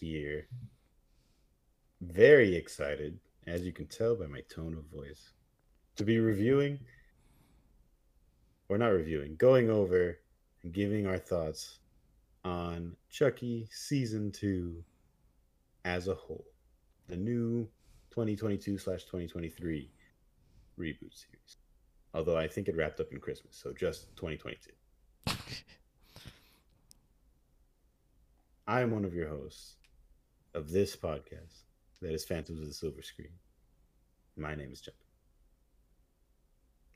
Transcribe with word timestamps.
Here. 0.00 0.48
Very 2.00 2.56
excited, 2.56 3.18
as 3.46 3.60
you 3.66 3.72
can 3.72 3.86
tell 3.86 4.16
by 4.16 4.26
my 4.26 4.40
tone 4.48 4.72
of 4.72 4.84
voice, 4.86 5.34
to 5.96 6.04
be 6.04 6.18
reviewing, 6.18 6.78
or 8.70 8.78
not 8.78 8.92
reviewing, 8.92 9.36
going 9.36 9.68
over 9.68 10.18
and 10.62 10.72
giving 10.72 11.06
our 11.06 11.18
thoughts 11.18 11.80
on 12.44 12.96
Chucky 13.10 13.68
Season 13.70 14.32
2 14.32 14.82
as 15.84 16.08
a 16.08 16.14
whole. 16.14 16.46
The 17.08 17.16
new 17.16 17.68
2022 18.08 18.78
slash 18.78 19.04
2023 19.04 19.90
reboot 20.78 21.12
series. 21.12 21.58
Although 22.14 22.38
I 22.38 22.48
think 22.48 22.68
it 22.68 22.76
wrapped 22.76 23.00
up 23.00 23.12
in 23.12 23.20
Christmas, 23.20 23.54
so 23.54 23.74
just 23.74 24.16
2022. 24.16 24.70
I 28.66 28.80
am 28.80 28.92
one 28.92 29.04
of 29.04 29.12
your 29.12 29.28
hosts 29.28 29.74
of 30.54 30.70
this 30.70 30.96
podcast 30.96 31.64
that 32.02 32.12
is 32.12 32.24
Phantoms 32.24 32.60
of 32.60 32.66
the 32.66 32.72
Silver 32.72 33.02
Screen. 33.02 33.32
My 34.36 34.54
name 34.54 34.72
is 34.72 34.80
John. 34.80 34.94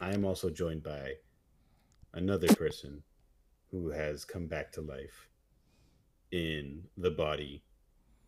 I 0.01 0.13
am 0.13 0.25
also 0.25 0.51
joined 0.51 0.83
by 0.83 1.15
another 2.13 2.49
person 2.55 3.03
who 3.71 3.91
has 3.91 4.25
come 4.25 4.47
back 4.47 4.73
to 4.73 4.81
life 4.81 5.29
in 6.33 6.83
the 6.97 7.11
body 7.11 7.63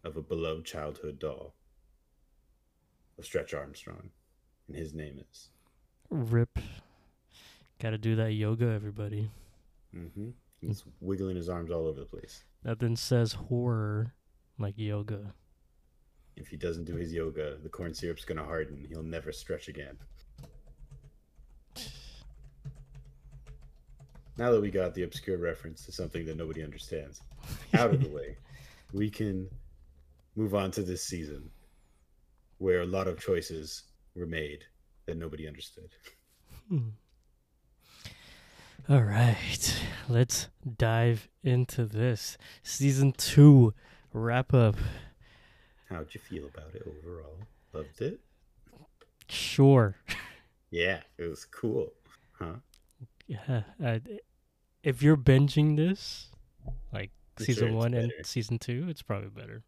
of 0.04 0.16
a 0.16 0.22
beloved 0.22 0.64
childhood 0.64 1.18
doll 1.18 1.54
of 3.18 3.24
Stretch 3.24 3.52
Armstrong. 3.52 4.10
And 4.68 4.76
his 4.76 4.94
name 4.94 5.20
is 5.30 5.50
Rip. 6.08 6.58
Gotta 7.80 7.98
do 7.98 8.16
that 8.16 8.32
yoga, 8.32 8.66
everybody. 8.66 9.30
Mm-hmm. 9.94 10.30
He's 10.60 10.84
wiggling 11.00 11.36
his 11.36 11.48
arms 11.48 11.70
all 11.70 11.86
over 11.86 12.00
the 12.00 12.06
place. 12.06 12.44
Nothing 12.64 12.96
says 12.96 13.32
horror 13.32 14.14
like 14.58 14.74
yoga. 14.76 15.34
If 16.36 16.48
he 16.48 16.56
doesn't 16.56 16.84
do 16.84 16.96
his 16.96 17.12
yoga, 17.12 17.56
the 17.62 17.68
corn 17.68 17.94
syrup's 17.94 18.24
gonna 18.24 18.44
harden. 18.44 18.86
He'll 18.88 19.02
never 19.02 19.32
stretch 19.32 19.68
again. 19.68 19.96
Now 24.38 24.50
that 24.50 24.60
we 24.60 24.70
got 24.70 24.94
the 24.94 25.04
obscure 25.04 25.38
reference 25.38 25.86
to 25.86 25.92
something 25.92 26.26
that 26.26 26.36
nobody 26.36 26.62
understands 26.62 27.22
out 27.72 27.94
of 27.94 28.02
the 28.02 28.10
way, 28.10 28.36
we 28.92 29.08
can 29.08 29.48
move 30.34 30.54
on 30.54 30.70
to 30.72 30.82
this 30.82 31.02
season 31.02 31.50
where 32.58 32.82
a 32.82 32.86
lot 32.86 33.08
of 33.08 33.18
choices 33.18 33.84
were 34.14 34.26
made 34.26 34.64
that 35.06 35.16
nobody 35.16 35.46
understood. 35.48 35.88
Hmm. 36.68 36.90
All 38.88 39.02
right, 39.02 39.82
let's 40.08 40.48
dive 40.76 41.28
into 41.42 41.86
this 41.86 42.38
season 42.62 43.12
two 43.12 43.74
wrap 44.16 44.54
up. 44.54 44.76
How'd 45.88 46.12
you 46.14 46.20
feel 46.20 46.46
about 46.46 46.74
it 46.74 46.82
overall? 46.86 47.38
Loved 47.72 48.00
it? 48.00 48.20
Sure. 49.28 49.96
Yeah, 50.70 51.00
it 51.18 51.24
was 51.24 51.44
cool. 51.44 51.92
Huh? 52.32 52.54
Yeah. 53.26 53.62
Uh, 53.82 53.98
if 54.82 55.02
you're 55.02 55.16
binging 55.16 55.76
this, 55.76 56.28
like 56.92 57.10
I'm 57.38 57.44
season 57.44 57.68
sure 57.68 57.76
one 57.76 57.94
and 57.94 58.12
season 58.24 58.58
two, 58.58 58.86
it's 58.88 59.02
probably 59.02 59.28
better. 59.28 59.62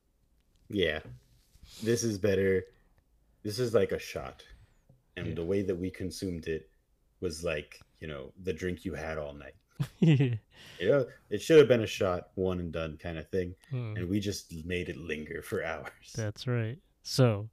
Yeah. 0.68 1.00
This 1.82 2.02
is 2.02 2.18
better. 2.18 2.64
This 3.42 3.58
is 3.58 3.74
like 3.74 3.92
a 3.92 3.98
shot. 3.98 4.42
And 5.16 5.28
Yeah. 5.28 5.34
the 5.34 5.44
way 5.44 5.62
that 5.62 5.74
we 5.76 5.90
consumed 5.90 6.46
it 6.46 6.70
was 7.20 7.44
like, 7.44 7.80
you 8.00 8.06
know, 8.08 8.32
the 8.42 8.52
drink 8.52 8.84
you 8.84 8.94
had 8.94 9.18
all 9.18 9.34
night. 9.34 9.54
Hmm. 10.00 10.34
You 10.80 10.88
know, 10.88 11.06
it 11.30 11.40
should 11.42 11.58
have 11.58 11.68
been 11.68 11.82
a 11.82 11.86
shot, 11.86 12.28
one 12.34 12.58
and 12.60 12.72
done 12.72 12.96
kind 13.00 13.18
of 13.18 13.28
thing. 13.28 13.54
Hmm, 13.70 13.96
And 13.96 14.08
we 14.08 14.20
just 14.20 14.52
made 14.64 14.88
it 14.88 14.96
linger 14.96 15.42
for 15.42 15.64
hours. 15.72 16.12
That's 16.16 16.46
right. 16.46 16.78
So, 17.02 17.48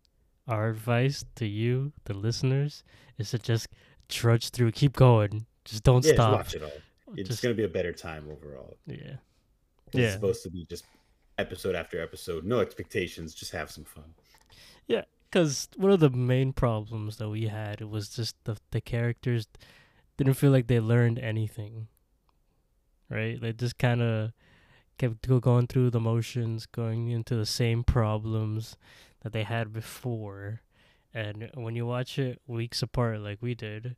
our 0.48 0.70
advice 0.70 1.26
to 1.36 1.46
you, 1.46 1.92
the 2.06 2.14
listeners, 2.14 2.84
is 3.18 3.32
to 3.32 3.40
just 3.40 3.68
trudge 4.10 4.50
through, 4.50 4.72
keep 4.72 4.94
going, 4.96 5.46
just 5.66 5.84
don't 5.84 6.04
yeah, 6.04 6.12
just 6.12 6.16
stop. 6.16 6.34
watch 6.34 6.54
it 6.56 6.64
all. 6.64 6.72
It's 7.16 7.30
Just- 7.30 7.42
going 7.44 7.56
to 7.56 7.58
be 7.58 7.64
a 7.66 7.70
better 7.70 7.92
time 7.94 8.28
overall. 8.30 8.78
Yeah. 8.88 9.18
It's 9.88 9.96
Yeah. 9.96 10.12
supposed 10.14 10.44
to 10.44 10.50
be 10.50 10.66
just 10.66 10.86
episode 11.38 11.76
after 11.76 12.02
episode, 12.02 12.44
no 12.46 12.60
expectations, 12.60 13.34
just 13.34 13.52
have 13.52 13.70
some 13.72 13.86
fun. 13.86 14.14
Yeah, 14.88 15.04
because 15.30 15.68
one 15.78 15.92
of 15.92 16.00
the 16.00 16.10
main 16.10 16.54
problems 16.54 17.18
that 17.18 17.30
we 17.30 17.48
had 17.48 17.82
was 17.82 18.10
just 18.10 18.36
the 18.44 18.58
the 18.72 18.82
characters 18.82 19.48
didn't 20.18 20.34
feel 20.36 20.52
like 20.52 20.68
they 20.68 20.80
learned 20.80 21.20
anything 21.20 21.88
right 23.10 23.42
they 23.42 23.54
just 23.54 23.78
kind 23.78 24.02
of 24.02 24.32
kept 24.98 25.28
go- 25.28 25.40
going 25.40 25.68
through 25.68 25.90
the 25.90 26.00
motions 26.00 26.66
going 26.66 27.10
into 27.10 27.36
the 27.36 27.46
same 27.46 27.84
problems 27.84 28.78
that 29.22 29.34
they 29.34 29.44
had 29.44 29.74
before 29.74 30.62
and 31.14 31.50
when 31.54 31.76
you 31.76 31.86
watch 31.86 32.18
it 32.20 32.42
weeks 32.48 32.82
apart 32.82 33.20
like 33.20 33.38
we 33.42 33.54
did 33.54 33.96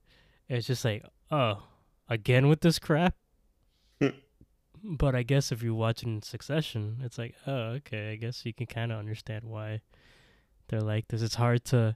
it's 0.50 0.68
just 0.68 0.85
like 0.85 1.03
oh 1.31 1.63
again 2.09 2.47
with 2.47 2.62
this 2.62 2.79
crap 2.79 3.16
hmm. 4.01 4.09
but 4.84 5.16
i 5.16 5.24
guess 5.24 5.51
if 5.51 5.62
you 5.62 5.75
watch 5.75 6.03
it 6.03 6.07
in 6.07 6.22
succession 6.22 6.97
it's 7.03 7.18
like 7.18 7.35
oh 7.45 7.75
okay 7.75 8.12
i 8.12 8.16
guess 8.16 8.45
you 8.45 8.53
can 8.53 8.66
kind 8.66 8.91
of 8.91 9.00
understand 9.00 9.44
why 9.44 9.81
they're 10.68 10.81
like 10.81 11.07
this. 11.07 11.22
It's 11.22 11.35
hard 11.35 11.63
to 11.66 11.95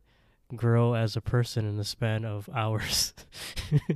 grow 0.55 0.93
as 0.93 1.15
a 1.15 1.21
person 1.21 1.67
in 1.67 1.77
the 1.77 1.83
span 1.83 2.25
of 2.25 2.49
hours. 2.55 3.13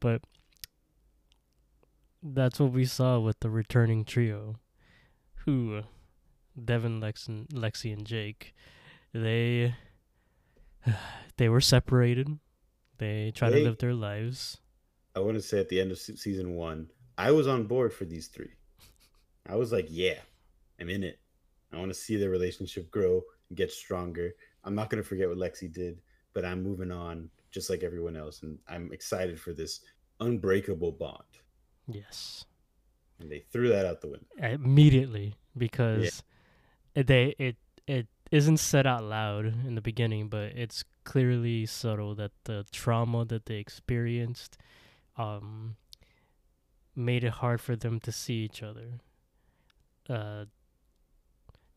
but 0.00 0.22
that's 2.22 2.58
what 2.60 2.72
we 2.72 2.84
saw 2.84 3.18
with 3.18 3.40
the 3.40 3.50
returning 3.50 4.04
trio, 4.04 4.56
who 5.44 5.76
uh, 5.76 5.82
Devin, 6.62 7.00
Lex, 7.00 7.26
and 7.28 7.48
Lexi, 7.48 7.92
and 7.92 8.06
Jake. 8.06 8.54
They 9.12 9.74
they 11.36 11.48
were 11.48 11.60
separated. 11.60 12.38
They 12.98 13.32
tried 13.34 13.50
They- 13.50 13.60
to 13.60 13.64
live 13.64 13.78
their 13.78 13.94
lives. 13.94 14.58
I 15.14 15.20
want 15.20 15.36
to 15.36 15.42
say 15.42 15.58
at 15.58 15.68
the 15.68 15.80
end 15.80 15.90
of 15.90 15.98
season 15.98 16.54
one, 16.54 16.90
I 17.16 17.32
was 17.32 17.48
on 17.48 17.64
board 17.66 17.92
for 17.92 18.04
these 18.04 18.28
three. 18.28 18.52
I 19.48 19.56
was 19.56 19.72
like, 19.72 19.86
yeah, 19.90 20.18
I'm 20.78 20.88
in 20.88 21.02
it. 21.02 21.18
I 21.72 21.78
want 21.78 21.90
to 21.90 21.94
see 21.94 22.16
their 22.16 22.30
relationship 22.30 22.88
grow 22.90 23.22
and 23.48 23.58
get 23.58 23.72
stronger. 23.72 24.30
I'm 24.62 24.76
not 24.76 24.90
going 24.90 25.02
to 25.02 25.08
forget 25.08 25.28
what 25.28 25.38
Lexi 25.38 25.72
did, 25.72 26.02
but 26.34 26.44
I'm 26.44 26.62
moving 26.62 26.92
on 26.92 27.30
just 27.50 27.68
like 27.68 27.82
everyone 27.82 28.14
else. 28.16 28.42
And 28.42 28.58
I'm 28.68 28.92
excited 28.92 29.40
for 29.40 29.52
this 29.52 29.80
unbreakable 30.20 30.92
bond. 30.92 31.24
Yes. 31.88 32.44
And 33.18 33.30
they 33.30 33.40
threw 33.40 33.68
that 33.68 33.86
out 33.86 34.00
the 34.00 34.08
window. 34.08 34.26
immediately 34.40 35.36
because 35.56 36.22
it 36.94 37.06
they 37.06 37.34
it 37.38 37.56
it 37.86 38.06
isn't 38.30 38.58
said 38.58 38.86
out 38.86 39.02
loud 39.02 39.46
in 39.46 39.74
the 39.74 39.80
beginning, 39.80 40.28
but 40.28 40.52
it's 40.54 40.84
clearly 41.04 41.66
subtle 41.66 42.14
that 42.14 42.32
the 42.44 42.64
trauma 42.70 43.24
that 43.24 43.46
they 43.46 43.56
experienced 43.56 44.58
um 45.16 45.76
made 46.94 47.24
it 47.24 47.30
hard 47.34 47.60
for 47.60 47.74
them 47.74 47.98
to 48.00 48.12
see 48.12 48.44
each 48.44 48.62
other. 48.62 49.00
Uh 50.08 50.44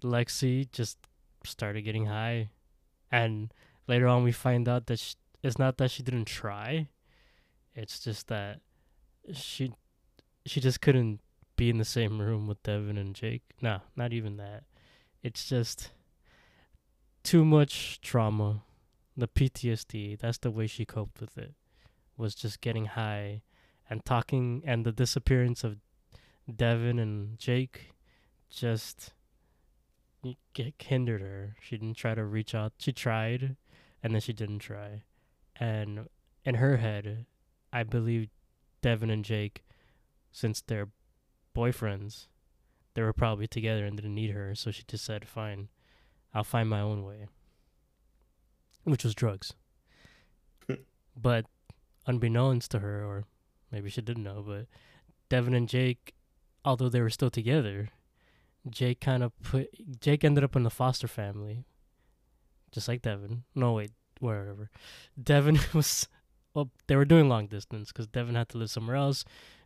Lexi 0.03 0.71
just 0.71 0.97
started 1.44 1.83
getting 1.83 2.07
high 2.07 2.50
and 3.12 3.53
later 3.88 4.07
on 4.07 4.24
we 4.24 4.31
find 4.31 4.68
out 4.68 4.88
that 4.88 5.00
sh 5.00 5.15
it's 5.44 5.57
not 5.57 5.77
that 5.77 5.89
she 5.89 6.03
didn't 6.03 6.25
try. 6.25 6.88
It's 7.74 8.00
just 8.00 8.27
that 8.27 8.59
she 9.33 9.74
she 10.45 10.59
just 10.59 10.81
couldn't 10.81 11.19
be 11.55 11.69
in 11.69 11.77
the 11.77 11.85
same 11.85 12.19
room 12.19 12.47
with 12.47 12.63
Devin 12.63 12.97
and 12.97 13.13
Jake. 13.13 13.43
Nah, 13.61 13.79
not 13.95 14.13
even 14.13 14.38
that. 14.38 14.63
It's 15.21 15.47
just 15.47 15.91
too 17.23 17.45
much 17.45 18.01
trauma. 18.01 18.63
The 19.15 19.27
PTSD, 19.27 20.17
that's 20.19 20.38
the 20.38 20.49
way 20.49 20.67
she 20.67 20.85
coped 20.85 21.19
with 21.19 21.38
it. 21.38 21.53
Was 22.17 22.33
just 22.33 22.61
getting 22.61 22.85
high 22.85 23.41
and 23.89 24.03
talking 24.05 24.63
and 24.65 24.85
the 24.85 24.91
disappearance 24.91 25.63
of 25.63 25.77
Devin 26.53 26.97
and 26.97 27.38
Jake 27.38 27.91
just 28.49 29.11
hindered 30.79 31.21
her. 31.21 31.55
She 31.61 31.77
didn't 31.77 31.97
try 31.97 32.15
to 32.15 32.23
reach 32.23 32.55
out. 32.55 32.73
She 32.77 32.93
tried 32.93 33.57
and 34.01 34.13
then 34.13 34.21
she 34.21 34.33
didn't 34.33 34.59
try. 34.59 35.03
And 35.59 36.07
in 36.45 36.55
her 36.55 36.77
head, 36.77 37.25
I 37.71 37.83
believe 37.83 38.29
Devin 38.81 39.09
and 39.09 39.25
Jake 39.25 39.63
since 40.31 40.62
they're 40.62 40.89
boyfriends, 41.56 42.28
they 42.94 43.01
were 43.01 43.13
probably 43.13 43.48
together 43.48 43.86
and 43.86 43.95
didn't 43.95 44.16
need 44.16 44.31
her, 44.31 44.56
so 44.56 44.72
she 44.72 44.83
just 44.88 45.06
said, 45.06 45.28
"Fine, 45.28 45.69
I'll 46.33 46.44
find 46.44 46.69
my 46.69 46.80
own 46.80 47.04
way," 47.04 47.28
which 48.83 49.04
was 49.04 49.16
drugs. 49.16 49.54
but 51.16 51.45
unbeknownst 52.06 52.72
to 52.72 52.80
her, 52.80 53.06
or 53.06 53.25
maybe 53.72 53.89
she 53.89 54.01
didn't 54.01 54.24
know, 54.24 54.44
but 54.45 54.68
Devin 55.30 55.54
and 55.54 55.69
Jake, 55.69 56.13
although 56.66 56.89
they 56.89 57.01
were 57.01 57.10
still 57.10 57.30
together, 57.30 57.89
Jake 58.69 59.00
kind 59.00 59.24
of 59.24 59.31
put 59.42 59.69
Jake 60.00 60.24
ended 60.24 60.44
up 60.44 60.56
in 60.56 60.63
the 60.63 60.69
foster 60.69 61.07
family, 61.07 61.66
just 62.72 62.88
like 62.88 63.01
Devin. 63.01 63.44
No, 63.56 63.74
wait, 63.74 63.92
wherever. 64.19 64.69
Devin 65.22 65.60
was, 65.74 66.07
well, 66.54 66.69
they 66.88 66.95
were 66.95 67.06
doing 67.06 67.30
long 67.30 67.48
distance 67.48 67.92
because 67.92 68.07
Devin 68.07 68.36
had 68.36 68.50
to 68.50 68.57
live 68.57 68.69
somewhere 68.69 68.98
else 68.98 69.24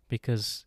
because 0.10 0.66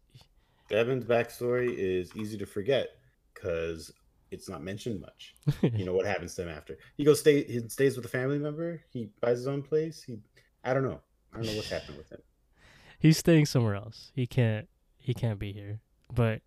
Devin's 0.69 1.05
backstory 1.05 1.75
is 1.77 2.15
easy 2.17 2.37
to 2.39 2.47
forget 2.47 2.89
because 3.35 3.93
it's 4.31 4.49
not 4.49 4.63
mentioned 4.63 5.01
much. 5.01 5.35
you 5.63 5.85
know 5.85 5.95
what 5.95 6.07
happens 6.07 6.35
to 6.35 6.43
him 6.43 6.49
after 6.49 6.79
he 6.97 7.05
goes 7.05 7.21
stay 7.21 7.45
he 7.45 7.61
stays 7.69 7.97
with 7.97 8.05
a 8.05 8.09
family 8.09 8.39
member. 8.39 8.81
He 8.91 9.11
buys 9.21 9.39
his 9.39 9.47
own 9.47 9.63
place. 9.63 10.03
He 10.03 10.19
I 10.65 10.75
don't 10.75 10.85
know. 10.85 11.01
I 11.33 11.39
don't 11.39 11.47
know 11.47 11.57
what's 11.57 11.71
happening 11.71 11.99
with 11.99 12.11
him. 12.11 12.21
He's 12.99 13.19
staying 13.19 13.47
somewhere 13.47 13.75
else. 13.75 14.13
He 14.15 14.27
can't 14.27 14.69
he 14.99 15.15
can't 15.15 15.39
be 15.39 15.53
here. 15.53 15.81
But 16.13 16.43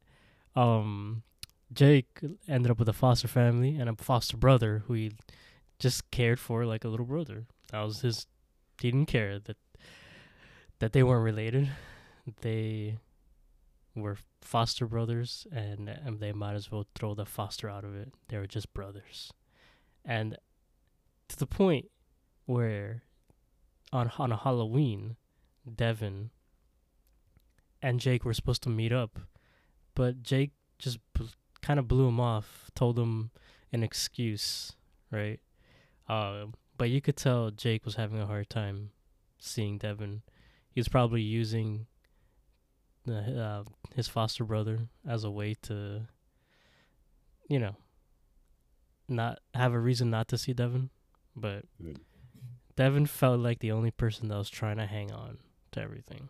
um 0.56 1.24
Jake 1.74 2.20
ended 2.48 2.70
up 2.70 2.80
with 2.80 2.90
a 2.90 2.94
foster 2.94 3.28
family 3.28 3.78
and 3.78 3.90
a 3.90 3.96
foster 3.96 4.36
brother 4.36 4.84
who 4.88 4.94
he 4.94 5.12
just 5.80 6.12
cared 6.12 6.40
for 6.40 6.66
like 6.66 6.84
a 6.84 6.90
little 6.90 7.06
brother. 7.06 7.46
That 7.72 7.82
was 7.82 8.02
his 8.02 8.28
he 8.82 8.92
didn't 8.92 9.08
care 9.08 9.40
that 9.40 9.58
that 10.80 10.94
they 10.94 11.04
weren't 11.04 11.24
related. 11.24 11.70
They 12.42 12.98
were 13.96 14.18
foster 14.42 14.86
brothers 14.86 15.46
and, 15.52 15.90
and 15.90 16.20
they 16.20 16.32
might 16.32 16.56
as 16.56 16.72
well 16.72 16.88
throw 16.96 17.14
the 17.14 17.26
foster 17.26 17.70
out 17.70 17.84
of 17.84 17.96
it. 17.96 18.14
They 18.30 18.38
were 18.38 18.48
just 18.48 18.74
brothers. 18.74 19.32
And 20.06 20.38
to 21.28 21.38
the 21.38 21.48
point 21.48 21.86
where 22.46 23.04
on 23.94 24.12
on 24.18 24.32
a 24.32 24.38
Halloween, 24.38 25.16
Devin 25.76 26.32
and 27.82 28.00
Jake 28.00 28.24
were 28.26 28.34
supposed 28.34 28.64
to 28.64 28.70
meet 28.70 28.92
up, 28.92 29.20
but 29.96 30.24
Jake 30.24 30.52
just 30.80 31.00
b- 31.14 31.30
kind 31.62 31.80
of 31.80 31.88
blew 31.88 32.08
him 32.08 32.20
off, 32.20 32.72
told 32.76 32.98
him 32.98 33.32
an 33.72 33.84
excuse, 33.84 34.74
right? 35.12 35.40
Uh, 36.08 36.46
but 36.78 36.90
you 36.90 37.02
could 37.02 37.18
tell 37.18 37.52
Jake 37.52 37.86
was 37.86 37.96
having 37.96 38.20
a 38.20 38.26
hard 38.26 38.50
time 38.50 38.92
seeing 39.40 39.78
Devin. 39.78 40.22
He 40.70 40.80
was 40.80 40.88
probably 40.88 41.22
using 41.22 41.88
uh, 43.12 43.64
his 43.96 44.08
foster 44.08 44.44
brother 44.44 44.90
as 45.08 45.24
a 45.24 45.32
way 45.32 45.56
to, 45.64 46.08
you 47.50 47.60
know, 47.60 47.76
not 49.08 49.40
have 49.54 49.74
a 49.74 49.80
reason 49.80 50.10
not 50.10 50.28
to 50.30 50.38
see 50.38 50.54
Devin. 50.54 50.90
But 51.36 51.66
Mm. 51.82 51.96
Devin 52.76 53.06
felt 53.06 53.40
like 53.40 53.60
the 53.60 53.72
only 53.72 53.92
person 53.92 54.28
that 54.28 54.38
was 54.38 54.50
trying 54.50 54.78
to 54.78 54.86
hang 54.86 55.12
on 55.12 55.40
to 55.72 55.82
everything. 55.82 56.30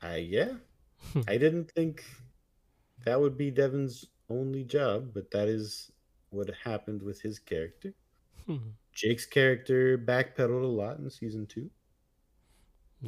I 0.00 0.16
yeah. 0.18 0.56
I 1.28 1.38
didn't 1.38 1.70
think 1.72 2.04
that 3.04 3.20
would 3.20 3.36
be 3.36 3.50
Devin's 3.50 4.06
only 4.28 4.64
job, 4.64 5.12
but 5.14 5.30
that 5.32 5.48
is 5.48 5.92
what 6.30 6.50
happened 6.64 7.02
with 7.02 7.22
his 7.22 7.38
character. 7.38 7.94
Jake's 8.92 9.26
character 9.26 9.98
backpedaled 9.98 10.64
a 10.64 10.66
lot 10.66 10.98
in 10.98 11.10
season 11.10 11.46
two. 11.46 11.70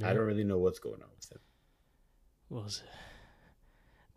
I 0.03 0.13
don't 0.13 0.27
really 0.27 0.45
know 0.45 0.59
what's 0.59 0.79
going 0.79 1.03
on 1.03 1.09
with 1.17 1.33
him. 1.33 1.39
Was 2.51 2.83
it? 2.85 2.91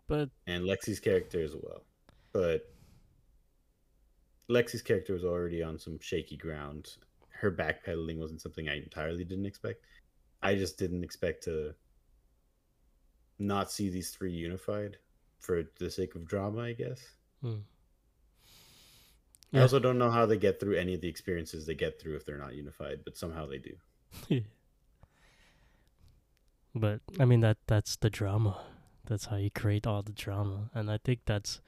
But 0.06 0.30
And 0.46 0.64
Lexi's 0.64 1.00
character 1.00 1.42
as 1.42 1.54
well. 1.54 1.84
But 2.32 2.70
Lexi's 4.50 4.82
character 4.82 5.12
was 5.12 5.24
already 5.24 5.62
on 5.62 5.78
some 5.78 5.98
shaky 6.00 6.36
ground. 6.36 6.96
Her 7.30 7.50
backpedaling 7.50 8.18
wasn't 8.18 8.42
something 8.42 8.68
I 8.68 8.76
entirely 8.76 9.24
didn't 9.24 9.46
expect. 9.46 9.84
I 10.42 10.54
just 10.54 10.78
didn't 10.78 11.04
expect 11.04 11.44
to 11.44 11.74
not 13.38 13.72
see 13.72 13.88
these 13.88 14.10
three 14.10 14.32
unified 14.32 14.98
for 15.40 15.64
the 15.78 15.90
sake 15.90 16.14
of 16.14 16.26
drama, 16.26 16.62
I 16.62 16.72
guess. 16.72 17.00
hmm. 17.40 17.60
I 19.54 19.60
also 19.60 19.78
don't 19.78 19.98
know 19.98 20.10
how 20.10 20.24
they 20.24 20.38
get 20.38 20.58
through 20.58 20.76
any 20.76 20.94
of 20.94 21.02
the 21.02 21.08
experiences 21.08 21.66
they 21.66 21.74
get 21.74 22.00
through 22.00 22.16
if 22.16 22.24
they're 22.24 22.38
not 22.38 22.54
unified, 22.54 23.00
but 23.04 23.18
somehow 23.18 23.46
they 23.46 23.58
do. 23.58 24.40
but 26.74 27.00
I 27.18 27.24
mean 27.24 27.40
that 27.40 27.58
that's 27.66 27.96
the 27.96 28.10
drama. 28.10 28.60
That's 29.04 29.26
how 29.26 29.36
you 29.36 29.50
create 29.50 29.86
all 29.86 30.02
the 30.02 30.12
drama, 30.12 30.70
and 30.74 30.90
I 30.90 30.98
think 30.98 31.20
that's 31.26 31.60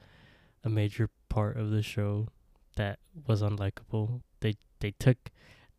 a 0.63 0.69
major 0.69 1.09
part 1.29 1.57
of 1.57 1.69
the 1.69 1.83
show 1.83 2.29
that 2.75 2.99
was 3.27 3.41
unlikable. 3.41 4.21
They 4.39 4.55
they 4.79 4.91
took 4.91 5.17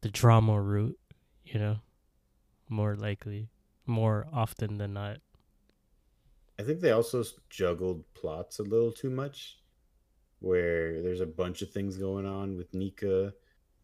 the 0.01 0.11
drama 0.11 0.61
route, 0.61 0.99
you 1.45 1.59
know, 1.59 1.79
more 2.69 2.95
likely, 2.95 3.49
more 3.87 4.27
often 4.33 4.79
than 4.79 4.93
not. 4.93 5.19
I 6.59 6.63
think 6.63 6.81
they 6.81 6.93
also 6.93 7.23
juggled 7.51 8.05
plots 8.15 8.59
a 8.59 8.63
little 8.63 8.93
too 8.93 9.11
much, 9.11 9.59
where 10.41 11.03
there's 11.03 11.21
a 11.21 11.27
bunch 11.27 11.63
of 11.63 11.71
things 11.71 11.97
going 11.97 12.27
on 12.27 12.57
with 12.57 12.73
Nika, 12.73 13.33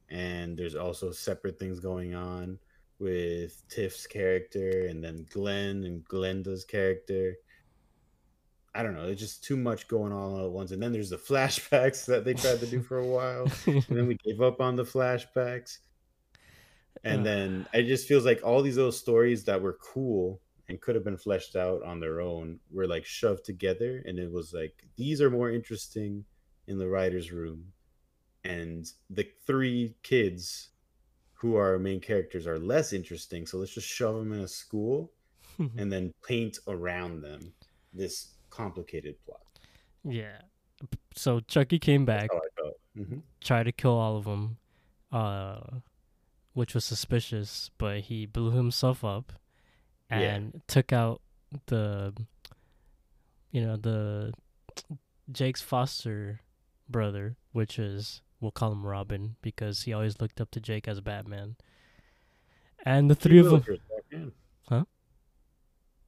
and 0.08 0.56
there's 0.56 0.76
also 0.76 1.10
separate 1.10 1.58
things 1.58 1.80
going 1.80 2.14
on 2.14 2.58
with 3.02 3.68
Tiff's 3.68 4.06
character, 4.06 4.86
and 4.86 5.02
then 5.02 5.26
Glenn 5.30 5.84
and 5.84 6.04
Glenda's 6.04 6.64
character. 6.64 7.34
I 8.74 8.82
don't 8.82 8.94
know. 8.94 9.04
There's 9.04 9.18
just 9.18 9.44
too 9.44 9.56
much 9.56 9.88
going 9.88 10.12
on 10.12 10.32
all 10.32 10.44
at 10.46 10.50
once, 10.50 10.70
and 10.70 10.82
then 10.82 10.92
there's 10.92 11.10
the 11.10 11.16
flashbacks 11.28 12.06
that 12.06 12.24
they 12.24 12.34
tried 12.34 12.60
to 12.60 12.66
do 12.66 12.80
for 12.80 12.98
a 12.98 13.06
while, 13.06 13.46
and 13.66 13.84
then 13.88 14.06
we 14.06 14.16
gave 14.24 14.40
up 14.40 14.60
on 14.60 14.76
the 14.76 14.84
flashbacks. 14.84 15.78
And 17.04 17.26
then 17.26 17.66
it 17.74 17.84
just 17.84 18.06
feels 18.06 18.24
like 18.24 18.42
all 18.44 18.62
these 18.62 18.76
little 18.76 18.92
stories 18.92 19.44
that 19.44 19.60
were 19.60 19.76
cool 19.82 20.40
and 20.68 20.80
could 20.80 20.94
have 20.94 21.04
been 21.04 21.16
fleshed 21.16 21.56
out 21.56 21.82
on 21.82 21.98
their 21.98 22.20
own 22.20 22.60
were 22.70 22.86
like 22.86 23.04
shoved 23.04 23.44
together 23.44 24.02
and 24.06 24.18
it 24.18 24.30
was 24.30 24.54
like 24.54 24.84
these 24.96 25.20
are 25.20 25.30
more 25.30 25.50
interesting 25.50 26.24
in 26.68 26.78
the 26.78 26.88
writers 26.88 27.32
room 27.32 27.64
and 28.44 28.92
the 29.10 29.28
three 29.46 29.96
kids 30.02 30.70
who 31.42 31.56
are 31.56 31.72
our 31.72 31.78
main 31.78 32.00
characters 32.00 32.46
are 32.46 32.58
less 32.58 32.92
interesting 32.92 33.46
so 33.46 33.58
let's 33.58 33.74
just 33.74 33.86
shove 33.88 34.14
them 34.16 34.32
in 34.32 34.40
a 34.40 34.48
school 34.48 35.10
and 35.76 35.92
then 35.92 36.14
paint 36.26 36.58
around 36.68 37.20
them 37.20 37.52
this 37.92 38.28
complicated 38.50 39.16
plot 39.26 39.40
yeah. 40.04 40.38
So 41.14 41.38
Chucky 41.40 41.78
came 41.78 42.04
back. 42.04 42.22
That's 42.22 42.34
how 42.34 42.38
I 42.38 42.62
felt. 42.62 42.80
Mhm. 42.98 43.22
tried 43.40 43.62
to 43.64 43.72
kill 43.72 43.92
all 43.92 44.16
of 44.16 44.24
them, 44.24 44.56
uh, 45.12 45.60
which 46.54 46.74
was 46.74 46.84
suspicious. 46.84 47.70
But 47.78 48.00
he 48.00 48.26
blew 48.26 48.50
himself 48.50 49.04
up 49.04 49.32
Yeah. 50.10 50.18
and 50.34 50.60
took 50.66 50.92
out 50.92 51.22
the, 51.66 52.12
you 53.52 53.60
know, 53.64 53.76
the 53.76 54.32
Jake's 55.30 55.62
foster 55.62 56.40
brother, 56.88 57.36
which 57.52 57.78
is 57.78 58.22
we'll 58.42 58.50
call 58.50 58.72
him 58.72 58.84
Robin 58.84 59.36
because 59.40 59.82
he 59.82 59.92
always 59.92 60.20
looked 60.20 60.40
up 60.40 60.50
to 60.50 60.60
Jake 60.60 60.86
as 60.88 60.98
a 60.98 61.02
Batman. 61.02 61.56
And 62.84 63.08
the 63.10 63.14
three 63.14 63.34
He 63.34 63.38
of 63.38 63.46
them. 63.46 63.60
Willikers 63.62 63.80
back 63.88 64.04
in. 64.10 64.32
Huh? 64.68 64.84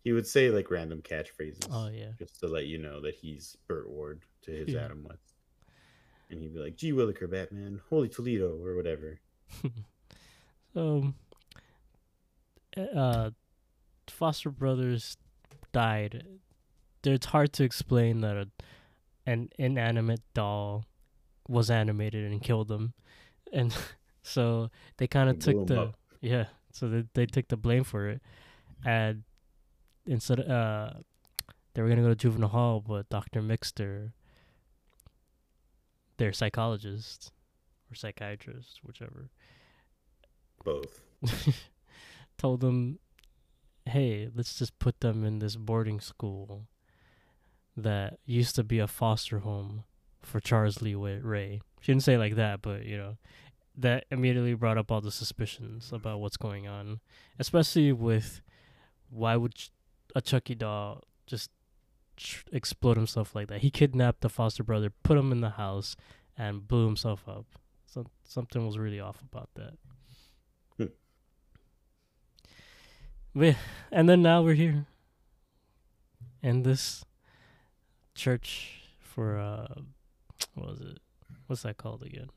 he 0.03 0.13
would 0.13 0.27
say 0.27 0.51
like 0.51 0.71
random 0.71 1.01
catchphrases 1.01 1.67
Oh 1.73 1.89
yeah. 1.89 2.11
just 2.19 2.39
to 2.41 2.47
let 2.47 2.67
you 2.67 2.77
know 2.79 3.01
that 3.01 3.15
he's 3.15 3.57
Burt 3.69 3.89
Ward 3.89 4.21
to 4.43 4.51
his 4.51 4.69
Yeah. 4.69 4.85
Adam 4.85 5.03
West. 5.05 5.33
And 6.31 6.41
he'd 6.41 6.53
be 6.53 6.61
like, 6.61 6.77
"Gee 6.77 6.93
Williker, 6.93 7.31
Batman, 7.31 7.81
Holy 7.91 8.09
Toledo, 8.09 8.59
or 8.63 8.75
whatever. 8.77 9.21
So, 10.73 11.13
uh, 12.97 13.31
Foster 14.09 14.51
Brothers 14.51 15.17
died. 15.73 16.25
It's 17.05 17.27
hard 17.27 17.53
to 17.55 17.65
explain 17.65 18.21
that 18.23 18.37
a, 18.37 18.49
an 19.27 19.51
inanimate 19.59 20.23
doll 20.33 20.85
was 21.49 21.71
animated 21.71 22.31
and 22.31 22.43
killed 22.43 22.69
them, 22.69 22.95
and 23.53 23.77
so 24.23 24.71
they 24.97 25.07
kind 25.07 25.29
of 25.29 25.39
took 25.39 25.67
the 25.67 25.81
up. 25.81 25.95
yeah. 26.21 26.47
So 26.73 26.89
they 26.89 27.05
they 27.15 27.27
took 27.27 27.49
the 27.49 27.57
blame 27.57 27.85
for 27.85 28.09
it, 28.09 28.21
and 28.85 29.23
instead 30.07 30.41
uh, 30.41 30.91
they 31.75 31.83
were 31.83 31.89
gonna 31.89 32.03
go 32.03 32.09
to 32.09 32.15
juvenile 32.15 32.49
hall, 32.51 32.81
but 32.81 33.09
Doctor 33.09 33.41
Mixter, 33.43 34.13
their 36.17 36.33
psychologist 36.33 37.33
or 37.91 37.95
psychiatrist, 37.95 38.81
whichever, 38.83 39.31
Both. 40.65 41.01
told 42.39 42.61
them, 42.61 42.99
"Hey, 43.87 44.29
let's 44.35 44.59
just 44.59 44.79
put 44.79 45.01
them 45.01 45.25
in 45.25 45.39
this 45.39 45.57
boarding 45.57 46.01
school 46.01 46.67
that 47.77 48.19
used 48.25 48.55
to 48.57 48.65
be 48.65 48.79
a 48.79 48.87
foster 48.87 49.41
home 49.41 49.85
for 50.25 50.41
Charles 50.41 50.83
Lee 50.83 50.95
Ray." 50.95 51.61
She 51.81 51.93
didn't 51.93 52.03
say 52.03 52.15
it 52.15 52.19
like 52.19 52.37
that, 52.37 52.63
but 52.63 52.85
you 52.85 52.97
know, 52.97 53.17
that 53.77 54.05
immediately 54.11 54.55
brought 54.55 54.79
up 54.79 54.91
all 54.91 55.01
the 55.01 55.11
suspicions 55.11 55.93
about 55.93 56.21
what's 56.21 56.37
going 56.37 56.67
on, 56.67 57.01
especially 57.39 57.93
with 57.93 58.41
why 59.11 59.37
would 59.37 59.55
a 60.15 60.21
Chucky 60.21 60.55
doll 60.55 61.03
just 61.27 61.51
tr- 62.17 62.45
explode 62.53 62.97
himself 62.97 63.35
like 63.35 63.49
that? 63.49 63.61
He 63.63 63.71
kidnapped 63.71 64.21
the 64.21 64.29
foster 64.29 64.63
brother, 64.63 64.91
put 65.03 65.19
him 65.19 65.33
in 65.33 65.41
the 65.41 65.51
house, 65.51 65.97
and 66.37 66.67
blew 66.67 66.87
himself 66.87 67.29
up. 67.29 67.47
So 67.87 68.07
something 68.25 68.67
was 68.67 68.79
really 68.79 69.01
off 69.01 69.23
about 69.23 69.51
that. 69.55 69.75
Hmm. 70.77 70.95
But 73.35 73.57
and 73.91 74.09
then 74.09 74.23
now 74.23 74.43
we're 74.43 74.55
here 74.55 74.87
in 76.43 76.63
this 76.63 77.05
church 78.15 78.83
for 79.01 79.39
uh, 79.39 79.75
what 80.55 80.69
was 80.69 80.81
it? 80.81 80.99
What's 81.47 81.63
that 81.63 81.77
called 81.77 82.03
again? 82.03 82.31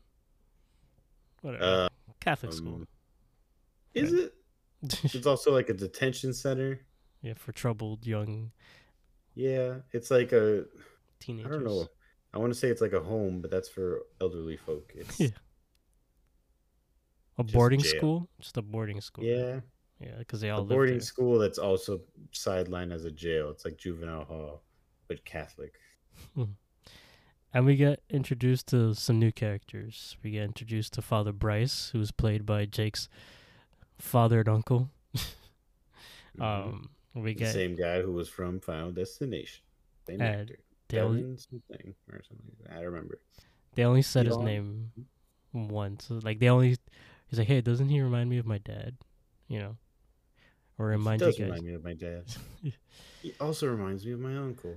Whatever. 1.42 1.64
Uh, 1.64 1.88
Catholic 2.20 2.52
school. 2.52 2.74
um, 2.74 2.88
is 3.94 4.12
it? 4.12 4.34
It's 5.04 5.26
also 5.26 5.52
like 5.52 5.68
a 5.70 5.74
detention 5.74 6.32
center 6.32 6.80
Yeah, 7.22 7.34
for 7.34 7.50
troubled 7.52 8.06
young 8.06 8.52
Yeah, 9.34 9.78
it's 9.92 10.10
like 10.10 10.32
a 10.32 10.66
teenagers. 11.20 11.50
I 11.50 11.54
don't 11.54 11.64
know. 11.64 11.88
I 12.32 12.38
want 12.38 12.52
to 12.52 12.58
say 12.58 12.68
it's 12.68 12.80
like 12.80 12.92
a 12.92 13.00
home, 13.00 13.40
but 13.40 13.50
that's 13.50 13.68
for 13.68 14.02
elderly 14.20 14.56
folk. 14.56 14.92
It's 14.94 15.18
Yeah. 15.20 15.28
A 17.38 17.44
boarding 17.44 17.80
jail. 17.80 17.90
school? 17.98 18.28
Just 18.40 18.56
a 18.56 18.62
boarding 18.62 19.00
school. 19.00 19.24
yeah, 19.24 19.60
Yeah, 20.00 20.16
because 20.18 20.40
they 20.40 20.48
a 20.50 20.54
all 20.56 20.60
live 20.60 20.68
boarding 20.70 21.00
school 21.00 21.38
that's 21.38 21.58
also 21.58 22.00
sidelined 22.32 22.92
as 22.92 23.04
a 23.04 23.10
jail. 23.12 23.50
It's 23.50 23.64
like 23.64 23.76
juvenile 23.78 24.24
hall, 24.24 24.62
but 25.06 25.24
Catholic. 25.24 25.74
And 27.54 27.64
we 27.64 27.76
get 27.76 28.02
introduced 28.10 28.68
to 28.68 28.94
some 28.94 29.18
new 29.18 29.32
characters. 29.32 30.16
We 30.22 30.32
get 30.32 30.44
introduced 30.44 30.92
to 30.94 31.02
Father 31.02 31.32
Bryce, 31.32 31.90
who's 31.92 32.10
played 32.10 32.44
by 32.44 32.66
Jake's 32.66 33.08
father 33.98 34.40
and 34.40 34.48
uncle. 34.48 34.90
Mhm. 36.38 36.42
Um, 36.68 36.90
we 37.14 37.32
the 37.32 37.40
get 37.40 37.52
same 37.52 37.74
guy 37.74 38.00
who 38.00 38.12
was 38.12 38.28
from 38.28 38.60
Final 38.60 38.92
Destination. 38.92 39.62
Same 40.06 40.20
actor. 40.20 40.58
they 40.88 41.00
only, 41.00 41.36
something 41.36 41.94
or 42.12 42.22
something. 42.22 42.52
I 42.70 42.74
don't 42.76 42.84
remember. 42.84 43.18
they 43.74 43.84
only 43.84 44.02
said 44.02 44.26
his 44.26 44.36
name 44.38 44.92
once. 45.52 46.08
Like 46.10 46.38
they 46.38 46.48
only, 46.48 46.76
he's 47.28 47.38
like, 47.38 47.48
hey, 47.48 47.60
doesn't 47.60 47.88
he 47.88 48.00
remind 48.00 48.30
me 48.30 48.38
of 48.38 48.46
my 48.46 48.58
dad? 48.58 48.96
You 49.48 49.58
know, 49.58 49.76
or 50.78 50.86
remind 50.86 51.22
he 51.22 51.26
you 51.26 51.32
guys. 51.32 51.40
remind 51.40 51.64
me 51.64 51.74
of 51.74 51.82
my 51.82 51.94
dad. 51.94 52.24
he 53.22 53.34
also 53.40 53.66
reminds 53.66 54.06
me 54.06 54.12
of 54.12 54.20
my 54.20 54.36
uncle. 54.36 54.76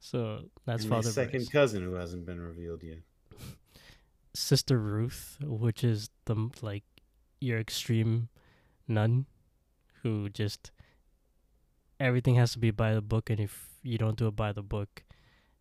So 0.00 0.44
that's 0.64 0.82
and 0.84 0.90
Father 0.90 1.10
second 1.10 1.40
Bryce. 1.40 1.48
cousin 1.50 1.82
who 1.84 1.94
hasn't 1.94 2.24
been 2.26 2.40
revealed 2.40 2.82
yet. 2.82 2.98
Sister 4.34 4.78
Ruth, 4.78 5.36
which 5.42 5.84
is 5.84 6.10
the 6.24 6.50
like 6.62 6.84
your 7.40 7.58
extreme 7.60 8.28
nun, 8.88 9.26
who 10.02 10.28
just 10.28 10.70
everything 11.98 12.36
has 12.36 12.52
to 12.52 12.58
be 12.58 12.70
by 12.70 12.94
the 12.94 13.02
book, 13.02 13.28
and 13.30 13.40
if 13.40 13.68
you 13.82 13.98
don't 13.98 14.16
do 14.16 14.28
it 14.28 14.36
by 14.36 14.52
the 14.52 14.62
book, 14.62 15.02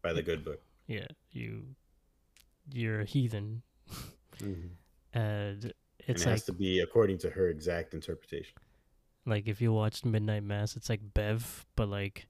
By 0.02 0.14
the 0.14 0.22
good 0.22 0.44
book. 0.46 0.62
yeah, 0.88 1.08
you 1.32 1.76
you're 2.72 3.02
a 3.02 3.06
heathen, 3.06 3.64
Mhm. 4.38 4.70
and 5.14 5.64
And 5.64 5.74
it 6.08 6.18
like 6.20 6.28
has 6.28 6.44
to 6.46 6.54
be 6.54 6.80
according 6.80 7.18
to 7.20 7.32
her 7.32 7.50
exact 7.50 7.94
interpretation. 7.94 8.54
like 9.26 9.48
if 9.48 9.60
you 9.62 9.74
watched 9.74 10.06
Midnight 10.06 10.44
Mass, 10.44 10.76
it's 10.78 10.90
like 10.90 11.02
Bev, 11.14 11.66
but 11.76 11.90
like 11.90 12.28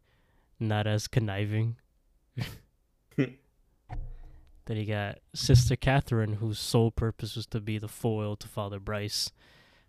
not 0.60 0.88
as 0.88 1.08
conniving. 1.08 1.76
then 3.18 4.78
you 4.78 4.86
got 4.86 5.20
Sister 5.34 5.76
Catherine, 5.76 6.34
whose 6.34 6.60
sole 6.60 6.92
purpose 6.92 7.36
was 7.36 7.48
to 7.48 7.60
be 7.60 7.78
the 7.78 7.88
foil 7.88 8.36
to 8.36 8.48
Father 8.48 8.80
Bryce. 8.80 9.32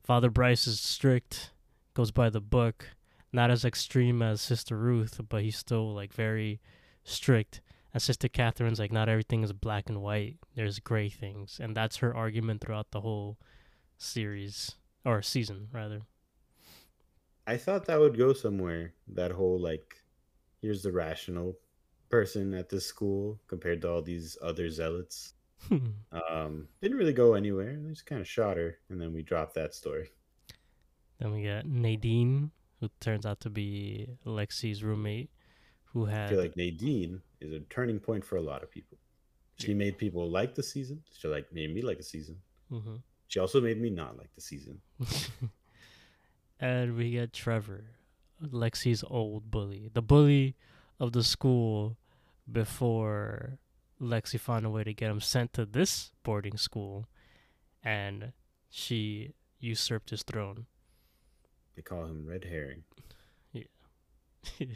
Father 0.02 0.30
Bryce 0.30 0.66
is 0.66 0.80
strict, 0.80 1.52
goes 1.95 2.11
by 2.11 2.30
the 2.30 2.40
book, 2.40 2.87
not 3.33 3.50
as 3.50 3.64
extreme 3.64 4.23
as 4.23 4.40
Sister 4.40 4.76
Ruth, 4.76 5.21
but 5.28 5.42
he's 5.42 5.57
still 5.57 5.95
like 5.95 6.12
very 6.12 6.61
strict. 7.04 7.61
And 7.92 8.02
Sister 8.02 8.28
Catherine's 8.28 8.78
like, 8.78 8.92
not 8.92 9.09
everything 9.09 9.42
is 9.42 9.52
black 9.52 9.88
and 9.88 10.00
white. 10.00 10.37
There's 10.54 10.78
gray 10.78 11.09
things, 11.09 11.59
and 11.61 11.76
that's 11.76 11.97
her 11.99 12.14
argument 12.14 12.61
throughout 12.61 12.90
the 12.92 13.00
whole 13.00 13.37
series 13.99 14.76
or 15.04 15.23
season, 15.23 15.69
rather. 15.73 16.02
I 17.47 17.57
thought 17.57 17.87
that 17.87 17.99
would 17.99 18.16
go 18.16 18.33
somewhere. 18.33 18.95
That 19.09 19.33
whole 19.33 19.59
like, 19.59 19.97
here's 20.62 20.83
the 20.83 20.92
rational 20.92 21.57
person 22.10 22.52
at 22.54 22.68
this 22.68 22.84
school 22.86 23.40
compared 23.46 23.80
to 23.82 23.90
all 23.90 24.02
these 24.02 24.36
other 24.42 24.68
zealots. 24.70 25.34
Um, 26.12 26.68
didn't 26.80 26.96
really 26.96 27.12
go 27.12 27.34
anywhere. 27.34 27.76
They 27.78 27.90
just 27.90 28.06
kind 28.06 28.20
of 28.20 28.26
shot 28.26 28.56
her, 28.56 28.78
and 28.88 29.00
then 29.00 29.12
we 29.12 29.22
dropped 29.22 29.54
that 29.54 29.74
story. 29.74 30.10
Then 31.18 31.32
we 31.32 31.44
got 31.44 31.66
Nadine, 31.66 32.50
who 32.80 32.88
turns 32.98 33.26
out 33.26 33.40
to 33.40 33.50
be 33.50 34.08
Lexi's 34.26 34.82
roommate, 34.82 35.30
who 35.84 36.06
had. 36.06 36.26
I 36.26 36.30
feel 36.30 36.40
like 36.40 36.56
Nadine 36.56 37.20
is 37.40 37.52
a 37.52 37.60
turning 37.60 38.00
point 38.00 38.24
for 38.24 38.36
a 38.36 38.42
lot 38.42 38.62
of 38.62 38.70
people. 38.70 38.98
She 39.58 39.74
made 39.74 39.98
people 39.98 40.28
like 40.28 40.54
the 40.54 40.62
season. 40.62 41.02
She 41.16 41.28
like 41.28 41.52
made 41.52 41.74
me 41.74 41.82
like 41.82 41.98
the 41.98 42.04
season. 42.04 42.36
Mhm. 42.72 43.02
She 43.28 43.38
also 43.38 43.60
made 43.60 43.80
me 43.80 43.90
not 43.90 44.16
like 44.16 44.34
the 44.34 44.40
season. 44.40 44.80
and 46.60 46.96
we 46.96 47.10
get 47.12 47.32
Trevor, 47.32 47.84
Lexi's 48.42 49.04
old 49.06 49.50
bully, 49.50 49.90
the 49.92 50.02
bully 50.02 50.56
of 51.00 51.12
the 51.12 51.25
school 51.25 51.97
before 52.50 53.59
Lexi 54.00 54.38
found 54.38 54.64
a 54.66 54.71
way 54.71 54.85
to 54.85 54.92
get 54.95 55.11
him 55.11 55.21
sent 55.21 55.52
to 55.54 55.64
this 55.66 56.12
boarding 56.23 56.57
school, 56.57 57.07
and 57.83 58.33
she 58.69 59.33
usurped 59.59 60.11
his 60.11 60.23
throne. 60.23 60.66
They 61.76 61.83
call 61.83 62.04
him 62.04 62.26
Red 62.26 62.45
Herring. 62.45 62.85
Yeah. 63.52 63.64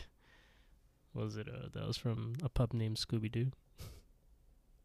was 1.15 1.37
it? 1.37 1.49
Uh, 1.49 1.69
that 1.75 1.87
was 1.87 1.97
from 1.97 2.35
a 2.43 2.49
pup 2.49 2.73
named 2.73 2.97
Scooby 2.97 3.31
Doo. 3.31 3.51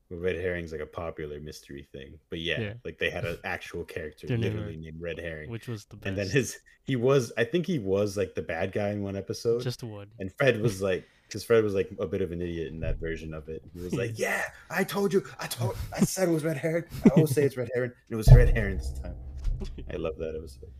Well, 0.10 0.19
Red 0.19 0.38
Herring's 0.38 0.72
like 0.72 0.81
a 0.81 0.86
popular 0.88 1.39
mystery 1.39 1.88
thing, 1.91 2.17
but 2.29 2.39
yeah, 2.39 2.60
Yeah. 2.60 2.74
like 2.84 2.98
they 2.98 3.12
had 3.12 3.25
an 3.25 3.38
actual 3.43 3.84
character 3.84 4.25
Their 4.25 4.38
name 4.38 4.53
literally 4.55 4.77
named 4.77 5.00
Red 5.00 5.19
Herring, 5.19 5.51
which 5.51 5.67
was 5.67 5.86
the 5.86 5.98
best. 5.98 6.08
and 6.08 6.17
then 6.17 6.29
his 6.29 6.58
he 6.84 6.96
was 6.96 7.31
I 7.38 7.43
think 7.43 7.67
he 7.67 7.77
was 7.77 8.17
like 8.17 8.34
the 8.34 8.41
bad 8.41 8.72
guy 8.72 8.89
in 8.89 9.03
one 9.03 9.15
episode, 9.15 9.62
just 9.62 9.84
one. 9.84 10.08
and 10.17 10.34
Fred 10.36 10.60
was 10.62 10.81
like 10.81 11.08
because 11.29 11.43
Fred 11.43 11.63
was 11.63 11.75
like 11.75 11.89
a 12.00 12.07
bit 12.07 12.21
of 12.21 12.31
an 12.31 12.41
idiot 12.41 12.74
in 12.74 12.79
that 12.79 12.98
version 12.98 13.33
of 13.36 13.48
it. 13.50 13.62
He 13.74 13.79
was 13.79 13.93
like, 13.93 14.13
"Yeah, 14.17 14.41
I 14.69 14.83
told 14.83 15.13
you, 15.13 15.24
I 15.39 15.45
told, 15.45 15.77
I 15.95 16.01
said 16.01 16.27
it 16.27 16.31
was 16.31 16.43
Red 16.43 16.57
Herring. 16.57 16.83
I 17.05 17.09
always 17.09 17.33
say 17.33 17.43
it's 17.43 17.55
Red 17.55 17.69
Herring, 17.74 17.91
and 17.91 18.13
it 18.13 18.15
was 18.15 18.27
Red 18.33 18.50
Herring 18.50 18.77
this 18.77 19.00
time." 19.00 19.15
I 19.93 19.98
love 19.98 20.17
that 20.17 20.36
episode. 20.36 20.71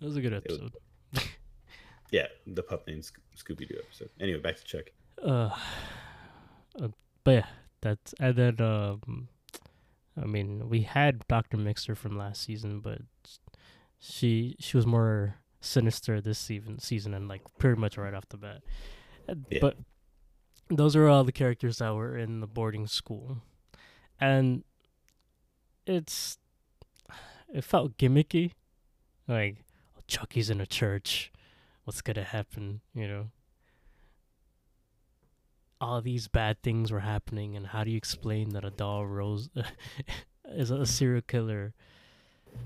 It 0.00 0.04
was 0.04 0.16
a 0.16 0.20
good 0.20 0.32
was- 0.32 0.42
episode. 0.44 0.72
Yeah, 2.10 2.26
the 2.46 2.62
pup 2.62 2.86
named 2.86 3.04
Sco- 3.04 3.20
Scooby 3.36 3.68
Doo 3.68 3.76
episode. 3.84 4.08
Anyway, 4.18 4.40
back 4.40 4.56
to 4.56 4.64
Chuck. 4.64 4.84
Uh, 5.22 5.50
uh, 6.80 6.88
but 7.22 7.30
yeah, 7.32 7.46
that's 7.82 8.14
and 8.18 8.34
then 8.34 8.60
um, 8.62 9.28
I 10.16 10.24
mean 10.24 10.70
we 10.70 10.80
had 10.80 11.28
Doctor 11.28 11.58
Mixter 11.58 11.94
from 11.94 12.16
last 12.16 12.40
season, 12.40 12.80
but 12.80 13.02
she 13.98 14.56
she 14.58 14.78
was 14.78 14.86
more 14.86 15.34
sinister 15.60 16.20
this 16.20 16.38
season 16.38 16.78
season 16.78 17.14
and 17.14 17.28
like 17.28 17.42
pretty 17.58 17.80
much 17.80 17.96
right 17.96 18.14
off 18.14 18.28
the 18.28 18.36
bat. 18.36 18.62
Uh, 19.28 19.34
Yeah. 19.50 19.58
But 19.60 19.76
those 20.70 20.94
are 20.96 21.08
all 21.08 21.24
the 21.24 21.32
characters 21.32 21.78
that 21.78 21.94
were 21.94 22.16
in 22.16 22.40
the 22.40 22.46
boarding 22.46 22.86
school, 22.86 23.38
and 24.20 24.64
it's 25.86 26.38
it 27.52 27.64
felt 27.64 27.96
gimmicky, 27.96 28.52
like 29.26 29.64
Chucky's 30.06 30.50
in 30.50 30.60
a 30.60 30.66
church. 30.66 31.32
What's 31.84 32.02
gonna 32.02 32.24
happen? 32.24 32.80
You 32.94 33.08
know 33.08 33.30
all 35.80 36.00
these 36.00 36.28
bad 36.28 36.60
things 36.62 36.90
were 36.90 37.00
happening 37.00 37.56
and 37.56 37.68
how 37.68 37.84
do 37.84 37.90
you 37.90 37.96
explain 37.96 38.50
that 38.50 38.64
a 38.64 38.70
doll 38.70 39.06
rose 39.06 39.48
is 40.48 40.70
a 40.70 40.84
serial 40.84 41.22
killer 41.22 41.72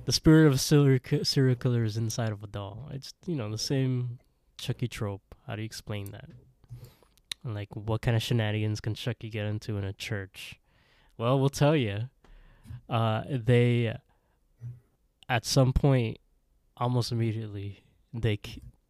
the 0.05 0.12
spirit 0.12 0.47
of 0.47 0.55
a 0.55 0.59
serial, 0.59 1.01
serial 1.23 1.57
killer 1.57 1.85
is 1.85 1.97
inside 1.97 2.33
of 2.33 2.43
a 2.43 2.47
doll. 2.47 2.89
It's 2.93 3.15
you 3.27 3.37
know 3.37 3.51
the 3.51 3.59
same 3.59 4.19
chucky 4.59 4.89
trope. 4.89 5.35
How 5.47 5.57
do 5.57 5.62
you 5.62 5.67
explain 5.67 6.11
that? 6.12 6.29
And 7.45 7.55
like 7.55 7.75
what 7.75 8.03
kind 8.03 8.17
of 8.17 8.23
shenanigans 8.23 8.81
can 8.81 8.95
chucky 8.95 9.31
get 9.31 9.47
into 9.47 9.77
in 9.77 9.85
a 9.85 9.93
church? 9.93 10.61
Well 11.19 11.39
we'll 11.39 11.51
tell 11.51 11.77
you 11.77 12.09
uh 12.89 13.23
they 13.29 13.97
at 15.29 15.45
some 15.45 15.73
point 15.73 16.19
almost 16.77 17.12
immediately 17.12 17.83
they 18.12 18.39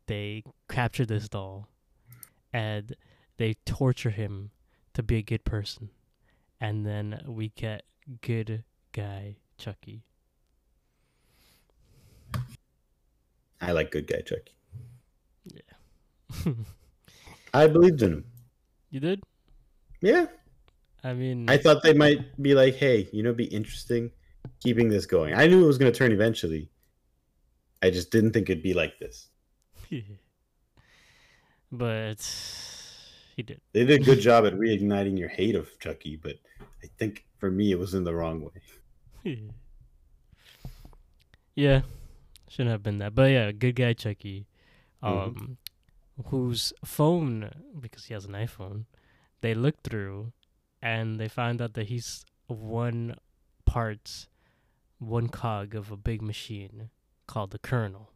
they 0.07 0.43
capture 0.69 1.07
this 1.07 1.29
doll 1.29 1.69
and 2.53 2.95
they 3.39 3.55
torture 3.65 4.11
him 4.11 4.51
to 4.95 5.03
be 5.03 5.17
a 5.17 5.23
good 5.23 5.45
person. 5.45 5.91
And 6.61 6.87
then 6.87 7.23
we 7.27 7.49
get 7.51 7.83
good 8.21 8.65
guy 8.93 9.37
Chucky. 9.59 10.05
I 13.62 13.73
like 13.73 13.90
good 13.90 14.07
guy 14.07 14.21
Chucky. 14.21 14.57
Yeah. 15.47 16.52
I 17.54 17.66
believed 17.69 18.02
in 18.02 18.12
him. 18.12 18.25
You 18.90 19.00
did? 19.00 19.23
Yeah, 20.00 20.26
I 21.04 21.14
mean, 21.14 21.50
I 21.50 21.57
thought 21.57 21.83
they 21.83 21.95
might 21.95 22.40
be 22.40 22.54
like, 22.54 22.76
"Hey, 22.76 23.09
you 23.12 23.23
know, 23.23 23.33
be 23.33 23.45
interesting 23.45 24.11
keeping 24.61 24.88
this 24.88 25.07
going." 25.07 25.35
I 25.35 25.47
knew 25.47 25.62
it 25.62 25.66
was 25.66 25.78
going 25.78 25.92
to 25.92 25.99
turn 25.99 26.12
eventually. 26.12 26.71
I 27.83 27.90
just 27.90 28.11
didn't 28.11 28.33
think 28.33 28.49
it'd 28.49 28.62
be 28.62 28.75
like 28.75 28.99
this. 28.99 29.28
but 31.73 32.21
he 33.35 33.42
did. 33.42 33.61
They 33.73 33.85
did 33.85 34.02
a 34.02 34.04
good 34.04 34.21
job 34.28 34.47
at 34.47 34.54
reigniting 34.54 35.19
your 35.19 35.28
hate 35.28 35.57
of 35.57 35.69
Chucky, 35.81 36.16
but 36.16 36.37
I 36.83 36.87
think 36.99 37.25
for 37.38 37.50
me 37.50 37.73
it 37.73 37.78
was 37.78 37.95
in 37.95 38.04
the 38.04 38.14
wrong 38.14 38.40
way. 39.25 39.42
yeah, 41.57 41.83
shouldn't 42.52 42.71
have 42.71 42.82
been 42.82 42.99
that. 42.99 43.14
But 43.14 43.30
yeah, 43.30 43.50
good 43.52 43.76
guy 43.76 43.94
Chucky, 43.94 44.47
um, 45.02 45.56
Mhm. 46.21 46.26
whose 46.30 46.73
phone 46.85 47.50
because 47.80 48.04
he 48.06 48.14
has 48.14 48.26
an 48.26 48.32
iPhone, 48.32 48.85
they 49.40 49.54
look 49.54 49.82
through, 49.82 50.32
and 50.82 51.18
they 51.18 51.28
find 51.28 51.61
out 51.62 51.73
that 51.75 51.87
he's 51.88 52.25
one 52.47 53.16
part, 53.64 54.28
one 54.99 55.28
cog 55.28 55.75
of 55.75 55.90
a 55.90 55.97
big 55.97 56.21
machine, 56.21 56.90
called 57.26 57.50
the 57.52 57.59
Colonel. 57.59 58.12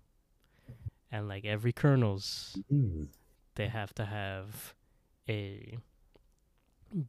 And 1.10 1.28
like 1.28 1.44
every 1.44 1.72
Colonel's, 1.72 2.58
Mm. 2.70 3.08
they 3.54 3.68
have 3.68 3.94
to 3.94 4.04
have 4.04 4.74
a 5.28 5.78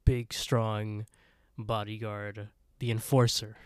big, 0.06 0.32
strong 0.34 1.06
bodyguard, 1.58 2.50
the 2.80 2.90
Enforcer. 2.92 3.58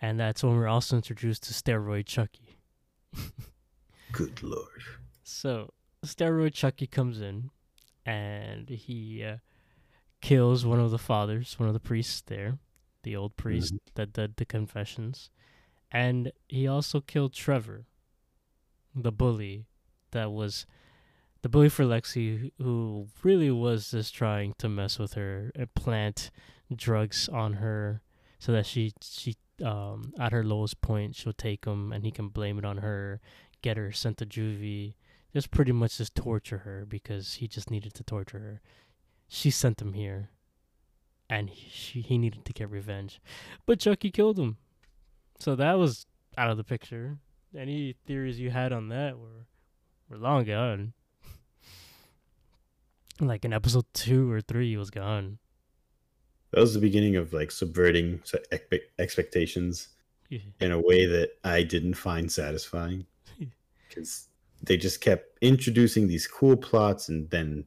And 0.00 0.20
that's 0.20 0.44
when 0.44 0.54
we're 0.56 0.68
also 0.68 0.96
introduced 0.96 1.44
to 1.44 1.52
Steroid 1.54 2.06
Chucky. 2.06 2.47
Good 4.12 4.42
lord. 4.42 4.82
So, 5.22 5.72
Steroid 6.04 6.54
Chucky 6.54 6.86
comes 6.86 7.20
in 7.20 7.50
and 8.06 8.68
he 8.68 9.24
uh, 9.24 9.36
kills 10.20 10.64
one 10.64 10.80
of 10.80 10.90
the 10.90 10.98
fathers, 10.98 11.58
one 11.58 11.68
of 11.68 11.74
the 11.74 11.80
priests 11.80 12.22
there, 12.26 12.58
the 13.02 13.16
old 13.16 13.36
priest 13.36 13.74
that 13.94 14.12
did 14.12 14.36
the 14.36 14.44
confessions. 14.44 15.30
And 15.90 16.32
he 16.48 16.66
also 16.66 17.00
killed 17.00 17.32
Trevor, 17.32 17.86
the 18.94 19.12
bully 19.12 19.66
that 20.10 20.32
was 20.32 20.66
the 21.42 21.48
bully 21.48 21.68
for 21.68 21.84
Lexi, 21.84 22.50
who 22.58 23.08
really 23.22 23.50
was 23.50 23.92
just 23.92 24.14
trying 24.14 24.54
to 24.58 24.68
mess 24.68 24.98
with 24.98 25.14
her 25.14 25.52
and 25.54 25.72
plant 25.74 26.30
drugs 26.74 27.28
on 27.28 27.54
her 27.54 28.02
so 28.38 28.52
that 28.52 28.66
she, 28.66 28.92
she 29.02 29.36
um, 29.64 30.12
at 30.18 30.32
her 30.32 30.44
lowest 30.44 30.80
point, 30.80 31.16
she'll 31.16 31.32
take 31.32 31.64
him 31.64 31.92
and 31.92 32.04
he 32.04 32.10
can 32.10 32.28
blame 32.28 32.58
it 32.58 32.64
on 32.64 32.78
her, 32.78 33.20
get 33.62 33.76
her 33.76 33.92
sent 33.92 34.18
to 34.18 34.26
juvie 34.26 34.94
just 35.32 35.50
pretty 35.50 35.72
much 35.72 35.98
just 35.98 36.14
torture 36.14 36.58
her 36.58 36.86
because 36.86 37.34
he 37.34 37.48
just 37.48 37.70
needed 37.70 37.94
to 37.94 38.02
torture 38.02 38.38
her. 38.38 38.60
She 39.28 39.50
sent 39.50 39.80
him 39.80 39.92
here, 39.92 40.30
and 41.28 41.50
he, 41.50 42.00
he 42.00 42.16
needed 42.18 42.44
to 42.46 42.52
get 42.52 42.70
revenge. 42.70 43.20
But 43.66 43.80
Chucky 43.80 44.10
killed 44.10 44.38
him. 44.38 44.56
So 45.38 45.54
that 45.56 45.74
was 45.74 46.06
out 46.36 46.50
of 46.50 46.56
the 46.56 46.64
picture. 46.64 47.18
Any 47.56 47.94
theories 48.06 48.40
you 48.40 48.50
had 48.50 48.72
on 48.72 48.88
that 48.88 49.18
were, 49.18 49.46
were 50.08 50.16
long 50.16 50.44
gone. 50.44 50.94
like 53.20 53.44
in 53.44 53.52
episode 53.52 53.86
two 53.92 54.30
or 54.30 54.40
three, 54.40 54.70
he 54.70 54.76
was 54.76 54.90
gone. 54.90 55.38
That 56.52 56.60
was 56.60 56.74
the 56.74 56.80
beginning 56.80 57.16
of 57.16 57.32
like 57.32 57.50
subverting 57.50 58.22
expectations 58.98 59.88
in 60.30 60.72
a 60.72 60.80
way 60.80 61.06
that 61.06 61.32
I 61.44 61.62
didn't 61.62 61.94
find 61.94 62.30
satisfying 62.30 63.06
because 63.88 64.28
they 64.62 64.76
just 64.76 65.00
kept 65.00 65.38
introducing 65.40 66.08
these 66.08 66.26
cool 66.26 66.56
plots 66.56 67.08
and 67.08 67.28
then 67.30 67.64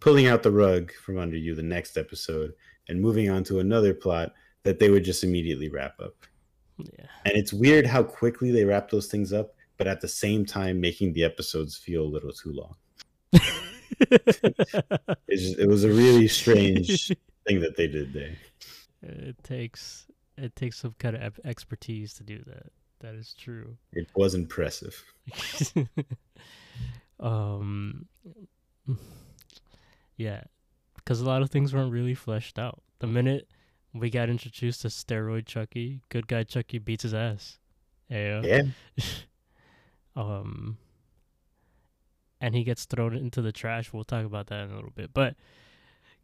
pulling 0.00 0.26
out 0.26 0.42
the 0.42 0.50
rug 0.50 0.92
from 0.92 1.18
under 1.18 1.36
you 1.36 1.54
the 1.54 1.62
next 1.62 1.96
episode 1.96 2.52
and 2.88 3.00
moving 3.00 3.30
on 3.30 3.44
to 3.44 3.60
another 3.60 3.94
plot 3.94 4.32
that 4.62 4.78
they 4.78 4.90
would 4.90 5.04
just 5.04 5.24
immediately 5.24 5.68
wrap 5.68 5.98
up. 6.00 6.14
Yeah. 6.78 7.06
And 7.26 7.36
it's 7.36 7.52
weird 7.52 7.86
how 7.86 8.02
quickly 8.02 8.50
they 8.50 8.64
wrap 8.64 8.90
those 8.90 9.06
things 9.06 9.32
up, 9.32 9.54
but 9.76 9.86
at 9.86 10.00
the 10.00 10.08
same 10.08 10.46
time 10.46 10.80
making 10.80 11.12
the 11.12 11.24
episodes 11.24 11.76
feel 11.76 12.02
a 12.02 12.04
little 12.04 12.32
too 12.32 12.52
long. 12.52 12.74
Just, 15.30 15.58
it 15.58 15.68
was 15.68 15.84
a 15.84 15.88
really 15.88 16.26
strange 16.26 17.12
thing 17.46 17.60
that 17.60 17.76
they 17.76 17.86
did 17.86 18.12
there. 18.12 18.36
it 19.02 19.42
takes 19.42 20.06
it 20.36 20.54
takes 20.56 20.78
some 20.78 20.94
kind 20.98 21.16
of 21.16 21.38
expertise 21.44 22.14
to 22.14 22.22
do 22.22 22.42
that. 22.46 22.70
That 23.00 23.14
is 23.14 23.34
true. 23.38 23.76
It 23.92 24.08
was 24.14 24.34
impressive. 24.34 25.02
um 27.20 28.06
yeah 30.16 30.42
because 30.96 31.20
a 31.20 31.24
lot 31.24 31.42
of 31.42 31.50
things 31.50 31.74
weren't 31.74 31.92
really 31.92 32.14
fleshed 32.14 32.58
out 32.58 32.82
the 32.98 33.06
minute 33.06 33.46
we 33.94 34.08
got 34.10 34.30
introduced 34.30 34.82
to 34.82 34.88
steroid 34.88 35.46
chucky 35.46 36.00
good 36.08 36.26
guy 36.26 36.42
chucky 36.42 36.78
beats 36.78 37.02
his 37.02 37.14
ass 37.14 37.58
yeah, 38.08 38.40
Yeah. 38.42 38.62
um 40.16 40.78
and 42.40 42.54
he 42.54 42.64
gets 42.64 42.86
thrown 42.86 43.14
into 43.14 43.42
the 43.42 43.52
trash 43.52 43.92
we'll 43.92 44.04
talk 44.04 44.24
about 44.24 44.46
that 44.48 44.64
in 44.64 44.70
a 44.70 44.74
little 44.74 44.92
bit 44.94 45.10
but 45.12 45.36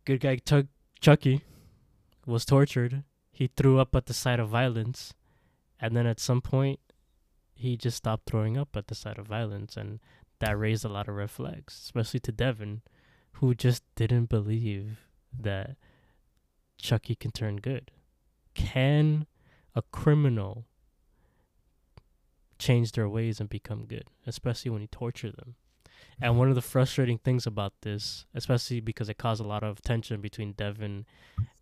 good 0.05 0.21
guy 0.21 0.37
Chuck 0.37 0.67
chucky 1.01 1.43
was 2.27 2.45
tortured. 2.45 3.05
He 3.31 3.49
threw 3.49 3.79
up 3.79 3.95
at 3.95 4.07
the 4.07 4.15
sight 4.15 4.41
of 4.41 4.49
violence. 4.49 5.15
And 5.81 5.97
then 5.97 6.07
at 6.07 6.21
some 6.21 6.41
point 6.41 6.81
he 7.55 7.77
just 7.77 7.99
stopped 7.99 8.29
throwing 8.29 8.57
up 8.57 8.77
at 8.77 8.89
the 8.89 8.95
sight 8.95 9.19
of 9.19 9.27
violence. 9.27 9.77
And 9.77 10.01
that 10.41 10.59
raised 10.59 10.85
a 10.85 10.89
lot 10.89 11.09
of 11.09 11.15
red 11.15 11.31
flags 11.31 11.81
especially 11.85 12.21
to 12.21 12.33
devin 12.33 12.83
who 13.35 13.55
just 13.55 13.83
didn't 13.95 14.29
believe 14.29 15.01
that 15.39 15.77
chucky 16.79 17.15
can 17.15 17.31
turn 17.31 17.57
good. 17.57 17.91
Can 18.55 19.27
a 19.75 19.83
criminal 19.83 20.65
change 22.59 22.93
their 22.93 23.09
ways 23.09 23.39
and 23.39 23.51
become 23.51 23.85
good 23.85 24.09
especially 24.27 24.71
when 24.71 24.81
you 24.81 24.89
torture 24.89 25.31
them 25.31 25.57
and 26.21 26.39
one 26.39 26.49
of 26.49 26.55
the 26.55 26.63
frustrating 26.63 27.19
things 27.19 27.47
about 27.47 27.73
this 27.83 28.27
especially 28.35 28.81
because 28.81 29.09
it 29.09 29.19
caused 29.19 29.41
a 29.41 29.47
lot 29.47 29.63
of 29.63 29.81
tension 29.83 30.21
between 30.21 30.53
devin 30.53 31.05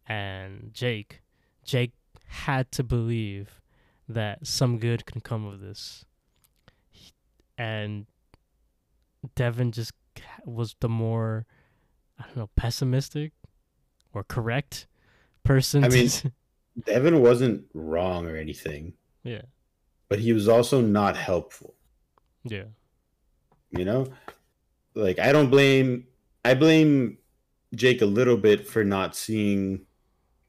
and 0.06 0.70
jake 0.72 1.22
jake 1.64 1.92
had 2.26 2.70
to 2.72 2.82
believe 2.82 3.60
that 4.08 4.46
some 4.46 4.78
good 4.78 5.06
can 5.06 5.20
come 5.20 5.46
of 5.46 5.60
this. 5.60 6.04
And 7.56 8.06
Devin 9.34 9.72
just 9.72 9.92
was 10.44 10.74
the 10.80 10.88
more, 10.88 11.46
I 12.18 12.24
don't 12.26 12.36
know, 12.36 12.50
pessimistic 12.56 13.32
or 14.12 14.24
correct 14.24 14.86
person. 15.44 15.84
I 15.84 15.88
mean- 15.88 16.10
Devin 16.86 17.20
wasn't 17.22 17.66
wrong 17.72 18.26
or 18.26 18.36
anything, 18.36 18.94
yeah, 19.22 19.42
but 20.08 20.18
he 20.18 20.32
was 20.32 20.48
also 20.48 20.80
not 20.80 21.16
helpful. 21.16 21.74
yeah, 22.42 22.64
You 23.70 23.84
know, 23.84 24.08
like 24.94 25.18
I 25.18 25.32
don't 25.32 25.50
blame. 25.50 26.06
I 26.44 26.54
blame 26.54 27.18
Jake 27.74 28.02
a 28.02 28.06
little 28.06 28.36
bit 28.36 28.66
for 28.66 28.84
not 28.84 29.16
seeing 29.16 29.86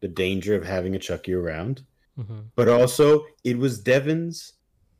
the 0.02 0.08
danger 0.08 0.56
of 0.56 0.66
having 0.66 0.96
a 0.96 1.00
Chucky 1.00 1.34
around, 1.34 1.84
hmm 2.16 2.42
but 2.56 2.70
also 2.70 3.26
it 3.44 3.58
was 3.58 3.80
Devin's 3.80 4.54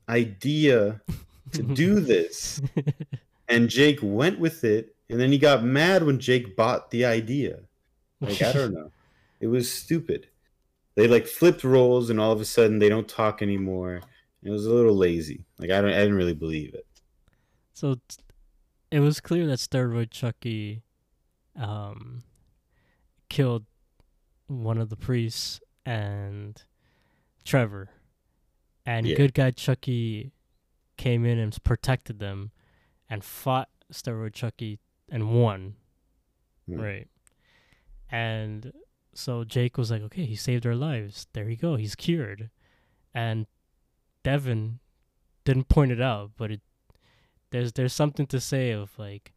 idea 0.10 1.02
to 1.52 1.64
do 1.84 2.00
this, 2.00 2.62
and 3.50 3.70
Jake 3.70 4.00
went 4.02 4.40
with 4.40 4.64
it, 4.64 4.96
and 5.10 5.20
then 5.20 5.32
he 5.32 5.38
got 5.38 5.64
mad 5.64 6.04
when 6.04 6.20
Jake 6.20 6.56
bought 6.56 6.92
the 6.92 7.06
idea. 7.06 7.60
Like 8.22 8.42
I 8.42 8.52
don't 8.52 8.74
know, 8.74 8.92
it 9.40 9.48
was 9.48 9.72
stupid. 9.72 10.28
They 10.96 11.08
like 11.08 11.28
flipped 11.28 11.64
roles, 11.64 12.10
and 12.10 12.20
all 12.20 12.32
of 12.32 12.42
a 12.42 12.46
sudden 12.46 12.80
they 12.80 12.90
don't 12.90 13.08
talk 13.08 13.42
anymore. 13.42 14.02
It 14.44 14.50
was 14.50 14.66
a 14.66 14.74
little 14.74 14.96
lazy. 14.96 15.44
Like 15.60 15.72
I 15.72 15.82
don't, 15.82 15.92
I 15.92 16.00
didn't 16.00 16.16
really 16.16 16.34
believe 16.34 16.74
it. 16.74 16.86
So 17.74 18.00
it 18.96 19.02
was 19.02 19.20
clear 19.20 19.46
that 19.48 19.60
steroid 19.60 20.10
Chucky 20.10 20.84
um, 21.54 22.24
killed 23.30 23.66
one 24.48 24.78
of 24.78 24.88
the 24.90 24.96
priests 24.96 25.60
and 25.86 26.64
Trevor, 27.44 27.90
and 28.86 29.06
Yeah. 29.06 29.18
good 29.18 29.34
guy 29.34 29.52
Chucky 29.52 30.32
came 30.96 31.26
in 31.26 31.38
and 31.38 31.62
protected 31.66 32.20
them 32.20 32.52
and 33.10 33.22
fought 33.22 33.68
steroid 33.92 34.34
Chucky 34.34 34.80
and 35.10 35.30
won. 35.30 35.76
Hmm. 36.68 36.80
Right. 36.80 37.08
And 38.10 38.72
so 39.14 39.44
Jake 39.44 39.78
was 39.78 39.92
like, 39.92 40.04
okay, 40.04 40.24
he 40.26 40.38
saved 40.38 40.66
our 40.66 40.74
lives. 40.76 41.28
There 41.34 41.50
you 41.50 41.58
go. 41.58 41.76
He's 41.76 41.96
cured. 41.96 42.50
And 43.14 43.46
Devin 44.24 44.80
didn't 45.44 45.68
point 45.68 45.92
it 45.92 46.02
out, 46.02 46.32
but 46.38 46.50
it 46.50 46.62
there's 47.56 47.72
there's 47.74 47.94
something 47.94 48.28
to 48.28 48.40
say 48.42 48.72
of 48.72 48.92
like 49.00 49.32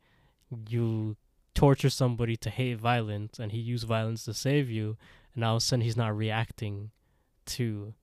you 0.68 1.16
torture 1.54 1.90
somebody 1.90 2.36
to 2.36 2.50
hate 2.50 2.78
violence 2.78 3.38
and 3.38 3.52
he 3.52 3.58
used 3.58 3.86
violence 3.86 4.24
to 4.24 4.34
save 4.34 4.68
you 4.68 4.96
and 5.34 5.44
all 5.44 5.54
of 5.56 5.62
a 5.62 5.64
sudden 5.64 5.82
he's 5.82 5.96
not 5.96 6.16
reacting 6.16 6.90
to 7.46 7.94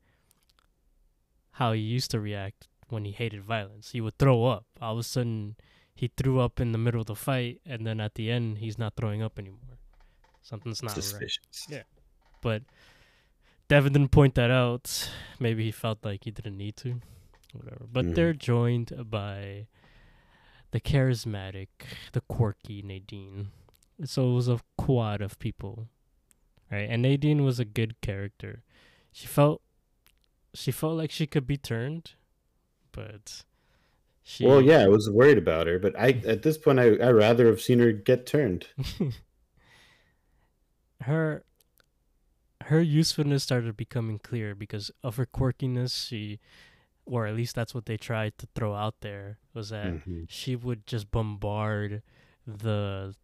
how 1.51 1.73
he 1.73 1.81
used 1.81 2.11
to 2.11 2.19
react 2.19 2.67
when 2.89 3.03
he 3.05 3.11
hated 3.11 3.41
violence. 3.43 3.91
He 3.91 4.01
would 4.01 4.17
throw 4.17 4.45
up. 4.45 4.65
All 4.81 4.93
of 4.93 4.99
a 4.99 5.03
sudden 5.03 5.55
he 5.95 6.09
threw 6.15 6.39
up 6.39 6.59
in 6.59 6.71
the 6.71 6.77
middle 6.77 7.01
of 7.01 7.07
the 7.07 7.15
fight 7.15 7.61
and 7.65 7.85
then 7.85 7.99
at 7.99 8.15
the 8.15 8.29
end 8.31 8.59
he's 8.59 8.77
not 8.77 8.95
throwing 8.95 9.21
up 9.21 9.37
anymore. 9.39 9.79
Something's 10.41 10.83
not 10.83 10.95
right 10.97 11.31
Yeah. 11.69 11.83
but 12.41 12.61
Devin 13.67 13.93
didn't 13.93 14.11
point 14.11 14.35
that 14.35 14.51
out. 14.51 15.09
Maybe 15.39 15.63
he 15.65 15.71
felt 15.71 15.99
like 16.05 16.23
he 16.25 16.31
didn't 16.31 16.57
need 16.57 16.77
to, 16.77 17.01
whatever. 17.53 17.85
But 17.91 18.05
Mhm. 18.05 18.15
they're 18.15 18.33
joined 18.33 19.09
by 19.09 19.67
the 20.75 20.81
charismatic, 20.81 21.69
the 22.11 22.19
quirky 22.19 22.81
Nadine. 22.81 23.47
So 24.03 24.29
it 24.29 24.33
was 24.33 24.49
a 24.49 24.59
quad 24.77 25.21
of 25.21 25.39
people, 25.39 25.87
right? 26.69 26.89
And 26.89 27.01
Nadine 27.01 27.45
was 27.45 27.61
a 27.61 27.65
good 27.65 28.01
character. 28.01 28.61
She 29.13 29.25
felt, 29.25 29.61
she 30.53 30.71
felt 30.71 30.97
like 30.97 31.11
she 31.11 31.27
could 31.27 31.47
be 31.47 31.55
turned, 31.55 32.15
but 32.91 33.45
she. 34.21 34.45
Well, 34.45 34.61
yeah, 34.61 34.79
I 34.79 34.89
was 34.89 35.09
worried 35.09 35.37
about 35.37 35.67
her, 35.67 35.79
but 35.79 35.97
I 35.97 36.21
at 36.27 36.41
this 36.41 36.57
point 36.57 36.81
I 36.81 36.97
I 36.97 37.11
rather 37.11 37.45
have 37.45 37.61
seen 37.61 37.79
her 37.79 37.93
get 37.93 38.25
turned. 38.25 38.67
her 41.03 41.45
her 42.65 42.81
usefulness 42.81 43.43
started 43.43 43.77
becoming 43.77 44.19
clear 44.19 44.53
because 44.53 44.91
of 45.01 45.15
her 45.15 45.25
quirkiness 45.25 46.09
she 46.09 46.41
or 47.05 47.27
at 47.27 47.35
least 47.35 47.55
that's 47.55 47.73
what 47.75 47.85
they 47.85 47.97
tried 47.97 48.37
to 48.39 48.47
throw 48.55 48.73
out 48.73 48.95
there, 49.01 49.37
was 49.53 49.69
that 49.69 49.87
Mm-hmm. 49.93 50.23
she 50.27 50.55
would 50.55 50.85
just 50.87 51.11
bombard 51.11 52.01
the 52.45 53.15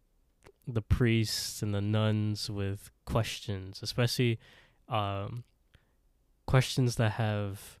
the 0.66 0.82
priests 0.82 1.60
and 1.62 1.74
the 1.74 1.80
nuns 1.80 2.48
with 2.48 2.90
questions, 3.04 3.80
especially 3.82 4.38
um, 4.88 5.42
questions 6.46 6.96
that 6.96 7.12
have 7.12 7.78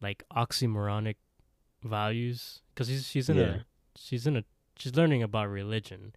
like 0.00 0.24
oxymoronic 0.34 1.16
values. 1.84 2.62
Because 2.74 2.88
she's 2.88 3.06
she's 3.06 3.28
in 3.28 3.36
Yeah. 3.36 3.44
a 3.44 3.64
she's 3.96 4.26
in 4.26 4.36
a 4.36 4.44
she's 4.76 4.94
learning 4.96 5.22
about 5.22 5.48
religion, 5.48 6.14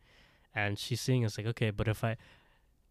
and 0.55 0.77
she's 0.79 1.01
seeing 1.01 1.23
it's 1.23 1.37
like 1.37 1.47
okay, 1.47 1.69
but 1.69 1.87
if 1.87 2.03
I 2.03 2.17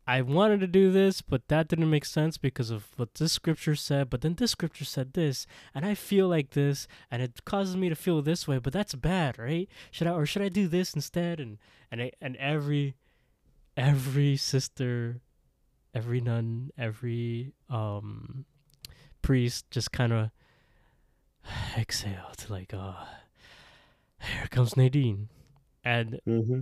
I 0.09 0.23
wanted 0.23 0.61
to 0.61 0.67
do 0.67 0.91
this, 0.91 1.21
but 1.21 1.49
that 1.49 1.69
didn't 1.69 1.91
make 1.91 2.07
sense 2.07 2.39
because 2.39 2.71
of 2.71 2.87
what 2.97 3.15
this 3.17 3.33
scripture 3.35 3.77
said. 3.77 4.09
But 4.09 4.23
then 4.23 4.35
this 4.37 4.53
scripture 4.53 4.87
said 4.87 5.13
this, 5.13 5.47
and 5.75 5.85
I 5.85 5.95
feel 5.95 6.27
like 6.29 6.51
this, 6.53 6.89
and 7.11 7.21
it 7.23 7.45
causes 7.45 7.77
me 7.77 7.91
to 7.91 7.95
feel 7.95 8.23
this 8.23 8.49
way. 8.49 8.57
But 8.57 8.73
that's 8.73 8.95
bad, 8.95 9.39
right? 9.39 9.69
Should 9.91 10.07
I 10.07 10.13
or 10.13 10.25
should 10.25 10.41
I 10.41 10.49
do 10.49 10.67
this 10.67 10.95
instead? 10.95 11.39
And 11.41 11.59
and 11.93 12.01
I, 12.01 12.13
and 12.23 12.37
every 12.37 12.95
every 13.77 14.37
sister, 14.39 15.21
every 15.95 16.23
nun, 16.23 16.71
every 16.79 17.53
um 17.69 18.47
priest 19.21 19.71
just 19.71 19.93
kind 19.93 20.13
of 20.15 20.31
exhale 21.77 22.33
to 22.39 22.51
like, 22.53 22.73
oh, 22.73 22.97
here 24.21 24.49
comes 24.51 24.75
Nadine, 24.75 25.29
and 25.85 26.19
Mm-hmm. 26.27 26.61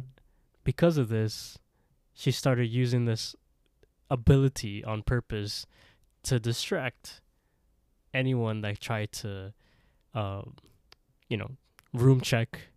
because 0.65 0.99
of 0.99 1.09
this, 1.09 1.59
she 2.17 2.31
started 2.33 2.67
using 2.67 3.05
this 3.05 3.37
ability 4.11 4.83
on 4.83 5.03
purpose 5.03 5.67
to 6.23 6.41
distract 6.41 7.21
anyone 8.15 8.63
that 8.63 8.81
tried 8.81 9.13
to, 9.13 9.53
um, 10.15 10.55
you 11.29 11.37
know, 11.37 11.51
room 11.93 12.21
check. 12.23 12.69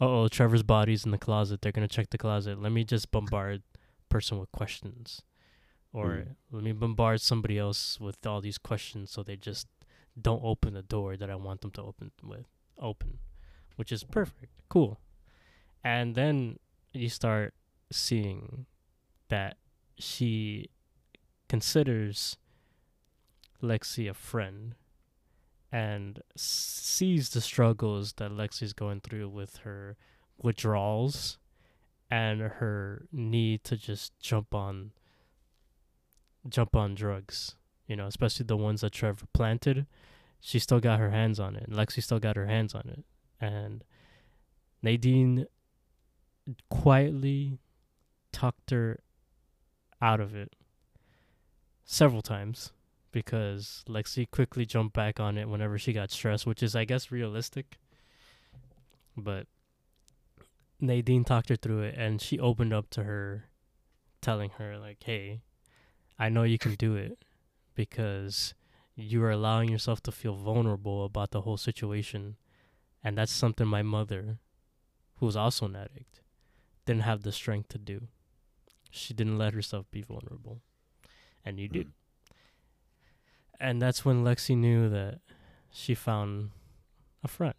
Uh 0.00 0.06
oh, 0.08 0.28
Trevor's 0.28 0.62
body's 0.62 1.04
in 1.04 1.10
the 1.10 1.18
closet. 1.18 1.60
They're 1.62 1.72
gonna 1.72 1.88
check 1.88 2.10
the 2.10 2.18
closet. 2.18 2.60
Let 2.62 2.70
me 2.72 2.84
just 2.84 3.10
bombard 3.10 3.62
person 4.08 4.38
with 4.38 4.52
questions, 4.52 5.22
or 5.92 6.06
Mm. 6.10 6.36
let 6.52 6.62
me 6.62 6.72
bombard 6.72 7.20
somebody 7.20 7.58
else 7.58 7.98
with 7.98 8.24
all 8.24 8.40
these 8.40 8.58
questions 8.58 9.10
so 9.10 9.22
they 9.24 9.36
just 9.36 9.66
don't 10.20 10.42
open 10.44 10.74
the 10.74 10.82
door 10.82 11.16
that 11.16 11.28
I 11.28 11.34
want 11.34 11.60
them 11.62 11.72
to 11.72 11.82
open 11.82 12.12
with 12.22 12.46
open, 12.78 13.18
which 13.76 13.90
is 13.90 14.04
perfect, 14.04 14.52
cool. 14.68 15.00
And 15.82 16.14
then 16.14 16.58
you 16.92 17.08
start 17.08 17.52
seeing 17.94 18.66
that 19.28 19.56
she 19.98 20.68
considers 21.48 22.36
Lexi 23.62 24.10
a 24.10 24.14
friend 24.14 24.74
and 25.70 26.22
sees 26.36 27.30
the 27.30 27.40
struggles 27.40 28.14
that 28.14 28.30
Lexi's 28.30 28.72
going 28.72 29.00
through 29.00 29.28
with 29.28 29.58
her 29.58 29.96
withdrawals 30.40 31.38
and 32.10 32.40
her 32.40 33.06
need 33.12 33.64
to 33.64 33.76
just 33.76 34.18
jump 34.20 34.54
on 34.54 34.92
jump 36.48 36.76
on 36.76 36.94
drugs, 36.94 37.56
you 37.86 37.96
know, 37.96 38.06
especially 38.06 38.44
the 38.44 38.56
ones 38.56 38.82
that 38.82 38.92
Trevor 38.92 39.26
planted. 39.32 39.86
She 40.40 40.58
still 40.58 40.80
got 40.80 40.98
her 40.98 41.10
hands 41.10 41.40
on 41.40 41.56
it. 41.56 41.64
And 41.66 41.74
Lexi 41.74 42.02
still 42.02 42.18
got 42.18 42.36
her 42.36 42.46
hands 42.46 42.74
on 42.74 42.82
it. 42.86 43.04
And 43.40 43.82
Nadine 44.82 45.46
quietly 46.68 47.58
tucked 48.34 48.70
her 48.70 48.98
out 50.02 50.20
of 50.20 50.34
it 50.34 50.54
several 51.84 52.20
times 52.20 52.72
because 53.12 53.84
Lexi 53.88 54.28
quickly 54.28 54.66
jumped 54.66 54.92
back 54.92 55.20
on 55.20 55.38
it 55.38 55.48
whenever 55.48 55.78
she 55.78 55.92
got 55.92 56.10
stressed, 56.10 56.46
which 56.46 56.64
is, 56.64 56.74
I 56.74 56.84
guess, 56.84 57.12
realistic. 57.12 57.78
But 59.16 59.46
Nadine 60.80 61.24
talked 61.24 61.48
her 61.48 61.56
through 61.56 61.82
it 61.82 61.94
and 61.96 62.20
she 62.20 62.40
opened 62.40 62.72
up 62.72 62.90
to 62.90 63.04
her, 63.04 63.44
telling 64.20 64.50
her, 64.58 64.76
like, 64.78 65.04
hey, 65.04 65.42
I 66.18 66.28
know 66.28 66.42
you 66.42 66.58
can 66.58 66.74
do 66.74 66.96
it 66.96 67.18
because 67.76 68.52
you 68.96 69.22
are 69.22 69.30
allowing 69.30 69.68
yourself 69.68 70.02
to 70.02 70.12
feel 70.12 70.34
vulnerable 70.34 71.04
about 71.04 71.30
the 71.30 71.42
whole 71.42 71.56
situation. 71.56 72.34
And 73.04 73.16
that's 73.16 73.32
something 73.32 73.66
my 73.68 73.82
mother, 73.82 74.38
who 75.18 75.26
was 75.26 75.36
also 75.36 75.66
an 75.66 75.76
addict, 75.76 76.20
didn't 76.84 77.02
have 77.02 77.22
the 77.22 77.32
strength 77.32 77.68
to 77.68 77.78
do. 77.78 78.08
She 78.94 79.12
didn't 79.12 79.38
let 79.38 79.54
herself 79.54 79.86
be 79.90 80.02
vulnerable. 80.02 80.60
And 81.44 81.58
you 81.58 81.68
did. 81.68 81.92
And 83.58 83.82
that's 83.82 84.04
when 84.04 84.24
Lexi 84.24 84.56
knew 84.56 84.88
that 84.88 85.20
she 85.70 85.94
found 85.94 86.50
a 87.22 87.28
friend. 87.28 87.54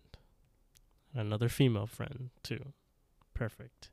Another 1.13 1.49
female 1.49 1.87
friend, 1.87 2.29
too. 2.41 2.73
Perfect. 3.33 3.89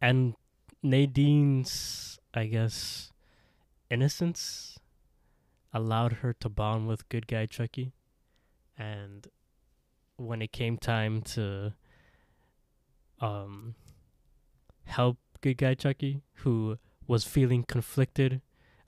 And 0.00 0.34
Nadine's, 0.82 2.18
I 2.34 2.46
guess, 2.46 3.12
innocence 3.88 4.78
allowed 5.72 6.14
her 6.14 6.32
to 6.32 6.48
bond 6.48 6.88
with 6.88 7.08
good 7.08 7.28
guy 7.28 7.46
Chucky. 7.46 7.92
And 8.76 9.28
when 10.16 10.42
it 10.42 10.52
came 10.52 10.76
time 10.76 11.22
to 11.22 11.72
um 13.20 13.74
help 14.84 15.18
good 15.40 15.56
guy 15.58 15.74
Chucky, 15.74 16.22
who 16.36 16.78
was 17.06 17.24
feeling 17.24 17.62
conflicted 17.62 18.40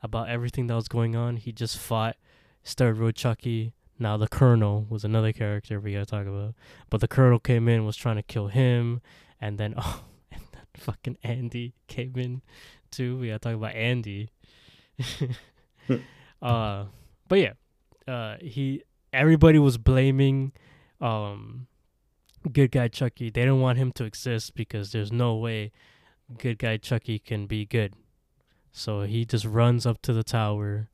about 0.02 0.28
everything 0.28 0.66
that 0.68 0.74
was 0.74 0.88
going 0.88 1.16
on, 1.16 1.36
he 1.36 1.52
just 1.52 1.78
fought 1.78 2.16
Steroid 2.64 3.14
Chucky. 3.14 3.72
Now 3.98 4.16
the 4.16 4.28
Colonel 4.28 4.86
was 4.88 5.04
another 5.04 5.32
character 5.32 5.80
we 5.80 5.92
gotta 5.92 6.06
talk 6.06 6.26
about. 6.26 6.54
But 6.90 7.00
the 7.00 7.08
Colonel 7.08 7.38
came 7.38 7.68
in, 7.68 7.84
was 7.84 7.96
trying 7.96 8.16
to 8.16 8.22
kill 8.22 8.48
him, 8.48 9.00
and 9.40 9.58
then 9.58 9.74
oh 9.78 10.04
and 10.30 10.42
then 10.52 10.62
fucking 10.76 11.18
Andy 11.22 11.74
came 11.86 12.14
in 12.16 12.42
too. 12.90 13.18
We 13.18 13.28
gotta 13.28 13.40
talk 13.40 13.54
about 13.54 13.74
Andy. 13.74 14.30
uh 16.42 16.84
but 17.28 17.38
yeah. 17.38 17.52
Uh 18.06 18.36
he 18.40 18.82
everybody 19.12 19.58
was 19.58 19.78
blaming 19.78 20.52
um 21.00 21.66
good 22.52 22.70
guy 22.70 22.88
Chucky. 22.88 23.30
They 23.30 23.42
didn't 23.42 23.60
want 23.60 23.78
him 23.78 23.92
to 23.92 24.04
exist 24.04 24.54
because 24.54 24.92
there's 24.92 25.12
no 25.12 25.34
way 25.34 25.72
good 26.36 26.58
guy 26.58 26.76
Chucky 26.76 27.18
can 27.18 27.46
be 27.46 27.64
good. 27.64 27.94
So 28.72 29.02
he 29.02 29.24
just 29.24 29.44
runs 29.44 29.86
up 29.86 30.02
to 30.02 30.12
the 30.12 30.22
tower 30.22 30.90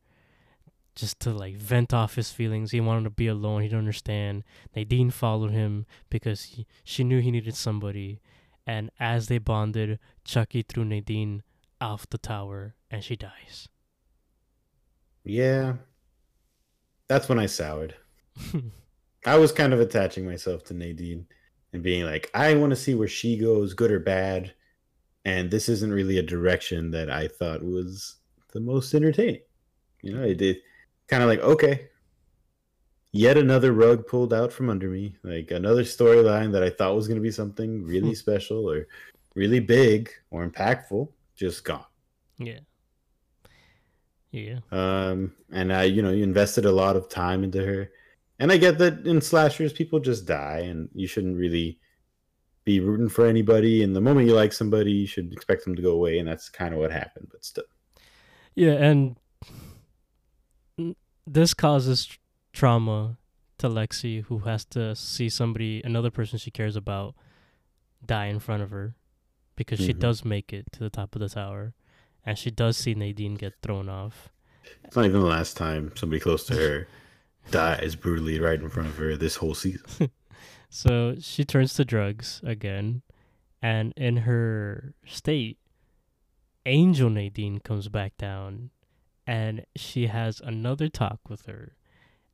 just 0.94 1.18
to 1.20 1.30
like 1.30 1.56
vent 1.56 1.92
off 1.92 2.14
his 2.14 2.30
feelings. 2.30 2.70
He 2.70 2.80
wanted 2.80 3.04
to 3.04 3.10
be 3.10 3.26
alone. 3.26 3.62
He 3.62 3.68
didn't 3.68 3.80
understand. 3.80 4.44
Nadine 4.74 5.10
followed 5.10 5.50
him 5.50 5.86
because 6.08 6.42
he, 6.44 6.66
she 6.84 7.04
knew 7.04 7.20
he 7.20 7.30
needed 7.30 7.56
somebody. 7.56 8.20
And 8.66 8.90
as 8.98 9.26
they 9.26 9.38
bonded, 9.38 9.98
Chucky 10.24 10.62
threw 10.62 10.84
Nadine 10.84 11.42
off 11.80 12.08
the 12.08 12.18
tower 12.18 12.74
and 12.90 13.02
she 13.02 13.16
dies. 13.16 13.68
Yeah. 15.24 15.74
That's 17.08 17.28
when 17.28 17.38
I 17.38 17.46
soured. 17.46 17.94
I 19.26 19.36
was 19.36 19.52
kind 19.52 19.72
of 19.72 19.80
attaching 19.80 20.24
myself 20.24 20.64
to 20.64 20.74
Nadine 20.74 21.26
and 21.72 21.82
being 21.82 22.04
like, 22.04 22.30
I 22.34 22.54
want 22.54 22.70
to 22.70 22.76
see 22.76 22.94
where 22.94 23.08
she 23.08 23.36
goes, 23.36 23.74
good 23.74 23.90
or 23.90 24.00
bad. 24.00 24.54
And 25.24 25.50
this 25.50 25.68
isn't 25.68 25.92
really 25.92 26.18
a 26.18 26.22
direction 26.22 26.90
that 26.90 27.10
I 27.10 27.28
thought 27.28 27.62
was 27.64 28.16
the 28.52 28.60
most 28.60 28.92
entertaining. 28.94 29.40
You 30.02 30.16
know, 30.16 30.22
it 30.22 30.36
did 30.36 30.58
kind 31.08 31.22
of 31.22 31.28
like, 31.28 31.40
okay, 31.40 31.88
yet 33.12 33.38
another 33.38 33.72
rug 33.72 34.06
pulled 34.06 34.34
out 34.34 34.52
from 34.52 34.68
under 34.68 34.88
me, 34.88 35.16
like 35.22 35.50
another 35.50 35.82
storyline 35.82 36.52
that 36.52 36.62
I 36.62 36.70
thought 36.70 36.94
was 36.94 37.08
going 37.08 37.18
to 37.18 37.22
be 37.22 37.30
something 37.30 37.84
really 37.84 38.14
special 38.14 38.68
or 38.70 38.86
really 39.34 39.60
big 39.60 40.10
or 40.30 40.46
impactful, 40.46 41.08
just 41.36 41.64
gone. 41.64 41.84
yeah. 42.38 42.60
Yeah. 44.30 44.58
Um, 44.72 45.32
and 45.52 45.72
I, 45.72 45.84
you 45.84 46.02
know, 46.02 46.10
you 46.10 46.24
invested 46.24 46.64
a 46.64 46.72
lot 46.72 46.96
of 46.96 47.08
time 47.08 47.44
into 47.44 47.64
her. 47.64 47.92
And 48.40 48.50
I 48.50 48.56
get 48.56 48.78
that 48.78 49.06
in 49.06 49.20
slashers, 49.20 49.72
people 49.72 50.00
just 50.00 50.26
die, 50.26 50.58
and 50.58 50.88
you 50.92 51.06
shouldn't 51.06 51.36
really 51.36 51.78
be 52.64 52.80
rooting 52.80 53.08
for 53.08 53.26
anybody. 53.26 53.82
And 53.82 53.94
the 53.94 54.00
moment 54.00 54.26
you 54.26 54.34
like 54.34 54.52
somebody, 54.52 54.92
you 54.92 55.06
should 55.06 55.32
expect 55.32 55.64
them 55.64 55.74
to 55.76 55.82
go 55.82 55.92
away, 55.92 56.18
and 56.18 56.28
that's 56.28 56.48
kind 56.48 56.72
of 56.74 56.80
what 56.80 56.90
happened. 56.92 57.28
But 57.30 57.44
still, 57.44 57.64
Yeah, 58.54 58.72
and 58.72 59.16
this 61.26 61.54
causes 61.54 62.18
trauma 62.52 63.18
to 63.58 63.68
Lexi, 63.68 64.24
who 64.24 64.40
has 64.40 64.64
to 64.66 64.94
see 64.96 65.28
somebody, 65.28 65.82
another 65.84 66.10
person 66.10 66.38
she 66.38 66.50
cares 66.50 66.76
about, 66.76 67.14
die 68.04 68.26
in 68.26 68.38
front 68.38 68.62
of 68.62 68.70
her, 68.70 68.94
because 69.56 69.78
she 69.78 69.94
Mhm. 69.94 70.00
does 70.00 70.24
make 70.24 70.52
it 70.52 70.66
to 70.72 70.80
the 70.80 70.90
top 70.90 71.14
of 71.14 71.20
the 71.20 71.28
tower, 71.28 71.74
and 72.26 72.38
she 72.38 72.50
does 72.50 72.76
see 72.76 72.94
Nadine 72.94 73.34
get 73.34 73.54
thrown 73.62 73.88
off. 73.88 74.30
it's 74.82 74.96
not 74.96 75.04
even 75.04 75.20
the 75.20 75.26
last 75.26 75.58
time 75.58 75.92
somebody 75.94 76.18
close 76.20 76.46
to 76.46 76.54
her 76.54 76.88
dies 77.50 77.94
brutally 77.96 78.40
right 78.40 78.58
in 78.60 78.68
front 78.70 78.88
of 78.88 78.96
her 78.96 79.14
this 79.16 79.36
whole 79.36 79.54
season. 79.54 79.84
So 80.74 81.14
she 81.20 81.44
turns 81.44 81.72
to 81.74 81.84
drugs 81.84 82.40
again, 82.44 83.02
and 83.62 83.94
in 83.96 84.16
her 84.26 84.94
state, 85.06 85.58
Angel 86.66 87.08
Nadine 87.08 87.60
comes 87.60 87.86
back 87.86 88.16
down, 88.18 88.70
and 89.24 89.66
she 89.76 90.08
has 90.08 90.40
another 90.40 90.88
talk 90.88 91.20
with 91.28 91.46
her, 91.46 91.76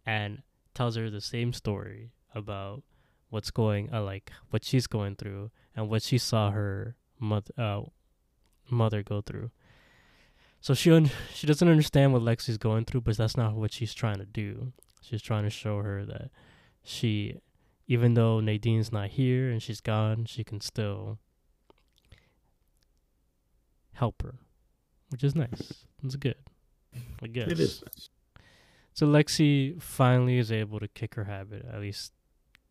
and 0.06 0.40
tells 0.72 0.96
her 0.96 1.10
the 1.10 1.20
same 1.20 1.52
story 1.52 2.12
about 2.34 2.82
what's 3.28 3.50
going, 3.50 3.92
uh, 3.92 4.02
like 4.02 4.32
what 4.48 4.64
she's 4.64 4.86
going 4.86 5.16
through 5.16 5.50
and 5.76 5.90
what 5.90 6.02
she 6.02 6.16
saw 6.16 6.50
her 6.50 6.96
mother, 7.18 7.52
uh, 7.58 7.82
mother 8.70 9.02
go 9.02 9.20
through. 9.20 9.50
So 10.62 10.72
she 10.72 10.90
un- 10.90 11.10
she 11.34 11.46
doesn't 11.46 11.68
understand 11.68 12.14
what 12.14 12.22
Lexi's 12.22 12.56
going 12.56 12.86
through, 12.86 13.02
but 13.02 13.18
that's 13.18 13.36
not 13.36 13.52
what 13.52 13.74
she's 13.74 13.92
trying 13.92 14.18
to 14.18 14.24
do. 14.24 14.72
She's 15.02 15.20
trying 15.20 15.44
to 15.44 15.50
show 15.50 15.82
her 15.82 16.06
that 16.06 16.30
she, 16.82 17.36
even 17.90 18.14
though 18.14 18.38
Nadine's 18.38 18.92
not 18.92 19.08
here 19.08 19.50
and 19.50 19.60
she's 19.60 19.80
gone, 19.80 20.24
she 20.24 20.44
can 20.44 20.60
still 20.60 21.18
help 23.94 24.22
her, 24.22 24.36
which 25.10 25.24
is 25.24 25.34
nice. 25.34 25.84
It's 26.04 26.14
good. 26.14 26.36
I 27.20 27.26
guess 27.26 27.48
It 27.48 27.58
is. 27.58 27.82
So 28.92 29.06
Lexi 29.08 29.82
finally 29.82 30.38
is 30.38 30.52
able 30.52 30.78
to 30.78 30.86
kick 30.86 31.16
her 31.16 31.24
habit. 31.24 31.66
At 31.68 31.80
least 31.80 32.12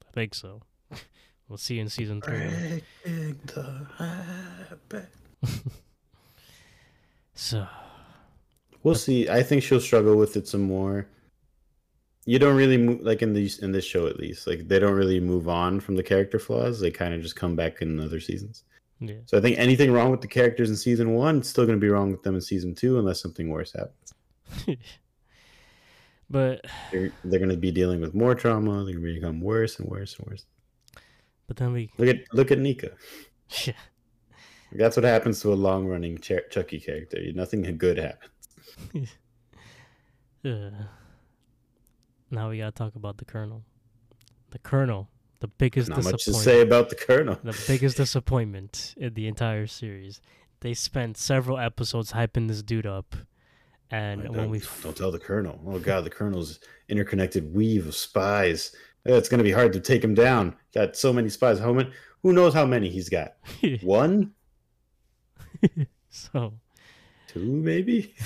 I 0.07 0.11
think 0.11 0.33
so. 0.33 0.61
We'll 1.49 1.57
see 1.57 1.79
in 1.79 1.89
season 1.89 2.21
three. 2.21 2.37
Breaking 3.03 3.39
the 3.47 3.87
habit. 3.97 5.09
So 7.33 7.67
We'll 8.83 8.95
see. 8.95 9.27
I 9.27 9.43
think 9.43 9.63
she'll 9.63 9.81
struggle 9.81 10.15
with 10.15 10.37
it 10.37 10.47
some 10.47 10.61
more. 10.61 11.07
You 12.25 12.37
don't 12.39 12.55
really 12.55 12.77
move 12.77 13.01
like 13.01 13.21
in 13.21 13.33
these 13.33 13.59
in 13.59 13.71
this 13.71 13.85
show 13.85 14.05
at 14.07 14.17
least. 14.19 14.45
Like 14.45 14.67
they 14.67 14.77
don't 14.79 14.93
really 14.93 15.19
move 15.19 15.47
on 15.49 15.79
from 15.79 15.95
the 15.95 16.03
character 16.03 16.37
flaws. 16.39 16.79
They 16.79 16.91
kind 16.91 17.13
of 17.13 17.21
just 17.21 17.35
come 17.35 17.55
back 17.55 17.81
in 17.81 17.99
other 17.99 18.19
seasons. 18.19 18.63
yeah, 18.99 19.15
So 19.25 19.37
I 19.37 19.41
think 19.41 19.57
anything 19.57 19.91
wrong 19.91 20.11
with 20.11 20.21
the 20.21 20.27
characters 20.27 20.69
in 20.69 20.75
season 20.75 21.13
one, 21.15 21.37
it's 21.39 21.49
still 21.49 21.65
going 21.65 21.79
to 21.79 21.83
be 21.85 21.89
wrong 21.89 22.11
with 22.11 22.21
them 22.23 22.35
in 22.35 22.41
season 22.41 22.75
two, 22.75 22.99
unless 22.99 23.21
something 23.21 23.49
worse 23.49 23.73
happens. 23.73 24.13
but 26.29 26.65
They're, 26.91 27.11
they're 27.23 27.39
going 27.39 27.49
to 27.49 27.57
be 27.57 27.71
dealing 27.71 28.01
with 28.01 28.13
more 28.13 28.35
trauma. 28.35 28.83
They're 28.83 28.93
going 28.93 29.05
to 29.05 29.13
become 29.15 29.41
worse 29.41 29.79
and 29.79 29.89
worse 29.89 30.17
and 30.19 30.27
worse. 30.27 30.45
but 31.47 31.57
then 31.57 31.71
we 31.73 31.89
Look 31.97 32.09
at 32.09 32.17
look 32.33 32.51
at 32.51 32.59
Nika. 32.59 32.91
yeah, 33.65 33.73
That's 34.73 34.95
what 34.97 35.03
happens 35.05 35.41
to 35.41 35.53
a 35.53 35.55
long 35.55 35.87
running 35.87 36.17
Ch- 36.19 36.45
Chucky 36.51 36.79
character. 36.79 37.17
Nothing 37.33 37.63
good 37.77 37.97
happens. 37.97 38.29
uh, 40.45 40.69
now 42.31 42.49
we 42.49 42.57
gotta 42.59 42.71
talk 42.71 42.95
about 42.95 43.17
the 43.17 43.25
Colonel. 43.25 43.63
The 44.51 44.59
Colonel, 44.59 45.09
the 45.39 45.47
biggest 45.47 45.89
Not 45.89 45.97
much 46.03 46.05
to 46.05 46.11
disappointment. 46.31 46.43
say 46.45 46.61
about 46.61 46.89
the 46.89 46.95
Colonel. 46.95 47.39
the 47.43 47.63
biggest 47.67 47.97
disappointment 47.97 48.93
in 48.97 49.13
the 49.13 49.27
entire 49.27 49.67
series. 49.67 50.21
They 50.61 50.73
spent 50.73 51.17
several 51.17 51.57
episodes 51.57 52.11
hyping 52.13 52.47
this 52.47 52.61
dude 52.63 52.85
up, 52.87 53.15
and 53.91 54.23
Don't- 54.23 54.35
when 54.35 54.49
we 54.49 54.61
don't 54.83 54.95
tell 54.97 55.11
the 55.11 55.19
Colonel. 55.19 55.61
Oh 55.65 55.79
God, 55.79 56.03
the 56.03 56.09
Colonel's 56.09 56.59
interconnected 56.89 57.53
weave 57.53 57.87
of 57.87 57.95
spies. 57.95 58.75
It's 59.05 59.29
going 59.29 59.37
to 59.37 59.43
be 59.45 59.51
hard 59.51 59.71
to 59.73 59.79
take 59.79 60.03
him 60.03 60.13
down. 60.13 60.55
Got 60.73 60.95
so 60.97 61.13
many 61.13 61.29
spies. 61.29 61.59
How 61.59 61.71
many? 61.73 61.91
Who 62.21 62.33
knows 62.33 62.53
how 62.53 62.65
many 62.65 62.89
he's 62.89 63.07
got? 63.09 63.35
One, 63.81 64.33
so 66.09 66.53
two, 67.27 67.39
maybe. 67.45 68.13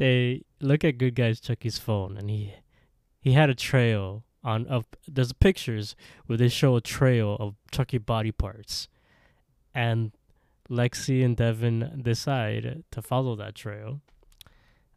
they 0.00 0.44
look 0.60 0.82
at 0.82 0.96
good 0.96 1.14
guy's 1.14 1.40
Chucky's 1.40 1.78
phone, 1.78 2.16
and 2.16 2.30
he 2.30 2.54
he 3.20 3.32
had 3.32 3.50
a 3.50 3.54
trail 3.54 4.24
on 4.42 4.66
of 4.66 4.86
there's 5.06 5.34
pictures 5.34 5.94
where 6.24 6.38
they 6.38 6.48
show 6.48 6.74
a 6.74 6.80
trail 6.80 7.36
of 7.38 7.54
Chucky 7.70 7.98
body 7.98 8.32
parts, 8.32 8.88
and 9.74 10.12
Lexi 10.70 11.22
and 11.22 11.36
Devin 11.36 12.00
decide 12.02 12.82
to 12.90 13.02
follow 13.02 13.36
that 13.36 13.54
trail. 13.54 14.00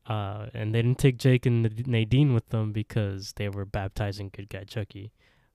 Uh, 0.08 0.48
and 0.54 0.74
they 0.74 0.82
didn't 0.82 1.00
take 1.00 1.18
Jake 1.18 1.46
and 1.46 1.86
Nadine 1.88 2.34
with 2.34 2.50
them 2.50 2.72
because 2.72 3.34
they 3.34 3.48
were 3.50 3.66
baptizing 3.66 4.30
good 4.34 4.50
guy 4.50 4.64
Chucky. 4.64 5.12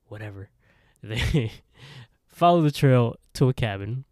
Whatever. 0.07 0.51
They 1.01 1.53
follow 2.27 2.61
the 2.61 2.73
trail 2.73 3.15
to 3.35 3.49
a 3.49 3.55
cabin, 3.55 4.05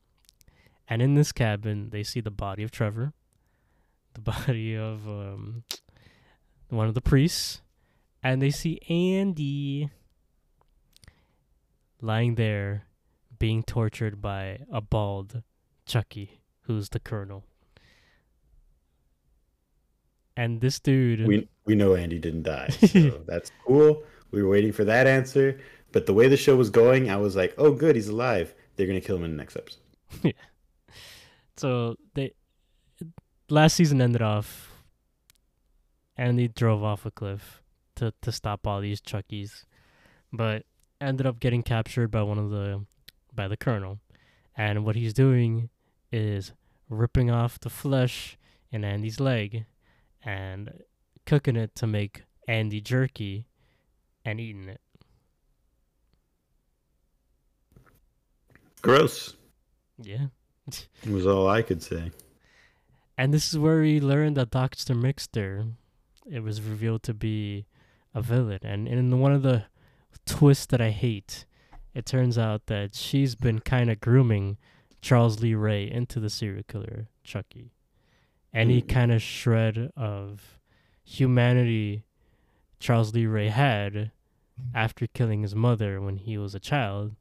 and 0.89 1.03
in 1.03 1.15
this 1.15 1.33
cabin 1.33 1.91
they 1.91 2.05
see 2.05 2.21
the 2.21 2.31
body 2.31 2.63
of 2.63 2.71
Trevor, 2.71 3.13
the 4.17 4.21
body 4.47 4.75
of 4.77 5.07
um, 5.07 5.63
one 6.69 6.89
of 6.89 6.95
the 6.95 7.01
priests, 7.01 7.61
and 8.23 8.43
they 8.43 8.51
see 8.51 8.81
Andy 8.89 9.91
lying 12.01 12.35
there 12.35 12.87
being 13.39 13.63
tortured 13.63 14.21
by 14.21 14.61
a 14.73 14.81
bald 14.81 15.43
Chucky, 15.85 16.41
who's 16.63 16.89
the 16.89 16.99
colonel. 17.01 17.45
And 20.37 20.61
this 20.61 20.81
dude, 20.81 21.27
We 21.27 21.49
we 21.65 21.75
know 21.75 21.95
Andy 21.95 22.19
didn't 22.19 22.43
die, 22.43 22.69
so 22.69 23.23
that's 23.27 23.51
cool. 23.67 24.03
We 24.33 24.43
were 24.43 24.51
waiting 24.51 24.73
for 24.73 24.85
that 24.85 25.07
answer, 25.07 25.59
but 25.93 26.07
the 26.07 26.13
way 26.13 26.29
the 26.29 26.37
show 26.37 26.57
was 26.57 26.69
going, 26.69 27.11
I 27.11 27.17
was 27.17 27.37
like, 27.37 27.55
"Oh, 27.57 27.73
good, 27.73 27.97
he's 27.97 28.09
alive. 28.09 28.55
They're 28.77 28.87
gonna 28.87 29.01
kill 29.01 29.17
him 29.17 29.25
in 29.25 29.31
the 29.31 29.37
next 29.37 29.57
episode." 29.57 29.83
Yeah. 30.23 30.33
So 31.57 31.97
they 32.15 32.33
last 33.49 33.77
season 33.77 34.01
ended 34.01 34.23
off 34.23 34.73
Andy 36.17 36.49
drove 36.49 36.83
off 36.83 37.05
a 37.07 37.11
cliff 37.11 37.63
to 37.97 38.13
to 38.23 38.33
stop 38.33 38.67
all 38.67 38.81
these 38.81 39.01
Chuckies, 39.01 39.65
but 40.33 40.65
ended 41.01 41.27
up 41.27 41.41
getting 41.41 41.63
captured 41.63 42.11
by 42.11 42.23
one 42.23 42.39
of 42.39 42.51
the 42.51 42.85
by 43.35 43.49
the 43.49 43.57
colonel, 43.57 43.99
and 44.57 44.85
what 44.85 44.97
he's 44.97 45.13
doing 45.13 45.69
is 46.11 46.53
ripping 46.89 47.31
off 47.31 47.61
the 47.61 47.71
flesh 47.71 48.39
in 48.71 48.85
Andy's 48.85 49.21
leg 49.21 49.67
and 50.23 50.73
cooking 51.25 51.57
it 51.57 51.75
to 51.75 51.87
make 51.87 52.23
Andy 52.49 52.81
jerky 52.81 53.47
and 54.25 54.41
eating 54.41 54.69
it. 54.69 54.81
Gross. 58.83 59.35
Yeah. 59.99 60.27
Was 61.09 61.27
all 61.27 61.49
I 61.49 61.63
could 61.63 61.83
say. 61.83 62.11
And 63.19 63.33
this 63.33 63.51
is 63.53 63.59
where 63.59 63.81
we 63.81 64.01
learned 64.01 64.37
that 64.37 64.51
Dr. 64.51 64.95
Mixter, 64.95 65.73
it 66.31 66.41
was 66.43 66.61
revealed 66.61 67.03
to 67.05 67.15
be 67.15 67.67
a 68.15 68.21
villain. 68.21 68.59
And 68.63 68.87
in 68.89 69.19
one 69.21 69.33
of 69.33 69.43
the 69.43 69.65
twists 70.27 70.67
that 70.67 70.81
I 70.81 70.91
hate, 70.91 71.47
it 71.95 72.05
turns 72.05 72.37
out 72.37 72.67
that 72.67 72.95
she's 72.95 73.35
been 73.35 73.61
kind 73.61 73.91
of 73.91 74.01
grooming 74.01 74.59
Charles 75.01 75.41
Lee 75.41 75.55
Ray 75.55 75.91
into 75.91 76.21
the 76.21 76.29
serial 76.29 76.63
killer, 76.69 77.09
Chucky. 77.25 77.73
Any 78.53 78.83
Mm. 78.83 78.89
kind 78.89 79.13
of 79.13 79.23
shred 79.23 79.93
of 79.97 80.59
humanity 81.05 82.05
Charles 82.81 83.15
Lee 83.15 83.27
Ray 83.27 83.49
had 83.49 84.11
after 84.75 85.07
killing 85.07 85.43
his 85.43 85.55
mother 85.55 86.01
when 86.01 86.17
he 86.19 86.37
was 86.37 86.55
a 86.55 86.61
child, 86.61 87.15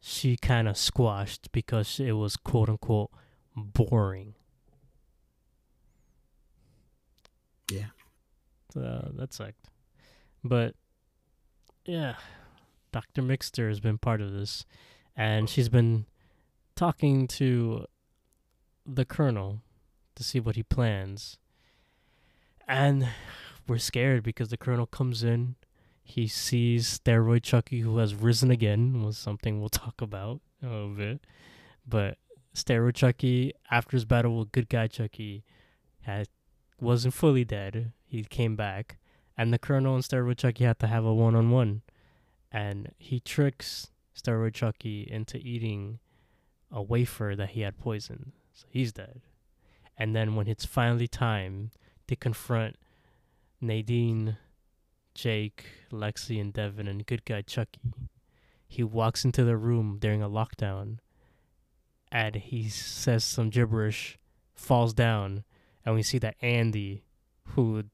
she 0.00 0.36
kind 0.36 0.66
of 0.68 0.76
squashed 0.76 1.52
because 1.52 2.00
it 2.00 2.12
was 2.12 2.36
quote 2.36 2.68
unquote 2.68 3.10
boring. 3.54 4.34
Yeah. 7.70 7.86
That 8.74 9.32
sucked. 9.32 9.70
But 10.44 10.74
yeah, 11.86 12.14
Dr. 12.92 13.22
Mixter 13.22 13.68
has 13.68 13.80
been 13.80 13.98
part 13.98 14.20
of 14.20 14.32
this 14.32 14.64
and 15.16 15.48
she's 15.48 15.68
been 15.68 16.06
talking 16.76 17.26
to 17.28 17.84
the 18.86 19.04
colonel 19.04 19.60
to 20.14 20.24
see 20.24 20.40
what 20.40 20.56
he 20.56 20.62
plans. 20.62 21.38
And 22.66 23.08
we're 23.66 23.78
scared 23.78 24.22
because 24.22 24.48
the 24.48 24.56
colonel 24.56 24.86
comes 24.86 25.22
in, 25.22 25.56
he 26.02 26.26
sees 26.26 27.00
steroid 27.00 27.42
Chucky 27.42 27.80
who 27.80 27.98
has 27.98 28.14
risen 28.14 28.50
again, 28.50 29.02
was 29.02 29.18
something 29.18 29.60
we'll 29.60 29.68
talk 29.68 30.00
about 30.00 30.40
a 30.62 30.66
little 30.66 30.94
bit. 30.94 31.20
But 31.86 32.18
steroid 32.54 32.94
Chucky, 32.94 33.52
after 33.70 33.96
his 33.96 34.04
battle 34.04 34.38
with 34.38 34.52
good 34.52 34.68
guy 34.68 34.86
Chucky, 34.86 35.44
had 36.02 36.28
wasn't 36.80 37.14
fully 37.14 37.44
dead. 37.44 37.92
He 38.04 38.24
came 38.24 38.56
back, 38.56 38.98
and 39.36 39.52
the 39.52 39.58
colonel 39.58 39.94
and 39.94 40.04
steroid 40.04 40.38
Chucky 40.38 40.64
had 40.64 40.78
to 40.80 40.86
have 40.86 41.04
a 41.04 41.14
one 41.14 41.34
on 41.34 41.50
one, 41.50 41.82
and 42.50 42.92
he 42.98 43.20
tricks 43.20 43.90
steroid 44.16 44.54
Chucky 44.54 45.08
into 45.10 45.38
eating 45.38 45.98
a 46.70 46.82
wafer 46.82 47.34
that 47.36 47.50
he 47.50 47.62
had 47.62 47.78
poisoned, 47.78 48.32
so 48.52 48.66
he's 48.70 48.92
dead. 48.92 49.20
And 49.96 50.14
then 50.14 50.34
when 50.34 50.48
it's 50.48 50.64
finally 50.64 51.08
time 51.08 51.70
to 52.06 52.16
confront 52.16 52.76
Nadine, 53.60 54.36
Jake, 55.14 55.66
Lexi, 55.92 56.40
and 56.40 56.52
Devin, 56.52 56.88
and 56.88 57.06
good 57.06 57.24
guy 57.24 57.42
Chucky, 57.42 57.92
he 58.66 58.82
walks 58.82 59.24
into 59.24 59.44
the 59.44 59.56
room 59.56 59.98
during 60.00 60.22
a 60.22 60.28
lockdown, 60.28 60.98
and 62.10 62.36
he 62.36 62.68
says 62.68 63.24
some 63.24 63.50
gibberish, 63.50 64.18
falls 64.54 64.94
down, 64.94 65.44
and 65.84 65.94
we 65.94 66.02
see 66.02 66.18
that 66.18 66.36
Andy, 66.40 67.02
who 67.54 67.84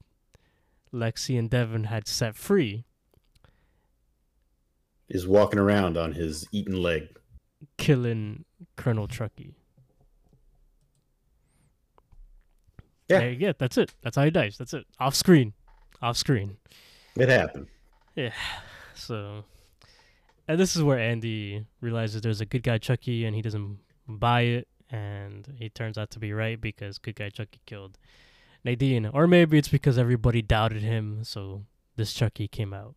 Lexi 0.92 1.38
and 1.38 1.48
Devin 1.50 1.84
had 1.84 2.06
set 2.08 2.36
free, 2.36 2.84
Is 5.08 5.26
walking 5.26 5.58
around 5.58 5.96
on 5.96 6.12
his 6.12 6.46
eaten 6.52 6.82
leg. 6.82 7.08
killing 7.78 8.44
Colonel 8.76 9.06
Chucky. 9.08 9.54
Yeah. 13.08 13.20
There 13.20 13.30
you 13.30 13.38
go. 13.38 13.52
That's 13.56 13.78
it. 13.78 13.94
That's 14.02 14.16
how 14.16 14.24
he 14.24 14.30
dies. 14.30 14.58
That's 14.58 14.74
it. 14.74 14.84
Off 14.98 15.14
screen. 15.14 15.52
Off 16.02 16.16
screen. 16.16 16.56
It 17.16 17.28
happened. 17.28 17.68
Yeah. 18.16 18.32
So, 18.94 19.44
and 20.48 20.58
this 20.58 20.74
is 20.74 20.82
where 20.82 20.98
Andy 20.98 21.66
realizes 21.80 22.20
there's 22.22 22.40
a 22.40 22.46
good 22.46 22.62
guy 22.62 22.78
Chucky, 22.78 23.24
and 23.26 23.34
he 23.36 23.42
doesn't 23.42 23.78
buy 24.08 24.40
it, 24.42 24.68
and 24.90 25.54
he 25.58 25.68
turns 25.68 25.98
out 25.98 26.10
to 26.10 26.18
be 26.18 26.32
right 26.32 26.60
because 26.60 26.98
good 26.98 27.16
guy 27.16 27.30
Chucky 27.30 27.60
killed 27.66 27.98
Nadine, 28.64 29.06
or 29.06 29.26
maybe 29.26 29.58
it's 29.58 29.68
because 29.68 29.98
everybody 29.98 30.42
doubted 30.42 30.82
him, 30.82 31.24
so 31.24 31.62
this 31.96 32.12
Chucky 32.12 32.48
came 32.48 32.72
out. 32.72 32.94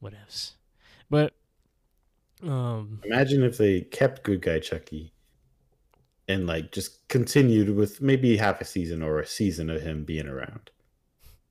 What 0.00 0.14
else? 0.14 0.56
But 1.10 1.34
um, 2.42 3.00
imagine 3.04 3.42
if 3.42 3.58
they 3.58 3.82
kept 3.82 4.22
good 4.22 4.40
guy 4.40 4.60
Chucky 4.60 5.12
and 6.28 6.46
like 6.46 6.72
just 6.72 7.08
continued 7.08 7.74
with 7.74 8.00
maybe 8.00 8.36
half 8.36 8.60
a 8.60 8.64
season 8.64 9.02
or 9.02 9.18
a 9.18 9.26
season 9.26 9.70
of 9.70 9.82
him 9.82 10.04
being 10.04 10.28
around. 10.28 10.70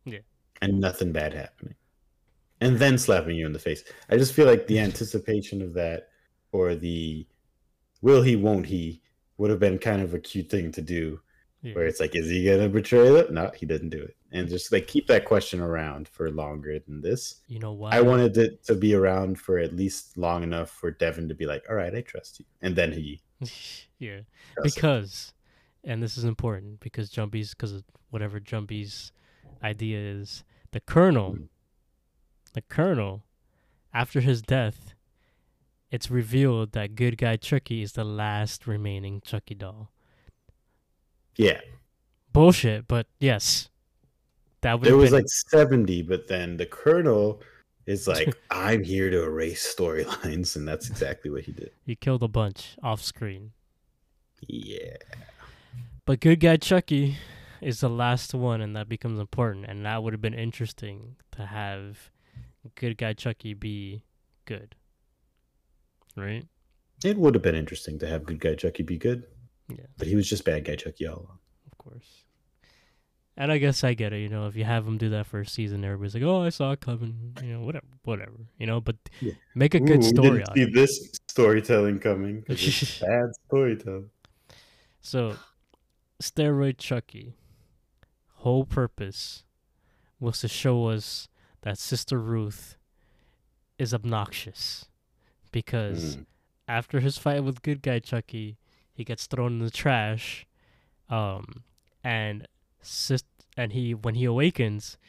Yeah. 0.06 0.20
And 0.62 0.80
nothing 0.80 1.12
bad 1.12 1.34
happening. 1.34 1.76
And 2.62 2.80
then 2.80 2.98
slapping 2.98 3.36
you 3.36 3.46
in 3.46 3.54
the 3.54 3.60
face. 3.60 3.84
I 4.10 4.18
just 4.18 4.34
feel 4.34 4.46
like 4.46 4.68
the 4.68 4.80
anticipation 4.88 5.62
of 5.62 5.74
that 5.74 6.10
or 6.52 6.76
the 6.76 7.28
will 8.02 8.22
he, 8.22 8.36
won't 8.36 8.68
he 8.68 9.02
would 9.38 9.50
have 9.50 9.60
been 9.60 9.78
kind 9.78 10.02
of 10.02 10.14
a 10.14 10.20
cute 10.20 10.50
thing 10.50 10.72
to 10.74 10.82
do. 10.82 11.20
Yeah. 11.62 11.74
Where 11.74 11.86
it's 11.86 12.00
like, 12.00 12.16
is 12.16 12.30
he 12.30 12.46
gonna 12.46 12.70
betray 12.70 13.10
them? 13.10 13.34
No, 13.34 13.52
he 13.56 13.66
didn't 13.66 13.90
do 13.90 14.02
it. 14.02 14.16
And 14.32 14.48
just 14.48 14.72
like 14.72 14.88
keep 14.88 15.08
that 15.08 15.26
question 15.26 15.60
around 15.60 16.08
for 16.08 16.30
longer 16.30 16.78
than 16.80 17.02
this. 17.02 17.42
You 17.48 17.60
know 17.60 17.72
what? 17.72 17.94
I 17.94 18.02
wanted 18.02 18.38
it 18.38 18.64
to 18.66 18.76
be 18.76 18.94
around 18.94 19.40
for 19.40 19.58
at 19.58 19.76
least 19.76 20.18
long 20.18 20.44
enough 20.44 20.70
for 20.70 20.92
Devin 20.92 21.30
to 21.30 21.36
be 21.36 21.46
like, 21.46 21.64
all 21.70 21.76
right, 21.76 21.94
I 21.94 22.02
trust 22.02 22.40
you. 22.40 22.46
And 22.62 22.76
then 22.76 22.92
he 22.92 23.22
yeah, 24.00 24.22
because, 24.64 25.34
and 25.84 26.02
this 26.02 26.18
is 26.18 26.24
important 26.24 26.80
because 26.80 27.10
Jumbi's 27.10 27.52
because 27.52 27.74
of 27.74 27.84
whatever 28.10 28.40
Jumbi's 28.40 29.12
idea 29.64 30.00
is, 30.00 30.44
the 30.72 30.80
Colonel, 30.80 31.34
mm-hmm. 31.34 31.44
the 32.54 32.62
Colonel, 32.62 33.24
after 33.94 34.22
his 34.22 34.42
death, 34.42 34.96
it's 35.92 36.12
revealed 36.12 36.74
that 36.74 36.96
good 36.96 37.18
guy 37.18 37.38
Chucky 37.38 37.82
is 37.82 37.94
the 37.94 38.04
last 38.04 38.68
remaining 38.68 39.22
Chucky 39.22 39.56
doll. 39.56 39.92
Yeah. 41.36 41.62
Bullshit, 42.34 42.88
but 42.88 43.08
yes. 43.20 43.70
That 44.62 44.82
there 44.82 44.98
was 44.98 45.12
been... 45.12 45.20
like 45.20 45.28
70, 45.28 46.02
but 46.04 46.28
then 46.28 46.58
the 46.58 46.66
Colonel 46.66 47.42
is 47.86 48.08
like, 48.08 48.36
I'm 48.52 48.84
here 48.84 49.10
to 49.10 49.24
erase 49.24 49.76
storylines, 49.76 50.56
and 50.56 50.68
that's 50.68 50.90
exactly 50.90 51.32
what 51.32 51.44
he 51.44 51.52
did. 51.52 51.72
He 51.86 51.96
killed 51.96 52.24
a 52.24 52.28
bunch 52.28 52.76
off 52.84 53.02
screen. 53.02 53.52
Yeah. 54.42 54.98
But 56.06 56.20
good 56.20 56.40
guy 56.40 56.58
Chucky 56.58 57.18
is 57.62 57.80
the 57.80 57.90
last 57.90 58.34
one, 58.34 58.62
and 58.62 58.76
that 58.76 58.90
becomes 58.90 59.20
important. 59.20 59.66
And 59.68 59.86
that 59.86 60.04
would 60.04 60.14
have 60.14 60.22
been 60.22 60.34
interesting 60.34 61.16
to 61.32 61.46
have 61.46 62.12
good 62.76 62.98
guy 62.98 63.14
Chucky 63.14 63.54
be 63.54 64.04
good. 64.46 64.76
Right? 66.18 66.46
It 67.04 67.18
would 67.18 67.36
have 67.36 67.44
been 67.44 67.56
interesting 67.56 68.00
to 68.00 68.08
have 68.08 68.26
good 68.26 68.40
guy 68.40 68.56
Chucky 68.56 68.84
be 68.84 68.98
good. 68.98 69.24
Yeah. 69.70 69.86
But 69.98 70.08
he 70.08 70.16
was 70.16 70.28
just 70.28 70.44
bad 70.44 70.66
guy 70.66 70.76
Chucky 70.76 71.08
all 71.08 71.18
along. 71.18 71.40
Of 71.72 71.78
course. 71.78 72.24
And 73.40 73.52
I 73.52 73.60
guess 73.60 73.84
I 73.84 73.94
get 73.94 74.14
it, 74.14 74.18
you 74.18 74.30
know, 74.30 74.48
if 74.48 74.56
you 74.56 74.64
have 74.64 74.88
him 74.88 74.98
do 74.98 75.10
that 75.10 75.28
first 75.28 75.54
season, 75.54 75.86
everybody's 75.86 76.16
like, 76.16 76.24
"Oh, 76.24 76.42
I 76.42 76.50
saw 76.50 76.72
it 76.72 76.82
coming," 76.82 77.38
you 77.44 77.54
know, 77.54 77.62
whatever, 77.62 77.86
whatever, 78.04 78.48
you 78.58 78.66
know. 78.66 78.82
But 78.82 78.96
yeah. 79.22 79.34
make 79.54 79.76
a 79.76 79.80
good 79.80 80.04
Ooh, 80.04 80.08
story. 80.08 80.30
We 80.30 80.38
didn't 80.38 80.56
see 80.56 80.72
this 80.74 81.20
storytelling 81.30 82.00
coming. 82.00 82.44
It's 82.48 83.00
bad 83.00 83.30
storytelling. 83.46 84.10
So, 85.02 85.36
steroid 86.20 86.80
Chucky, 86.80 87.36
whole 88.38 88.66
purpose 88.66 89.44
was 90.20 90.40
to 90.40 90.48
show 90.48 90.88
us 90.88 91.30
that 91.62 91.78
Sister 91.78 92.20
Ruth 92.20 92.76
is 93.78 93.94
obnoxious, 93.94 94.86
because 95.58 96.18
mm. 96.18 96.26
after 96.68 97.00
his 97.00 97.18
fight 97.18 97.44
with 97.44 97.64
good 97.64 97.82
guy 97.82 97.98
Chucky, 97.98 98.60
he 98.94 99.04
gets 99.04 99.26
thrown 99.26 99.54
in 99.54 99.66
the 99.66 99.72
trash, 99.72 100.46
um, 101.10 101.64
and 102.04 102.48
sis- 102.80 103.24
and 103.58 103.74
he 103.74 103.96
when 103.96 104.14
he 104.14 104.26
awakens, 104.26 105.00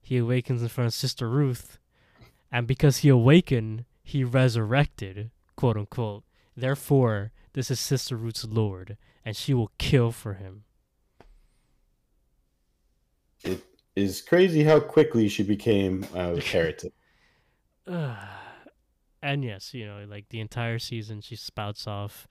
he 0.00 0.16
awakens 0.16 0.62
in 0.62 0.68
front 0.68 0.86
of 0.86 0.94
Sister 0.94 1.28
Ruth, 1.28 1.78
and 2.50 2.66
because 2.66 2.98
he 2.98 3.10
awakened, 3.10 3.84
he 4.02 4.24
resurrected, 4.24 5.30
quote 5.54 5.76
unquote. 5.76 6.24
Therefore, 6.56 7.30
this 7.52 7.70
is 7.70 7.78
Sister 7.78 8.16
Ruth's 8.16 8.46
Lord, 8.46 8.96
and 9.22 9.36
she 9.36 9.52
will 9.52 9.72
kill 9.76 10.12
for 10.12 10.34
him. 10.34 10.64
It 13.44 13.62
is 13.94 14.22
crazy 14.22 14.64
how 14.64 14.80
quickly 14.80 15.28
she 15.28 15.42
became 15.42 16.06
a 16.14 16.40
heretic. 16.50 16.94
And 19.22 19.44
yes, 19.44 19.74
you 19.74 19.86
know, 19.86 20.04
like 20.08 20.28
the 20.30 20.40
entire 20.40 20.78
season, 20.78 21.20
she 21.20 21.36
spouts 21.36 21.86
off 21.86 22.26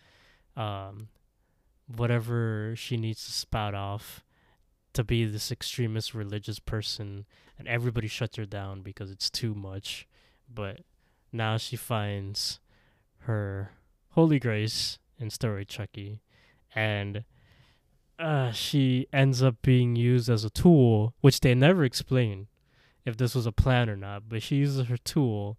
um, 0.56 1.10
whatever 1.88 2.74
she 2.76 2.98
needs 2.98 3.24
to 3.26 3.32
spout 3.32 3.76
off 3.76 4.24
to 4.94 5.04
be 5.04 5.26
this 5.26 5.52
extremist 5.52 6.14
religious 6.14 6.60
person 6.60 7.26
and 7.58 7.68
everybody 7.68 8.08
shuts 8.08 8.38
her 8.38 8.46
down 8.46 8.82
because 8.82 9.12
it's 9.12 9.30
too 9.30 9.54
much. 9.54 10.08
But 10.52 10.82
now 11.32 11.58
she 11.58 11.76
finds 11.76 12.60
her 13.20 13.72
holy 14.12 14.40
grace 14.40 14.98
in 15.20 15.30
steroid 15.30 15.68
chucky 15.68 16.22
and 16.74 17.24
uh, 18.18 18.52
she 18.52 19.08
ends 19.14 19.42
up 19.42 19.62
being 19.62 19.96
used 19.96 20.30
as 20.30 20.44
a 20.44 20.50
tool 20.50 21.14
which 21.22 21.42
they 21.42 21.54
never 21.54 21.84
explain 21.84 22.48
if 23.06 23.18
this 23.18 23.36
was 23.36 23.46
a 23.46 23.52
plan 23.52 23.90
or 23.90 23.96
not 23.96 24.28
but 24.28 24.42
she 24.42 24.56
uses 24.56 24.88
her 24.88 24.98
tool 24.98 25.58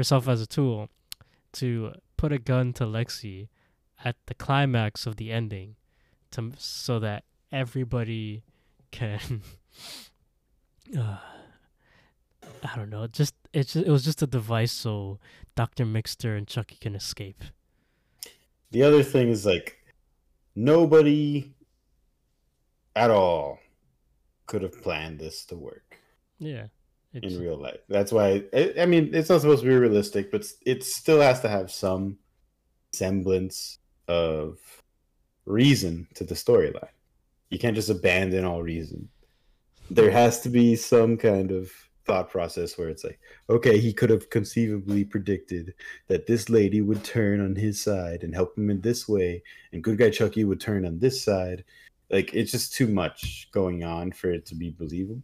herself 0.00 0.28
as 0.28 0.40
a 0.40 0.46
tool 0.46 0.88
to 1.52 1.92
put 2.16 2.32
a 2.32 2.38
gun 2.38 2.72
to 2.72 2.84
lexi 2.84 3.48
at 4.04 4.16
the 4.26 4.34
climax 4.34 5.06
of 5.06 5.16
the 5.16 5.30
ending 5.30 5.76
to 6.30 6.52
so 6.56 6.98
that 6.98 7.24
everybody 7.52 8.42
can 8.90 9.42
uh, 10.98 11.18
I 12.62 12.76
don't 12.76 12.90
know. 12.90 13.06
Just 13.06 13.34
it 13.52 13.64
just 13.68 13.86
it 13.86 13.90
was 13.90 14.04
just 14.04 14.22
a 14.22 14.26
device 14.26 14.72
so 14.72 15.18
Doctor 15.54 15.84
Mixter 15.84 16.36
and 16.36 16.46
Chucky 16.46 16.76
can 16.80 16.94
escape. 16.94 17.42
The 18.70 18.82
other 18.82 19.02
thing 19.02 19.28
is 19.28 19.46
like 19.46 19.78
nobody 20.54 21.52
at 22.94 23.10
all 23.10 23.58
could 24.46 24.62
have 24.62 24.82
planned 24.82 25.18
this 25.18 25.44
to 25.46 25.56
work. 25.56 25.98
Yeah. 26.38 26.66
In 27.12 27.40
real 27.40 27.56
life. 27.56 27.80
That's 27.88 28.12
why 28.12 28.44
I, 28.54 28.74
I 28.80 28.86
mean 28.86 29.12
it's 29.12 29.28
not 29.28 29.40
supposed 29.40 29.62
to 29.62 29.68
be 29.68 29.74
realistic, 29.74 30.30
but 30.30 30.46
it 30.64 30.84
still 30.84 31.20
has 31.20 31.40
to 31.40 31.48
have 31.48 31.70
some 31.70 32.18
semblance 32.92 33.78
of 34.06 34.58
reason 35.44 36.06
to 36.14 36.24
the 36.24 36.34
storyline. 36.34 36.88
You 37.50 37.58
can't 37.58 37.74
just 37.74 37.90
abandon 37.90 38.44
all 38.44 38.62
reason. 38.62 39.08
There 39.90 40.10
has 40.10 40.40
to 40.42 40.48
be 40.48 40.76
some 40.76 41.16
kind 41.16 41.50
of 41.50 41.72
thought 42.04 42.30
process 42.30 42.78
where 42.78 42.88
it's 42.88 43.02
like, 43.02 43.18
okay, 43.48 43.78
he 43.78 43.92
could 43.92 44.10
have 44.10 44.30
conceivably 44.30 45.04
predicted 45.04 45.74
that 46.06 46.28
this 46.28 46.48
lady 46.48 46.80
would 46.80 47.02
turn 47.02 47.40
on 47.40 47.56
his 47.56 47.82
side 47.82 48.22
and 48.22 48.32
help 48.32 48.56
him 48.56 48.70
in 48.70 48.80
this 48.80 49.08
way, 49.08 49.42
and 49.72 49.82
good 49.82 49.98
guy 49.98 50.10
Chucky 50.10 50.44
would 50.44 50.60
turn 50.60 50.86
on 50.86 51.00
this 51.00 51.22
side. 51.22 51.64
Like 52.08 52.34
it's 52.34 52.52
just 52.52 52.72
too 52.72 52.86
much 52.86 53.48
going 53.52 53.82
on 53.82 54.12
for 54.12 54.30
it 54.30 54.46
to 54.46 54.54
be 54.54 54.70
believable. 54.70 55.22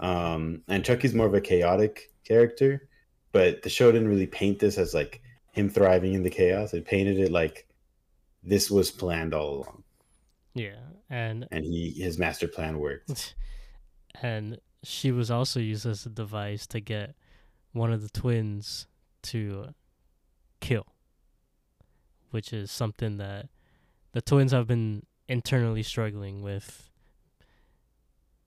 Um, 0.00 0.62
and 0.68 0.84
Chucky's 0.84 1.14
more 1.14 1.26
of 1.26 1.34
a 1.34 1.40
chaotic 1.40 2.12
character, 2.24 2.88
but 3.32 3.62
the 3.62 3.70
show 3.70 3.92
didn't 3.92 4.08
really 4.08 4.26
paint 4.26 4.58
this 4.58 4.78
as 4.78 4.94
like 4.94 5.22
him 5.52 5.68
thriving 5.68 6.14
in 6.14 6.22
the 6.22 6.30
chaos. 6.30 6.74
It 6.74 6.84
painted 6.84 7.18
it 7.18 7.30
like 7.30 7.68
this 8.42 8.70
was 8.70 8.90
planned 8.90 9.34
all 9.34 9.56
along. 9.56 9.84
Yeah, 10.54 10.80
and 11.10 11.46
and 11.50 11.64
he 11.64 11.90
his 11.90 12.18
master 12.18 12.48
plan 12.48 12.78
worked. 12.78 13.34
And 14.22 14.60
she 14.84 15.10
was 15.10 15.28
also 15.28 15.58
used 15.58 15.86
as 15.86 16.06
a 16.06 16.08
device 16.08 16.68
to 16.68 16.78
get 16.78 17.16
one 17.72 17.92
of 17.92 18.00
the 18.00 18.08
twins 18.08 18.86
to 19.24 19.74
kill, 20.60 20.86
which 22.30 22.52
is 22.52 22.70
something 22.70 23.16
that 23.16 23.48
the 24.12 24.22
twins 24.22 24.52
have 24.52 24.68
been 24.68 25.04
internally 25.28 25.82
struggling 25.82 26.42
with 26.42 26.90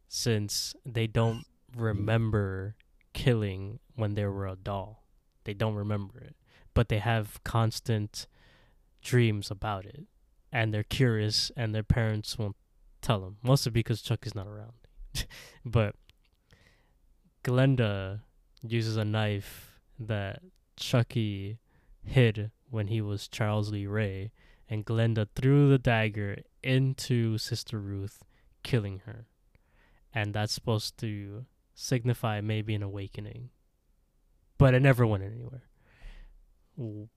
since 0.08 0.76
they 0.86 1.08
don't 1.08 1.46
remember 1.76 2.76
killing 3.14 3.80
when 3.96 4.16
they 4.16 4.26
were 4.26 4.48
a 4.48 4.56
doll. 4.56 5.04
They 5.44 5.54
don't 5.54 5.76
remember 5.76 6.20
it, 6.20 6.36
but 6.74 6.90
they 6.90 7.00
have 7.00 7.44
constant 7.44 8.28
dreams 9.02 9.50
about 9.50 9.86
it 9.86 10.06
and 10.52 10.74
they're 10.74 10.84
curious 10.84 11.52
and 11.56 11.74
their 11.74 11.84
parents 11.84 12.38
won't 12.38 12.56
tell 13.02 13.20
them 13.20 13.38
mostly 13.44 13.72
because 13.72 14.02
chuck 14.02 14.26
is 14.26 14.36
not 14.36 14.48
around. 14.48 14.74
But 15.66 15.96
glenda 17.44 18.22
uses 18.62 18.98
a 18.98 19.06
knife 19.06 19.80
that 20.00 20.42
chucky 20.76 21.60
hid 22.04 22.52
when 22.70 22.88
he 22.88 23.02
was 23.02 23.28
charles 23.28 23.72
lee 23.72 23.88
ray 23.88 24.32
and 24.70 24.86
glenda 24.86 25.28
threw 25.36 25.70
the 25.70 25.78
dagger 25.78 26.40
into 26.62 27.38
sister 27.38 27.80
ruth 27.80 28.24
killing 28.64 29.02
her 29.06 29.28
and 30.14 30.34
that's 30.34 30.54
supposed 30.54 30.98
to 31.00 31.46
signify 31.74 32.42
maybe 32.42 32.74
an 32.76 32.84
awakening, 32.84 33.50
but 34.58 34.74
it 34.74 34.82
never 34.82 35.06
went 35.06 35.24
anywhere. 35.24 35.64
Ooh, 36.80 37.10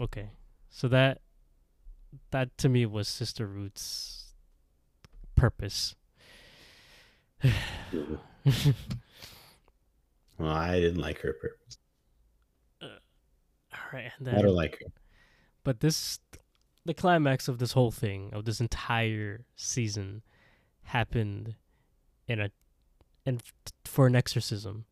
Okay, 0.00 0.30
so 0.70 0.88
that 0.88 1.20
that 2.30 2.56
to 2.58 2.68
me 2.68 2.86
was 2.86 3.08
Sister 3.08 3.46
Ruth's 3.46 4.32
purpose. 5.36 5.94
well, 7.44 7.52
I 10.40 10.80
didn't 10.80 11.00
like 11.00 11.20
her 11.20 11.32
purpose. 11.34 11.78
Uh, 12.80 12.86
All 13.72 13.80
right, 13.92 14.10
and 14.18 14.28
I 14.28 14.40
don't 14.42 14.54
like 14.54 14.78
her. 14.80 14.86
but 15.64 15.80
this 15.80 16.18
the 16.84 16.94
climax 16.94 17.48
of 17.48 17.58
this 17.58 17.72
whole 17.72 17.90
thing 17.90 18.30
of 18.32 18.44
this 18.44 18.60
entire 18.60 19.44
season 19.54 20.22
happened 20.84 21.54
in 22.26 22.40
a 22.40 22.50
and 23.24 23.42
for 23.84 24.06
an 24.06 24.16
exorcism 24.16 24.84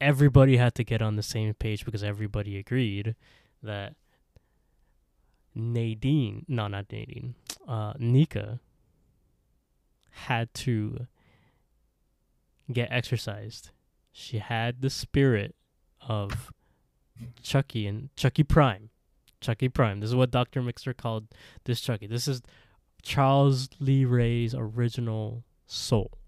everybody 0.00 0.56
had 0.56 0.74
to 0.74 0.84
get 0.84 1.00
on 1.00 1.16
the 1.16 1.22
same 1.22 1.52
page 1.54 1.84
because 1.84 2.02
everybody 2.02 2.58
agreed 2.58 3.14
that 3.62 3.94
Nadine 5.54 6.44
no 6.48 6.68
not 6.68 6.90
Nadine 6.90 7.34
uh 7.66 7.94
Nika 7.98 8.60
had 10.10 10.52
to 10.54 11.06
get 12.72 12.88
exercised 12.90 13.70
she 14.12 14.38
had 14.38 14.80
the 14.80 14.90
spirit 14.90 15.54
of 16.00 16.52
Chucky 17.42 17.86
and 17.86 18.10
Chucky 18.16 18.42
Prime 18.42 18.90
Chucky 19.40 19.68
Prime. 19.68 20.00
This 20.00 20.10
is 20.10 20.16
what 20.16 20.30
Dr. 20.30 20.62
Mixter 20.62 20.96
called 20.96 21.28
this 21.64 21.80
Chucky. 21.80 22.06
This 22.06 22.26
is 22.26 22.42
Charles 23.02 23.68
Lee 23.78 24.04
Ray's 24.04 24.54
original 24.54 25.44
soul. 25.66 26.18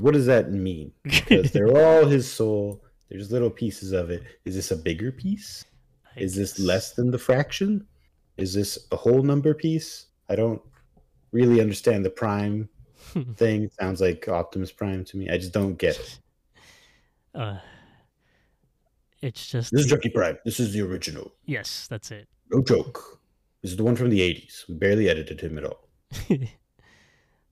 What 0.00 0.14
does 0.14 0.26
that 0.26 0.50
mean? 0.52 0.92
Because 1.02 1.52
they're 1.52 1.76
all 1.76 2.06
his 2.06 2.30
soul. 2.30 2.82
There's 3.10 3.30
little 3.30 3.50
pieces 3.50 3.92
of 3.92 4.10
it. 4.10 4.22
Is 4.44 4.54
this 4.54 4.70
a 4.70 4.76
bigger 4.76 5.12
piece? 5.12 5.64
I 6.16 6.20
Is 6.20 6.34
this 6.34 6.58
less 6.58 6.92
than 6.94 7.10
the 7.10 7.18
fraction? 7.18 7.86
Is 8.38 8.54
this 8.54 8.78
a 8.90 8.96
whole 8.96 9.22
number 9.22 9.52
piece? 9.52 10.06
I 10.30 10.36
don't 10.36 10.62
really 11.32 11.60
understand 11.60 12.04
the 12.04 12.10
prime 12.10 12.68
thing. 13.36 13.70
Sounds 13.78 14.00
like 14.00 14.26
Optimus 14.28 14.72
Prime 14.72 15.04
to 15.04 15.16
me. 15.18 15.28
I 15.28 15.36
just 15.36 15.52
don't 15.52 15.74
get 15.76 15.98
it. 15.98 16.18
Uh, 17.34 17.56
it's 19.22 19.46
just 19.48 19.72
This 19.72 19.86
is 19.86 19.90
Chucky 19.90 20.10
Prime. 20.10 20.36
This 20.44 20.60
is 20.60 20.74
the 20.74 20.82
original. 20.82 21.32
Yes, 21.46 21.86
that's 21.88 22.10
it. 22.10 22.28
No 22.50 22.62
joke. 22.62 23.20
This 23.62 23.70
is 23.70 23.78
the 23.78 23.84
one 23.84 23.96
from 23.96 24.10
the 24.10 24.20
80s. 24.20 24.68
We 24.68 24.74
barely 24.74 25.08
edited 25.08 25.40
him 25.40 25.56
at 25.56 25.64
all. 25.64 25.88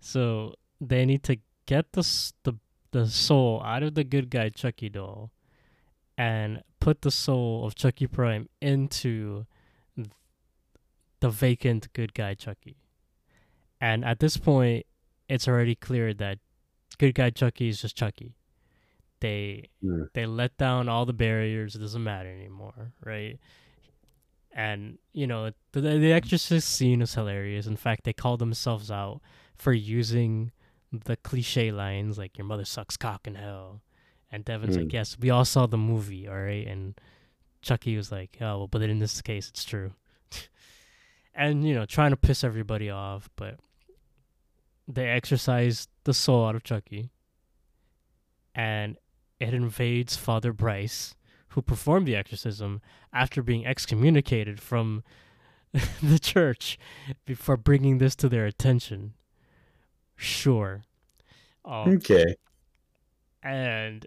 so 0.00 0.54
they 0.82 1.06
need 1.06 1.22
to 1.22 1.38
get 1.70 1.92
the 1.92 2.02
the 2.42 2.54
the 2.90 3.06
soul 3.06 3.62
out 3.64 3.84
of 3.84 3.94
the 3.94 4.02
good 4.02 4.28
guy 4.28 4.48
Chucky 4.48 4.88
doll, 4.88 5.30
and 6.18 6.62
put 6.80 7.02
the 7.02 7.12
soul 7.12 7.64
of 7.64 7.76
Chucky 7.76 8.08
Prime 8.08 8.48
into 8.60 9.46
the 11.20 11.30
vacant 11.30 11.92
good 11.92 12.12
guy 12.12 12.34
Chucky. 12.34 12.76
And 13.80 14.04
at 14.04 14.18
this 14.18 14.36
point, 14.36 14.84
it's 15.28 15.46
already 15.46 15.76
clear 15.76 16.12
that 16.14 16.38
good 16.98 17.14
guy 17.14 17.30
Chucky 17.30 17.68
is 17.68 17.80
just 17.80 17.96
Chucky. 17.96 18.34
They 19.20 19.68
Hmm. 19.80 20.04
they 20.14 20.26
let 20.26 20.56
down 20.56 20.88
all 20.88 21.06
the 21.06 21.12
barriers. 21.12 21.76
It 21.76 21.80
doesn't 21.80 22.02
matter 22.02 22.30
anymore, 22.30 22.92
right? 23.04 23.38
And 24.50 24.98
you 25.12 25.28
know 25.28 25.52
the 25.70 25.80
the 25.80 26.12
Exorcist 26.12 26.68
scene 26.68 27.00
is 27.00 27.14
hilarious. 27.14 27.66
In 27.68 27.76
fact, 27.76 28.02
they 28.02 28.12
call 28.12 28.36
themselves 28.36 28.90
out 28.90 29.20
for 29.54 29.72
using 29.72 30.50
the 30.92 31.16
cliche 31.16 31.70
lines 31.72 32.18
like 32.18 32.36
"Your 32.38 32.46
mother 32.46 32.64
sucks 32.64 32.96
cock 32.96 33.26
in 33.26 33.34
hell," 33.36 33.82
and 34.30 34.44
Devin's 34.44 34.76
like, 34.76 34.86
Hmm. 34.86 34.94
"Yes, 34.94 35.18
we 35.18 35.30
all 35.30 35.44
saw 35.44 35.66
the 35.66 35.78
movie, 35.78 36.26
all 36.28 36.40
right." 36.40 36.66
And 36.66 37.00
Chucky 37.62 37.96
was 37.96 38.10
like, 38.10 38.38
"Oh, 38.40 38.58
well, 38.58 38.66
but 38.68 38.82
in 38.82 38.98
this 38.98 39.20
case, 39.22 39.48
it's 39.48 39.64
true." 39.64 39.92
and 41.34 41.66
you 41.66 41.74
know, 41.74 41.86
trying 41.86 42.10
to 42.10 42.16
piss 42.16 42.42
everybody 42.44 42.90
off, 42.90 43.28
but 43.36 43.58
they 44.88 45.08
exorcise 45.08 45.88
the 46.04 46.14
soul 46.14 46.46
out 46.46 46.56
of 46.56 46.64
Chucky, 46.64 47.10
and 48.54 48.96
it 49.38 49.54
invades 49.54 50.16
Father 50.16 50.52
Bryce, 50.52 51.14
who 51.48 51.62
performed 51.62 52.06
the 52.06 52.16
exorcism 52.16 52.80
after 53.12 53.42
being 53.42 53.64
excommunicated 53.66 54.60
from 54.60 55.02
the 56.02 56.18
church 56.18 56.78
before 57.24 57.56
bringing 57.56 57.98
this 57.98 58.16
to 58.16 58.28
their 58.28 58.46
attention. 58.46 59.14
Sure. 60.20 60.82
Um, 61.64 61.96
Okay. 61.96 62.34
and 63.42 64.06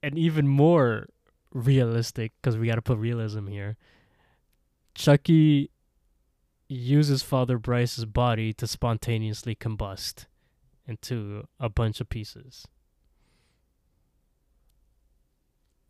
and 0.00 0.16
even 0.16 0.46
more 0.46 1.08
realistic 1.52 2.32
because 2.40 2.56
we 2.56 2.68
got 2.68 2.76
to 2.76 2.82
put 2.82 2.98
realism 2.98 3.48
here. 3.48 3.76
Chucky 4.94 5.70
uses 6.68 7.22
Father 7.22 7.58
Bryce's 7.58 8.04
body 8.04 8.52
to 8.52 8.66
spontaneously 8.68 9.56
combust 9.56 10.26
into 10.86 11.48
a 11.58 11.68
bunch 11.68 12.00
of 12.00 12.08
pieces. 12.08 12.66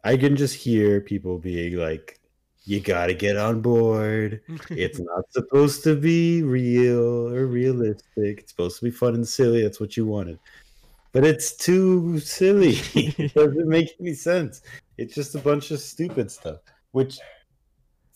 I 0.02 0.16
can 0.16 0.36
just 0.36 0.54
hear 0.54 1.00
people 1.00 1.38
being 1.38 1.76
like, 1.76 2.18
you 2.66 2.80
gotta 2.80 3.14
get 3.14 3.36
on 3.36 3.60
board. 3.60 4.40
It's 4.70 4.98
not 5.12 5.30
supposed 5.30 5.84
to 5.84 5.94
be 5.96 6.42
real 6.42 7.28
or 7.28 7.46
realistic. 7.46 8.38
It's 8.40 8.52
supposed 8.52 8.78
to 8.78 8.84
be 8.84 8.90
fun 8.90 9.14
and 9.14 9.26
silly. 9.28 9.62
That's 9.62 9.80
what 9.80 9.96
you 9.96 10.06
wanted. 10.06 10.38
But 11.12 11.24
it's 11.24 11.52
too 11.56 12.18
silly. 12.18 12.76
it 12.94 13.32
doesn't 13.34 13.68
make 13.68 13.94
any 14.00 14.14
sense. 14.14 14.62
It's 14.98 15.14
just 15.14 15.34
a 15.34 15.38
bunch 15.38 15.70
of 15.70 15.80
stupid 15.80 16.30
stuff. 16.30 16.58
Which, 16.92 17.18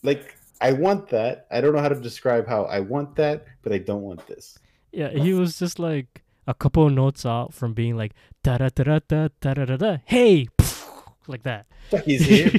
like, 0.02 0.36
I 0.60 0.72
want 0.72 1.08
that. 1.10 1.46
I 1.50 1.60
don't 1.60 1.74
know 1.74 1.80
how 1.80 1.88
to 1.88 2.00
describe 2.00 2.46
how 2.48 2.64
I 2.64 2.80
want 2.80 3.14
that, 3.16 3.44
but 3.62 3.72
I 3.72 3.78
don't 3.78 4.02
want 4.02 4.26
this. 4.26 4.58
yeah, 4.92 5.10
he 5.10 5.32
was 5.34 5.58
just 5.58 5.78
like 5.78 6.22
a 6.46 6.54
couple 6.54 6.86
of 6.86 6.92
notes 6.92 7.26
out 7.26 7.52
from 7.52 7.74
being 7.74 7.96
like 7.96 8.14
da 8.42 8.56
da 8.58 8.68
da 8.74 8.82
da 8.84 9.28
da 9.40 9.54
da 9.54 9.64
da 9.64 9.76
da. 9.76 9.96
Hey, 10.04 10.48
like 11.26 11.42
that. 11.42 11.66
Chucky's 11.90 12.24
here. 12.24 12.50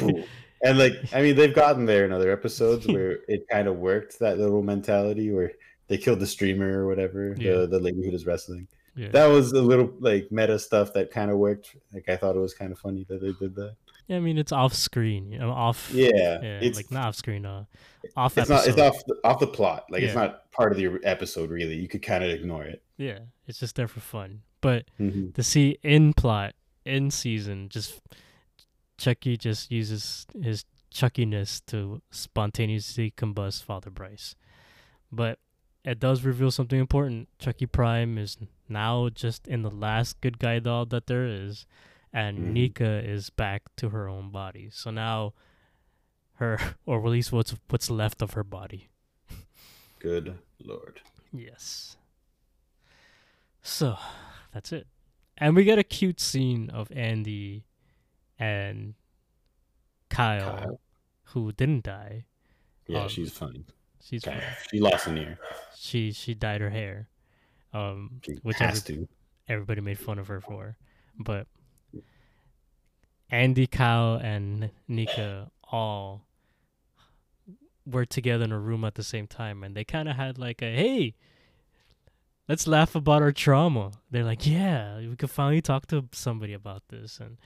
And 0.63 0.77
like, 0.77 0.93
I 1.13 1.21
mean, 1.21 1.35
they've 1.35 1.53
gotten 1.53 1.85
there 1.85 2.05
in 2.05 2.11
other 2.11 2.31
episodes 2.31 2.87
where 2.87 3.19
it 3.27 3.47
kind 3.49 3.67
of 3.67 3.77
worked 3.77 4.19
that 4.19 4.37
little 4.37 4.61
mentality 4.61 5.31
where 5.31 5.51
they 5.87 5.97
killed 5.97 6.19
the 6.19 6.27
streamer 6.27 6.83
or 6.83 6.87
whatever, 6.87 7.35
Yeah. 7.37 7.53
the 7.59 7.67
the 7.67 7.79
lady 7.79 8.03
who 8.03 8.11
does 8.11 8.25
wrestling. 8.25 8.67
Yeah. 8.95 9.09
That 9.09 9.27
was 9.27 9.53
a 9.53 9.61
little 9.61 9.93
like 9.99 10.31
meta 10.31 10.59
stuff 10.59 10.91
that 10.93 11.11
kind 11.11 11.31
of 11.31 11.37
worked. 11.37 11.75
Like 11.93 12.09
I 12.09 12.17
thought 12.17 12.35
it 12.35 12.39
was 12.39 12.53
kind 12.53 12.71
of 12.71 12.79
funny 12.79 13.05
that 13.09 13.21
they 13.21 13.31
did 13.33 13.55
that. 13.55 13.75
Yeah, 14.07 14.17
I 14.17 14.19
mean 14.19 14.37
it's 14.37 14.51
off 14.51 14.73
screen, 14.73 15.31
you 15.31 15.37
know, 15.39 15.51
off. 15.51 15.89
Yeah, 15.93 16.09
yeah, 16.15 16.59
it's 16.61 16.77
like 16.77 16.91
not 16.91 17.07
off 17.09 17.15
screen, 17.15 17.45
uh, 17.45 17.63
off 18.17 18.37
it's 18.37 18.49
not 18.49 18.67
it's 18.67 18.77
off 18.79 18.97
the, 19.05 19.15
off 19.23 19.39
the 19.39 19.47
plot. 19.47 19.85
Like 19.89 20.01
it's 20.01 20.15
not 20.15 20.51
part 20.51 20.71
of 20.71 20.77
the 20.79 20.99
episode 21.03 21.49
really. 21.51 21.75
You 21.75 21.87
could 21.87 22.01
kind 22.01 22.23
of 22.23 22.29
ignore 22.31 22.63
it. 22.65 22.81
Yeah, 22.97 23.19
it's 23.47 23.59
just 23.59 23.75
there 23.75 23.87
for 23.87 23.99
fun. 24.01 24.41
But 24.61 24.85
Mhm. 24.99 25.33
to 25.35 25.43
see 25.43 25.77
in 25.83 26.13
plot, 26.13 26.53
in 26.85 27.11
season, 27.11 27.69
just 27.69 28.01
Chucky 28.99 29.37
just 29.37 29.71
uses 29.71 30.27
his 30.39 30.65
Chuckiness 30.93 31.61
to 31.67 32.01
spontaneously 32.11 33.11
combust 33.15 33.63
Father 33.63 33.89
Bryce. 33.89 34.35
But 35.11 35.39
it 35.85 35.99
does 35.99 36.23
reveal 36.23 36.51
something 36.51 36.79
important. 36.79 37.29
Chucky 37.39 37.65
Prime 37.65 38.17
is 38.17 38.37
now 38.67 39.09
just 39.09 39.47
in 39.47 39.61
the 39.61 39.71
last 39.71 40.19
good 40.21 40.37
guy 40.37 40.59
doll 40.59 40.85
that 40.87 41.07
there 41.07 41.25
is, 41.25 41.65
and 42.11 42.37
Mhm. 42.39 42.51
Nika 42.51 43.03
is 43.07 43.29
back 43.29 43.63
to 43.77 43.89
her 43.89 44.07
own 44.09 44.29
body. 44.31 44.69
So 44.71 44.91
now 44.91 45.33
her 46.33 46.57
or 46.85 46.99
at 47.05 47.09
least 47.09 47.31
what's 47.31 47.55
what's 47.69 47.89
left 47.89 48.21
of 48.21 48.33
her 48.33 48.43
body. 48.43 48.89
Good 49.99 50.39
lord. 50.59 51.01
Yes. 51.31 51.95
So, 53.61 53.97
that's 54.53 54.71
it. 54.71 54.87
And 55.37 55.55
we 55.55 55.63
get 55.63 55.77
a 55.77 55.83
cute 55.83 56.19
scene 56.19 56.69
of 56.69 56.91
Andy 56.91 57.65
and 58.39 58.95
Kyle, 60.09 60.57
Kyle. 60.57 60.79
who 61.33 61.51
didn't 61.51 61.83
die. 61.83 62.25
Yeah, 62.87 63.03
Um, 63.03 63.09
she's 63.09 63.31
fine. 63.31 63.65
She's 64.01 64.25
Okay. 64.27 64.39
fine. 64.39 64.55
She 64.71 64.79
lost 64.79 65.07
an 65.07 65.17
ear. 65.17 65.37
She 65.75 66.11
she 66.11 66.33
dyed 66.33 66.61
her 66.61 66.69
hair. 66.71 67.09
Um 67.73 68.21
She 68.25 68.33
which 68.41 68.57
has 68.57 68.81
every- 68.89 69.05
to. 69.05 69.09
everybody 69.47 69.81
made 69.81 69.99
fun 69.99 70.17
of 70.17 70.27
her 70.27 70.41
for. 70.41 70.77
But 71.19 71.47
Andy, 73.29 73.67
Kyle, 73.67 74.15
and 74.15 74.71
Nika 74.87 75.51
all 75.65 76.25
were 77.85 78.05
together 78.05 78.43
in 78.45 78.51
a 78.51 78.59
room 78.59 78.83
at 78.83 78.95
the 78.95 79.03
same 79.03 79.27
time, 79.27 79.63
and 79.63 79.75
they 79.75 79.83
kind 79.83 80.09
of 80.09 80.15
had 80.15 80.37
like 80.39 80.61
a 80.61 80.75
hey, 80.75 81.15
let's 82.47 82.65
laugh 82.67 82.95
about 82.95 83.21
our 83.21 83.31
trauma. 83.31 83.91
They're 84.09 84.23
like, 84.23 84.47
yeah, 84.47 84.97
we 84.99 85.15
could 85.15 85.29
finally 85.29 85.61
talk 85.61 85.85
to 85.87 86.07
somebody 86.11 86.53
about 86.53 86.87
this, 86.89 87.19
and 87.19 87.37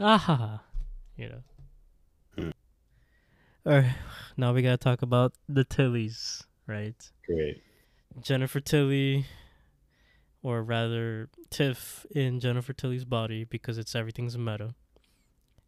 ah, 0.00 0.18
ha, 0.18 0.36
ha, 0.36 0.62
you 1.16 1.28
know. 1.28 1.42
Hmm. 2.36 2.50
All 3.66 3.72
right, 3.78 3.94
now 4.36 4.52
we 4.52 4.62
gotta 4.62 4.76
talk 4.76 5.02
about 5.02 5.34
the 5.48 5.64
Tillys, 5.64 6.44
right? 6.66 6.96
Great. 7.26 7.62
Jennifer 8.20 8.60
Tilly 8.60 9.26
or 10.42 10.62
rather 10.62 11.28
Tiff 11.50 12.06
in 12.10 12.40
Jennifer 12.40 12.72
Tilly's 12.72 13.04
body 13.04 13.44
because 13.44 13.78
it's 13.78 13.94
everything's 13.94 14.34
a 14.34 14.38
meta. 14.38 14.74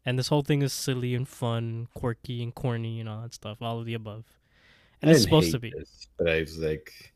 And 0.05 0.19
this 0.19 0.29
whole 0.29 0.43
thing 0.43 0.63
is 0.63 0.73
silly 0.73 1.15
and 1.15 1.29
fun, 1.29 1.89
quirky 1.95 2.43
and 2.43 2.55
corny 2.55 3.01
and 3.01 3.09
all 3.09 3.23
that 3.23 3.35
stuff, 3.35 3.59
all 3.61 3.79
of 3.79 3.87
the 3.87 3.95
above. 3.95 4.25
And 5.03 5.11
I 5.11 5.13
it's 5.13 5.21
didn't 5.21 5.29
supposed 5.29 5.47
hate 5.47 5.53
to 5.53 5.59
be. 5.59 5.73
this, 5.77 6.09
but 6.19 6.29
I 6.29 6.41
was 6.41 6.59
like, 6.59 7.13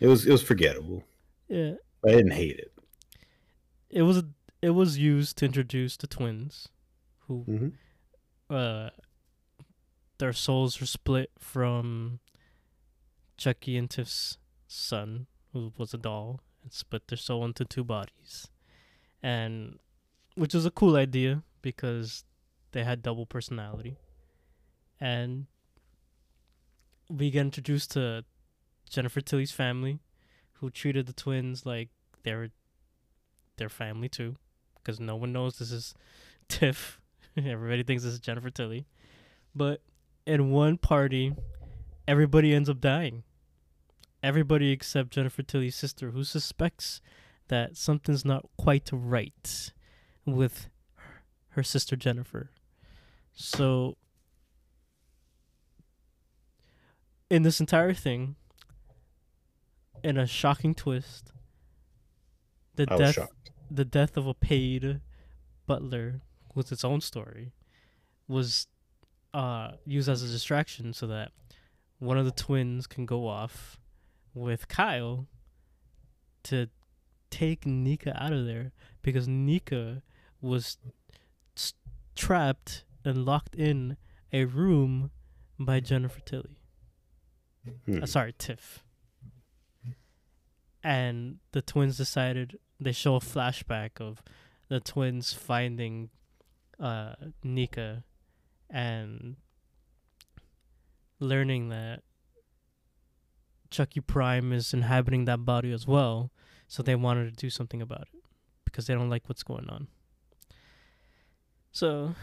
it 0.00 0.06
was 0.06 0.26
it 0.26 0.32
was 0.32 0.42
forgettable. 0.42 1.04
Yeah. 1.48 1.74
But 2.02 2.12
I 2.12 2.16
didn't 2.16 2.32
hate 2.32 2.58
it. 2.58 2.72
It 3.90 4.02
was 4.02 4.22
it 4.62 4.70
was 4.70 4.98
used 4.98 5.36
to 5.38 5.44
introduce 5.46 5.96
the 5.96 6.06
twins 6.06 6.68
who 7.26 7.44
Mm-hmm. 7.48 7.68
uh 8.54 8.90
their 10.18 10.32
souls 10.32 10.80
were 10.80 10.86
split 10.86 11.30
from 11.38 12.20
Chucky 13.36 13.76
and 13.76 13.90
Tiff's 13.90 14.38
son, 14.66 15.26
who 15.52 15.72
was 15.76 15.92
a 15.92 15.98
doll, 15.98 16.40
and 16.62 16.72
split 16.72 17.06
their 17.08 17.18
soul 17.18 17.44
into 17.44 17.66
two 17.66 17.84
bodies. 17.84 18.48
And 19.22 19.78
which 20.34 20.54
was 20.54 20.64
a 20.64 20.70
cool 20.70 20.96
idea 20.96 21.42
because 21.60 22.24
they 22.72 22.82
had 22.82 23.02
double 23.02 23.26
personality. 23.26 23.98
And 24.98 25.46
we 27.10 27.30
get 27.30 27.42
introduced 27.42 27.90
to 27.92 28.24
Jennifer 28.88 29.20
Tilly's 29.20 29.52
family, 29.52 29.98
who 30.54 30.70
treated 30.70 31.06
the 31.06 31.12
twins 31.12 31.66
like 31.66 31.90
they 32.22 32.34
were 32.34 32.48
their 33.58 33.68
family 33.68 34.08
too, 34.08 34.36
because 34.86 35.00
no 35.00 35.16
one 35.16 35.32
knows 35.32 35.58
this 35.58 35.72
is 35.72 35.94
Tiff. 36.48 37.00
Everybody 37.36 37.82
thinks 37.82 38.04
this 38.04 38.14
is 38.14 38.20
Jennifer 38.20 38.50
Tilly. 38.50 38.86
But 39.54 39.82
in 40.26 40.50
one 40.50 40.78
party, 40.78 41.34
everybody 42.06 42.54
ends 42.54 42.70
up 42.70 42.80
dying. 42.80 43.24
Everybody 44.22 44.70
except 44.70 45.10
Jennifer 45.10 45.42
Tilly's 45.42 45.74
sister, 45.74 46.12
who 46.12 46.24
suspects 46.24 47.00
that 47.48 47.76
something's 47.76 48.24
not 48.24 48.46
quite 48.56 48.88
right 48.92 49.72
with 50.24 50.68
her 51.50 51.62
sister 51.62 51.96
Jennifer. 51.96 52.50
So, 53.32 53.96
in 57.30 57.42
this 57.42 57.60
entire 57.60 57.94
thing, 57.94 58.36
in 60.02 60.16
a 60.16 60.26
shocking 60.26 60.74
twist, 60.74 61.32
the 62.74 62.86
I 62.88 62.96
death. 62.96 63.28
The 63.70 63.84
death 63.84 64.16
of 64.16 64.26
a 64.26 64.34
paid 64.34 65.00
butler 65.66 66.20
with 66.54 66.70
its 66.72 66.84
own 66.84 67.00
story 67.00 67.52
was 68.28 68.66
uh, 69.34 69.72
used 69.84 70.08
as 70.08 70.22
a 70.22 70.28
distraction 70.28 70.92
so 70.92 71.06
that 71.06 71.32
one 71.98 72.18
of 72.18 72.24
the 72.24 72.30
twins 72.30 72.86
can 72.86 73.06
go 73.06 73.26
off 73.28 73.78
with 74.34 74.68
Kyle 74.68 75.26
to 76.44 76.68
take 77.30 77.66
Nika 77.66 78.16
out 78.22 78.32
of 78.32 78.46
there 78.46 78.72
because 79.02 79.26
Nika 79.26 80.02
was 80.40 80.78
s- 81.56 81.74
trapped 82.14 82.84
and 83.04 83.24
locked 83.24 83.54
in 83.54 83.96
a 84.32 84.44
room 84.44 85.10
by 85.58 85.80
Jennifer 85.80 86.20
Tilly. 86.20 86.60
Hmm. 87.84 88.02
Uh, 88.02 88.06
sorry, 88.06 88.34
Tiff. 88.38 88.84
And 90.82 91.38
the 91.52 91.62
twins 91.62 91.96
decided 91.96 92.58
they 92.80 92.92
show 92.92 93.16
a 93.16 93.20
flashback 93.20 94.00
of 94.00 94.22
the 94.68 94.80
twins 94.80 95.32
finding 95.32 96.10
uh 96.78 97.14
Nika 97.42 98.04
and 98.68 99.36
learning 101.20 101.68
that 101.70 102.02
Chucky 103.70 104.00
Prime 104.00 104.52
is 104.52 104.72
inhabiting 104.72 105.24
that 105.24 105.44
body 105.44 105.72
as 105.72 105.86
well, 105.86 106.30
so 106.68 106.82
they 106.82 106.94
wanted 106.94 107.30
to 107.30 107.36
do 107.36 107.50
something 107.50 107.82
about 107.82 108.08
it 108.12 108.22
because 108.64 108.86
they 108.86 108.94
don't 108.94 109.10
like 109.10 109.28
what's 109.28 109.42
going 109.42 109.68
on. 109.68 109.88
So 111.72 112.14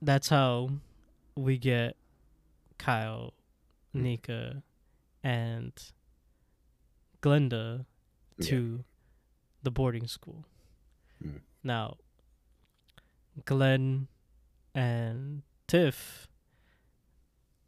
that's 0.00 0.28
how 0.28 0.70
we 1.36 1.58
get 1.58 1.96
Kyle, 2.78 3.34
Nika, 3.92 4.62
and 5.22 5.72
Glenda 7.22 7.86
Yeah. 8.38 8.46
to 8.48 8.84
the 9.62 9.70
boarding 9.70 10.06
school. 10.06 10.44
Mm. 11.22 11.40
Now, 11.62 11.96
Glenn 13.44 14.08
and 14.74 15.42
Tiff 15.66 16.28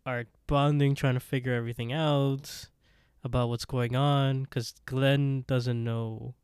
are 0.06 0.24
bonding, 0.46 0.94
trying 0.94 1.14
to 1.14 1.20
figure 1.20 1.52
everything 1.54 1.92
out 1.92 2.68
about 3.22 3.48
what's 3.48 3.64
going 3.64 3.94
on 3.94 4.44
because 4.44 4.74
Glenn 4.86 5.44
doesn't 5.46 5.82
know 5.84 6.34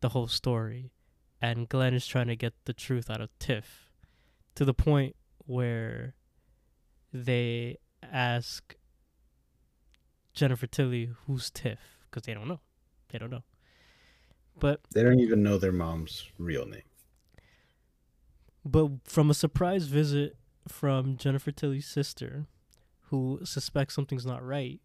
the 0.00 0.10
whole 0.10 0.28
story. 0.28 0.92
And 1.40 1.68
Glenn 1.68 1.94
is 1.94 2.06
trying 2.06 2.28
to 2.28 2.36
get 2.36 2.54
the 2.64 2.72
truth 2.72 3.10
out 3.10 3.20
of 3.20 3.30
Tiff 3.38 3.90
to 4.54 4.64
the 4.64 4.74
point 4.74 5.16
where 5.38 6.14
they 7.12 7.78
ask 8.02 8.75
Jennifer 10.36 10.66
Tilly 10.66 11.10
who's 11.26 11.50
Tiff 11.50 11.98
because 12.04 12.24
they 12.24 12.34
don't 12.34 12.46
know. 12.46 12.60
They 13.08 13.18
don't 13.18 13.30
know. 13.30 13.42
But 14.58 14.80
They 14.92 15.02
don't 15.02 15.20
even 15.20 15.42
know 15.42 15.58
their 15.58 15.72
mom's 15.72 16.28
real 16.38 16.66
name. 16.66 16.82
But 18.64 18.90
from 19.04 19.30
a 19.30 19.34
surprise 19.34 19.86
visit 19.86 20.36
from 20.68 21.16
Jennifer 21.16 21.52
Tilly's 21.52 21.86
sister, 21.86 22.46
who 23.10 23.40
suspects 23.44 23.94
something's 23.94 24.26
not 24.26 24.44
right, 24.44 24.80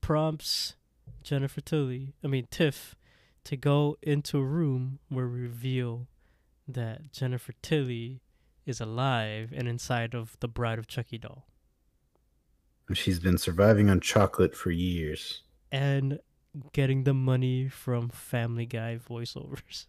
prompts 0.00 0.74
Jennifer 1.22 1.60
Tilly, 1.60 2.14
I 2.24 2.28
mean 2.28 2.46
Tiff, 2.50 2.94
to 3.44 3.56
go 3.56 3.96
into 4.02 4.38
a 4.38 4.44
room 4.44 5.00
where 5.08 5.28
we 5.28 5.40
reveal 5.40 6.06
that 6.66 7.12
Jennifer 7.12 7.52
Tilly 7.62 8.20
is 8.64 8.80
alive 8.80 9.52
and 9.54 9.66
inside 9.66 10.14
of 10.14 10.36
the 10.40 10.48
Bride 10.48 10.78
of 10.78 10.86
Chucky 10.86 11.18
doll. 11.18 11.47
She's 12.94 13.18
been 13.18 13.38
surviving 13.38 13.90
on 13.90 14.00
chocolate 14.00 14.54
for 14.56 14.70
years. 14.70 15.42
And 15.70 16.20
getting 16.72 17.04
the 17.04 17.14
money 17.14 17.68
from 17.68 18.08
Family 18.08 18.64
Guy 18.66 18.98
voiceovers. 19.08 19.86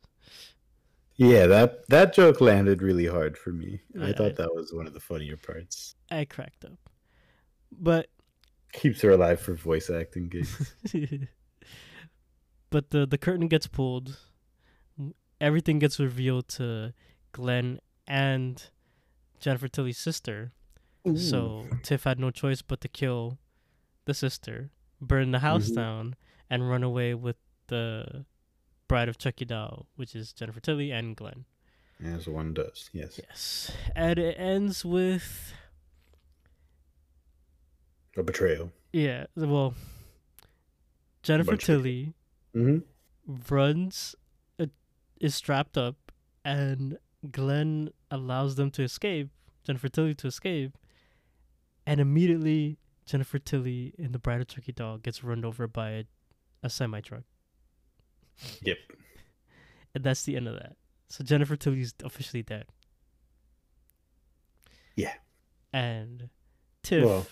Yeah, 1.15 1.47
that 1.47 1.87
that 1.89 2.13
joke 2.13 2.39
landed 2.39 2.81
really 2.81 3.05
hard 3.07 3.37
for 3.37 3.51
me. 3.51 3.81
I 4.01 4.13
thought 4.13 4.31
I- 4.33 4.43
that 4.43 4.55
was 4.55 4.73
one 4.73 4.87
of 4.87 4.93
the 4.93 4.99
funnier 5.01 5.35
parts. 5.37 5.95
I 6.09 6.25
cracked 6.25 6.63
up. 6.65 6.79
But 7.71 8.07
Keeps 8.71 9.01
her 9.01 9.09
alive 9.11 9.39
for 9.41 9.53
voice 9.55 9.89
acting 9.89 10.29
gigs. 10.29 10.73
but 12.69 12.91
the 12.91 13.05
the 13.05 13.17
curtain 13.17 13.47
gets 13.47 13.67
pulled. 13.67 14.17
Everything 15.41 15.79
gets 15.79 15.99
revealed 15.99 16.47
to 16.49 16.93
Glenn 17.31 17.79
and 18.07 18.69
Jennifer 19.39 19.67
Tilly's 19.67 19.97
sister. 19.97 20.51
So 21.15 21.65
Tiff 21.83 22.03
had 22.03 22.19
no 22.19 22.29
choice 22.31 22.61
but 22.61 22.81
to 22.81 22.87
kill 22.87 23.37
the 24.05 24.13
sister, 24.13 24.69
burn 25.01 25.31
the 25.31 25.39
house 25.39 25.69
Mhm. 25.69 25.75
down, 25.75 26.15
and 26.49 26.69
run 26.69 26.83
away 26.83 27.13
with 27.13 27.37
the 27.67 28.25
bride 28.87 29.07
of 29.09 29.17
Chucky 29.17 29.45
doll, 29.45 29.87
which 29.95 30.15
is 30.15 30.33
Jennifer 30.33 30.59
Tilly 30.59 30.91
and 30.91 31.15
Glenn. 31.15 31.45
as 32.03 32.27
one 32.27 32.53
does, 32.53 32.89
yes. 32.93 33.19
Yes, 33.21 33.71
and 33.95 34.17
it 34.19 34.35
ends 34.39 34.83
with 34.85 35.53
A 38.17 38.23
betrayal. 38.23 38.71
yeah. 38.93 39.25
Well, 39.35 39.75
Jennifer 41.23 41.51
Bunch 41.51 41.65
Tilly 41.65 42.13
Mm-hmm. 42.55 43.43
runs, 43.53 44.15
uh, 44.59 44.67
is 45.19 45.35
strapped 45.35 45.77
up, 45.77 46.11
and 46.43 46.97
Glenn 47.31 47.91
allows 48.09 48.55
them 48.55 48.71
to 48.71 48.83
escape, 48.83 49.29
Jennifer 49.63 49.89
Tilly 49.89 50.15
to 50.15 50.27
escape, 50.27 50.77
and 51.89 51.99
immediately 51.99 52.77
Jennifer 53.05 53.39
Tilly 53.39 53.93
in 53.97 54.11
the 54.11 54.19
Bride 54.19 54.41
of 54.41 54.47
Chucky 54.47 54.71
doll 54.71 54.97
gets 54.97 55.23
run 55.23 55.43
over 55.43 55.67
by 55.67 55.89
a, 55.91 56.03
a 56.63 56.69
semi 56.69 57.01
truck, 57.01 57.23
Yep. 58.61 58.77
and 59.95 60.03
that's 60.03 60.23
the 60.23 60.35
end 60.35 60.47
of 60.47 60.53
that. 60.55 60.75
So 61.09 61.23
Jennifer 61.23 61.55
Tilly's 61.55 61.93
officially 62.03 62.43
dead. 62.43 62.65
Yeah. 64.95 65.13
And 65.73 66.29
Tiff. 66.83 67.03
Well, 67.05 67.25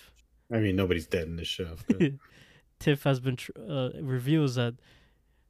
I 0.52 0.58
mean, 0.58 0.76
nobody's 0.76 1.06
dead 1.06 1.26
in 1.26 1.36
this 1.36 1.48
show. 1.48 1.76
but- 1.86 2.12
Tiff 2.78 3.02
has 3.02 3.18
been 3.18 3.34
tr- 3.36 3.50
uh, 3.68 3.90
reveals 4.00 4.54
that 4.54 4.74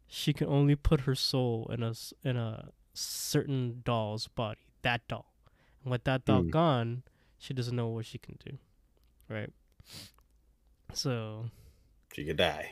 she 0.06 0.32
can 0.32 0.46
only 0.48 0.74
put 0.74 1.00
her 1.02 1.14
soul 1.14 1.70
in 1.72 1.82
a 1.82 1.92
in 2.24 2.38
a 2.38 2.70
certain 2.94 3.82
doll's 3.84 4.28
body. 4.28 4.60
That 4.80 5.06
doll, 5.08 5.34
and 5.82 5.90
with 5.90 6.04
that 6.04 6.24
doll 6.24 6.40
Hmm. 6.42 6.48
gone, 6.50 7.02
she 7.36 7.52
doesn't 7.52 7.76
know 7.76 7.88
what 7.88 8.06
she 8.06 8.16
can 8.16 8.38
do. 8.44 8.56
Right. 9.28 9.50
So 10.94 11.46
she 12.14 12.24
could 12.24 12.36
die. 12.36 12.70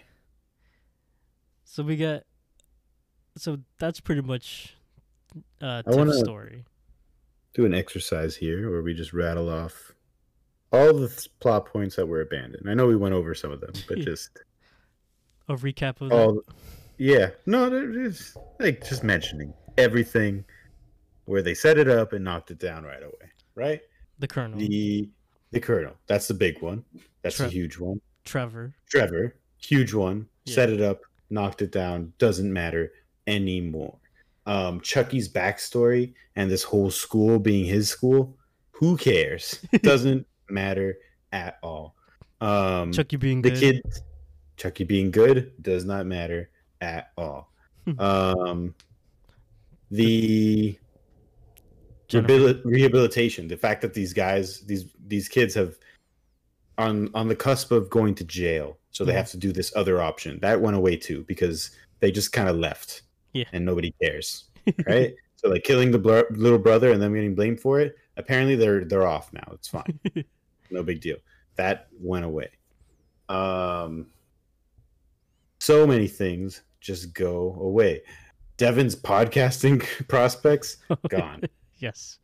so 1.65 1.83
we 1.83 1.97
get. 1.97 2.25
So 3.37 3.59
that's 3.79 4.01
pretty 4.01 4.23
much 4.23 4.75
uh, 5.61 5.67
I 5.79 5.83
Tiff's 5.83 5.97
wanna- 5.97 6.15
story. 6.15 6.65
Do 7.55 7.65
an 7.65 7.73
exercise 7.75 8.37
here 8.37 8.71
where 8.71 8.83
we 8.83 8.93
just 8.93 9.15
rattle 9.15 9.49
off 9.49 9.93
all 10.73 10.93
the 10.93 11.09
th- 11.09 11.29
plot 11.41 11.65
points 11.65 11.97
that 11.97 12.05
were 12.07 12.21
abandoned. 12.21 12.69
I 12.69 12.75
know 12.75 12.87
we 12.87 12.97
went 12.97 13.15
over 13.15 13.35
some 13.35 13.51
of 13.51 13.63
them, 13.63 13.73
but 13.89 13.99
just 14.01 14.29
A 15.49 15.55
recap 15.55 16.03
of 16.03 16.11
that. 16.11 16.15
all. 16.15 16.43
Yeah, 16.99 17.31
no, 17.47 17.71
it's 17.73 18.37
like 18.61 18.87
just 18.87 19.03
mentioning 19.05 19.55
everything 19.79 20.45
where 21.25 21.41
they 21.41 21.55
set 21.55 21.79
it 21.79 21.89
up 21.89 22.13
and 22.13 22.23
knocked 22.25 22.51
it 22.51 22.59
down 22.59 22.85
right 22.85 23.03
away. 23.03 23.31
Right. 23.55 23.81
the 24.19 24.29
Colonel, 24.29 24.59
The 24.59 25.09
the 25.57 25.67
Colonel. 25.67 25.95
That's 26.07 26.29
the 26.29 26.35
big 26.35 26.61
one. 26.63 26.85
That's 27.23 27.37
Tre- 27.37 27.47
a 27.47 27.51
huge 27.51 27.79
one. 27.79 28.01
Trevor. 28.25 28.75
Trevor, 28.89 29.37
huge 29.59 29.95
one. 29.95 30.29
Yeah. 30.45 30.55
Set 30.55 30.71
it 30.71 30.81
up, 30.81 31.01
knocked 31.31 31.63
it 31.63 31.73
down. 31.73 32.13
Doesn't 32.19 32.53
matter 32.53 32.93
anymore. 33.27 33.97
Um, 34.47 34.81
Chucky's 34.81 35.29
backstory 35.29 36.15
and 36.37 36.51
this 36.51 36.63
whole 36.63 36.91
school 36.91 37.39
being 37.39 37.65
his 37.65 37.89
school. 37.89 38.37
Who 38.73 38.97
cares? 38.97 39.59
Doesn't 39.83 40.27
matter 40.49 40.99
at 41.33 41.59
all. 41.63 41.95
Um, 42.41 42.93
Chucky 42.93 43.17
being 43.17 43.43
the 43.43 43.51
good. 43.51 43.61
kid, 43.61 43.83
Chucky 44.57 44.85
being 44.85 45.11
good 45.11 45.53
does 45.63 45.85
not 45.85 46.07
matter 46.07 46.51
at 46.81 47.11
all. 47.17 47.51
um, 47.99 48.75
the. 49.91 50.79
Rehabil- 52.09 52.61
rehabilitation 52.65 53.49
the 53.49 53.57
fact 53.57 53.81
that 53.83 53.95
these 53.95 54.13
guys 54.13 54.61
these 54.63 54.87
these 55.07 55.29
kids 55.29 55.55
have 55.55 55.77
on 56.79 57.11
on 57.15 57.29
the 57.29 57.37
cusp 57.37 57.73
of 57.73 57.89
going 57.91 58.15
to 58.15 58.25
jail 58.25 58.79
so 58.91 59.05
they 59.05 59.13
Mhm. 59.13 59.17
have 59.17 59.31
to 59.31 59.37
do 59.37 59.53
this 59.53 59.73
other 59.77 60.01
option. 60.01 60.39
That 60.41 60.61
went 60.61 60.77
away 60.77 60.97
too 60.97 61.25
because 61.29 61.71
they 62.01 62.11
just 62.11 62.33
kind 62.33 62.49
of 62.49 62.57
left 62.57 63.03
Yeah. 63.33 63.45
and 63.53 63.65
nobody 63.65 63.93
cares 64.03 64.45
right? 64.87 65.15
So 65.37 65.49
like 65.49 65.65
killing 65.65 65.91
the 65.91 65.99
bl- 65.99 66.21
little 66.31 66.59
brother 66.59 66.91
and 66.93 67.01
them 67.03 67.15
getting 67.15 67.35
blamed 67.35 67.61
for 67.61 67.81
it 67.81 67.97
apparently 68.17 68.57
they're 68.57 68.85
they're 68.85 69.07
off 69.07 69.33
now. 69.33 69.49
It's 69.53 69.69
fine. 69.69 69.99
No 70.71 70.83
big 70.83 71.01
deal. 71.01 71.19
That 71.57 71.87
went 72.01 72.25
away. 72.25 72.51
Um 73.29 74.09
so 75.61 75.87
many 75.87 76.09
things 76.09 76.63
just 76.81 77.15
go 77.15 77.57
away. 77.61 78.03
Devin's 78.57 78.97
podcasting 78.97 79.85
prospects 80.09 80.79
gone 81.09 81.43
yes, 81.87 82.19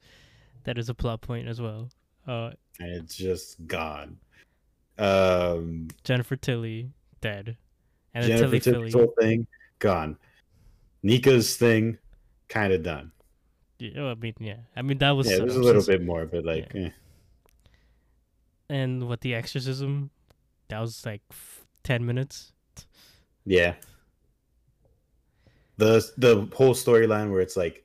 that 0.65 0.79
is 0.79 0.89
a 0.89 0.95
plot 0.95 1.21
point 1.21 1.49
as 1.49 1.61
well. 1.61 1.89
Uh, 2.27 2.51
and 2.81 2.91
it's 2.91 3.15
just 3.15 3.65
gone. 3.67 4.19
Um, 4.99 5.89
Jennifer 6.05 6.37
Tilly 6.37 6.91
dead, 7.21 7.57
and 8.15 8.27
Jennifer 8.27 8.59
Tilly 8.59 8.91
whole 8.91 9.15
thing 9.21 9.47
gone. 9.79 10.17
Nika's 11.03 11.57
thing 11.57 11.99
kind 12.49 12.73
of 12.73 12.83
done. 12.83 13.13
Yeah, 13.79 14.11
I 14.11 14.15
mean, 14.15 14.35
yeah. 14.39 14.59
I 14.77 14.83
mean 14.83 14.99
that 14.99 15.11
was 15.11 15.31
Yeah, 15.31 15.39
there's 15.39 15.57
a 15.57 15.63
little 15.63 15.85
bit 15.85 16.03
more, 16.03 16.27
but 16.27 16.45
like, 16.45 16.71
eh. 16.75 16.91
And 18.69 19.09
what 19.09 19.21
the 19.21 19.35
exorcism? 19.35 20.11
That 20.69 20.81
was 20.81 21.05
like 21.05 21.23
f- 21.31 21.67
ten 21.83 22.07
minutes. 22.07 22.53
yeah. 23.45 23.75
The 25.79 26.07
the 26.17 26.49
whole 26.55 26.75
storyline 26.75 27.31
where 27.33 27.41
it's 27.41 27.57
like, 27.57 27.85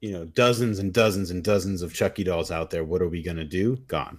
you 0.00 0.12
know, 0.12 0.24
dozens 0.24 0.78
and 0.78 0.92
dozens 0.92 1.30
and 1.30 1.42
dozens 1.42 1.82
of 1.82 1.94
Chucky 1.94 2.24
dolls 2.24 2.50
out 2.50 2.70
there. 2.70 2.84
What 2.84 3.02
are 3.02 3.08
we 3.08 3.22
gonna 3.22 3.44
do? 3.44 3.76
Gone. 3.88 4.18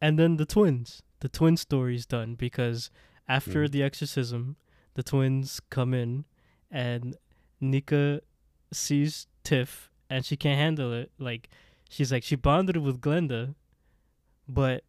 And 0.00 0.18
then 0.18 0.36
the 0.36 0.46
twins. 0.46 1.02
The 1.20 1.28
twin 1.28 1.56
story's 1.56 2.06
done 2.06 2.34
because 2.34 2.90
after 3.28 3.64
mm-hmm. 3.64 3.72
the 3.72 3.82
exorcism, 3.82 4.56
the 4.94 5.02
twins 5.02 5.60
come 5.70 5.94
in 5.94 6.24
and 6.70 7.16
Nika 7.60 8.20
sees 8.72 9.26
Tiff 9.44 9.90
and 10.10 10.24
she 10.24 10.36
can't 10.36 10.58
handle 10.58 10.92
it. 10.92 11.12
Like 11.18 11.48
she's 11.88 12.10
like 12.10 12.24
she 12.24 12.36
bonded 12.36 12.78
with 12.78 13.00
Glenda, 13.00 13.54
but 14.48 14.84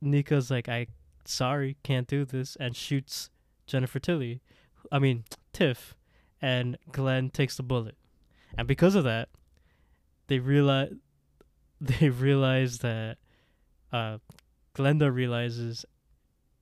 Nika's 0.00 0.50
like 0.50 0.68
I 0.68 0.88
sorry, 1.24 1.76
can't 1.82 2.06
do 2.06 2.24
this 2.24 2.56
and 2.56 2.76
shoots 2.76 3.30
Jennifer 3.66 3.98
Tilly. 3.98 4.40
I 4.90 4.98
mean, 4.98 5.24
Tiff 5.52 5.94
and 6.40 6.76
Glenn 6.90 7.30
takes 7.30 7.56
the 7.56 7.62
bullet. 7.62 7.96
And 8.58 8.68
because 8.68 8.94
of 8.94 9.04
that, 9.04 9.28
they 10.32 10.38
realize 10.38 10.92
they 11.80 12.08
realize 12.08 12.78
that 12.78 13.18
uh 13.92 14.16
Glenda 14.74 15.14
realizes 15.14 15.84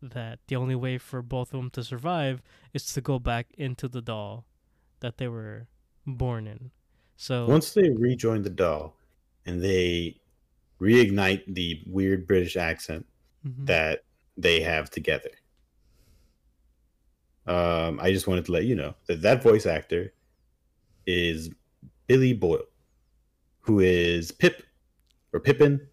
that 0.02 0.40
the 0.48 0.56
only 0.56 0.74
way 0.74 0.98
for 0.98 1.22
both 1.22 1.54
of 1.54 1.60
them 1.60 1.70
to 1.70 1.84
survive 1.84 2.42
is 2.74 2.92
to 2.94 3.00
go 3.00 3.20
back 3.20 3.46
into 3.56 3.86
the 3.86 4.02
doll 4.02 4.44
that 4.98 5.18
they 5.18 5.28
were 5.28 5.68
born 6.04 6.48
in. 6.48 6.72
So 7.16 7.46
Once 7.46 7.72
they 7.74 7.90
rejoin 7.90 8.42
the 8.42 8.50
doll, 8.50 8.96
and 9.46 9.62
they 9.62 10.20
reignite 10.80 11.44
the 11.54 11.82
weird 11.86 12.26
British 12.26 12.56
accent, 12.56 13.06
Mhm. 13.46 13.66
that 13.66 14.04
they 14.36 14.60
have 14.62 14.90
together. 14.90 15.30
Um, 17.46 18.00
I 18.00 18.10
just 18.12 18.26
wanted 18.26 18.46
to 18.46 18.52
let 18.52 18.64
you 18.64 18.74
know 18.74 18.94
that 19.06 19.22
that 19.22 19.42
voice 19.42 19.66
actor 19.66 20.12
is 21.06 21.50
Billy 22.06 22.32
Boyd, 22.32 22.64
who 23.61 23.80
is 23.80 24.32
Pip 24.32 24.62
or 25.32 25.40
Pippin 25.40 25.86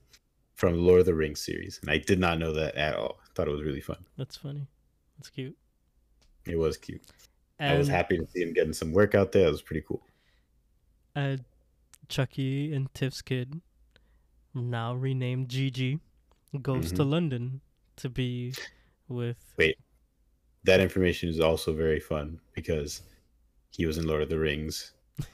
from 0.56 0.74
the 0.74 0.82
Lord 0.82 1.02
of 1.02 1.06
the 1.06 1.14
Rings 1.14 1.40
series, 1.42 1.80
and 1.82 1.92
I 1.92 1.98
did 1.98 2.20
not 2.20 2.40
know 2.40 2.52
that 2.54 2.76
at 2.76 2.96
all. 2.96 3.20
Thought 3.36 3.48
it 3.48 3.52
was 3.52 3.64
really 3.64 3.82
fun. 3.82 4.04
that's 4.18 4.38
funny. 4.38 4.68
That's 5.18 5.30
cute. 5.30 5.56
It 6.46 6.58
was 6.58 6.78
cute. 6.78 7.02
And 7.60 7.74
I 7.74 7.78
was 7.78 7.88
happy 7.88 8.18
to 8.18 8.28
see 8.28 8.42
him 8.42 8.54
getting 8.54 8.74
some 8.74 8.94
work 8.94 9.16
out 9.16 9.32
there. 9.32 9.48
It 9.48 9.52
was 9.52 9.62
pretty 9.62 9.84
cool. 9.88 10.02
uh, 11.16 11.38
Chucky 12.08 12.74
and 12.74 12.92
Tiff's 12.94 13.22
kid, 13.22 13.62
now 14.54 14.94
renamed 14.96 15.50
Gigi, 15.50 16.00
goes 16.62 16.92
to 16.94 17.04
London 17.04 17.62
to 17.98 18.10
be 18.10 18.54
with 19.10 19.38
Wait, 19.58 19.78
that 20.64 20.80
information 20.80 21.30
is 21.30 21.40
also 21.40 21.74
very 21.74 22.00
fun 22.00 22.40
because 22.54 23.02
he 23.72 23.86
was 23.86 23.98
in 23.98 24.08
Lord 24.08 24.22
of 24.22 24.30
the 24.30 24.40
Rings 24.40 24.94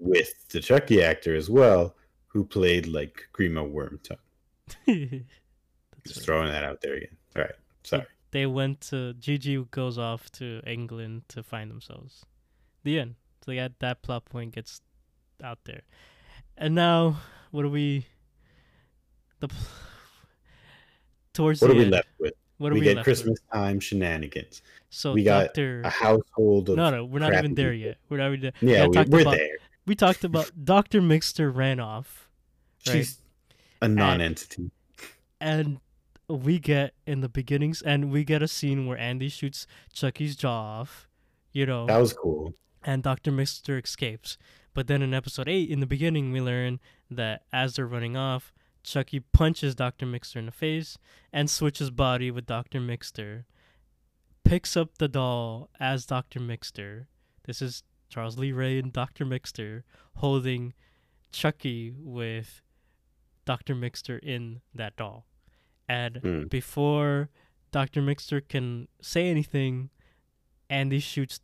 with 0.00 0.48
the 0.48 0.60
Chucky 0.60 1.02
actor 1.02 1.36
as 1.36 1.48
well, 1.48 1.94
who 2.26 2.44
played 2.44 2.86
like 2.86 3.28
Grima 3.32 3.70
Wormtongue. 3.70 4.16
Just 6.06 6.16
right. 6.18 6.24
throwing 6.24 6.48
that 6.48 6.64
out 6.64 6.80
there 6.80 6.94
again. 6.94 7.16
All 7.36 7.42
right, 7.42 7.52
sorry. 7.84 8.06
they 8.30 8.46
went 8.46 8.80
to 8.82 9.12
Gigi 9.14 9.62
goes 9.70 9.98
off 9.98 10.30
to 10.32 10.62
England 10.66 11.22
to 11.28 11.42
find 11.42 11.70
themselves. 11.70 12.24
The 12.82 12.98
end. 12.98 13.14
So 13.44 13.52
that 13.52 13.78
that 13.80 14.02
plot 14.02 14.24
point 14.24 14.54
gets 14.54 14.80
out 15.42 15.58
there, 15.64 15.82
and 16.56 16.74
now 16.74 17.18
what 17.50 17.62
do 17.62 17.70
we? 17.70 18.06
The 19.40 19.48
towards 21.34 21.60
What 21.60 21.70
are 21.70 21.74
we 21.74 21.82
end, 21.82 21.90
left 21.92 22.08
with? 22.18 22.34
What 22.58 22.72
are 22.72 22.74
we 22.74 22.80
we, 22.80 22.94
get 22.94 23.02
Christmas 23.04 23.38
time 23.52 23.80
shenanigans. 23.80 24.62
So 24.90 25.12
we 25.12 25.24
got. 25.24 25.56
A 25.56 25.88
household 25.88 26.68
of 26.68 26.76
No, 26.76 26.90
no, 26.90 27.04
we're 27.04 27.20
not 27.20 27.32
even 27.32 27.54
there 27.54 27.72
yet. 27.72 27.96
We're 28.08 28.18
not 28.18 28.28
even 28.28 28.40
there. 28.40 28.52
Yeah, 28.60 28.86
we, 28.86 28.98
we're 29.08 29.22
about- 29.22 29.36
there. 29.36 29.56
We 29.90 29.96
talked 29.96 30.22
about 30.22 30.52
Doctor 30.64 31.00
Mixter 31.00 31.52
ran 31.52 31.80
off, 31.80 32.28
right? 32.86 32.98
She's 32.98 33.20
a 33.82 33.88
non-entity. 33.88 34.70
and 35.40 35.80
we 36.28 36.60
get 36.60 36.94
in 37.08 37.22
the 37.22 37.28
beginnings, 37.28 37.82
and 37.82 38.08
we 38.12 38.22
get 38.22 38.40
a 38.40 38.46
scene 38.46 38.86
where 38.86 38.96
Andy 38.96 39.28
shoots 39.28 39.66
Chucky's 39.92 40.36
jaw 40.36 40.78
off. 40.82 41.08
You 41.52 41.66
know, 41.66 41.86
That 41.86 41.98
was 41.98 42.12
cool. 42.12 42.54
and 42.84 43.02
Dr. 43.02 43.32
Mixter 43.32 43.82
escapes. 43.82 44.38
But 44.74 44.86
then 44.86 45.02
in 45.02 45.12
episode 45.12 45.48
8, 45.48 45.68
in 45.68 45.80
the 45.80 45.86
beginning, 45.86 46.30
we 46.30 46.40
learn 46.40 46.78
that 47.10 47.42
as 47.52 47.74
they're 47.74 47.84
running 47.84 48.16
off, 48.16 48.52
Chucky 48.84 49.18
punches 49.18 49.74
Dr. 49.74 50.06
Mixter 50.06 50.36
in 50.36 50.46
the 50.46 50.52
face 50.52 50.98
and 51.32 51.50
switches 51.50 51.90
body 51.90 52.30
with 52.30 52.46
Dr. 52.46 52.78
Mixter, 52.78 53.42
picks 54.44 54.76
up 54.76 54.98
the 54.98 55.08
doll 55.08 55.68
as 55.80 56.06
Dr. 56.06 56.38
Mixter. 56.38 57.06
This 57.44 57.60
is 57.60 57.82
Charles 58.10 58.36
Lee 58.38 58.52
Ray 58.52 58.78
and 58.78 58.92
Dr. 58.92 59.24
Mixter 59.24 59.82
holding 60.16 60.74
Chucky 61.32 61.92
with 61.96 62.60
Dr. 63.46 63.74
Mixter 63.74 64.18
in 64.22 64.60
that 64.74 64.96
doll. 64.96 65.26
And 65.88 66.16
Hmm. 66.16 66.44
before 66.44 67.30
Dr. 67.70 68.02
Mixter 68.02 68.46
can 68.46 68.88
say 69.00 69.28
anything, 69.30 69.90
Andy 70.68 70.98
shoots 70.98 71.40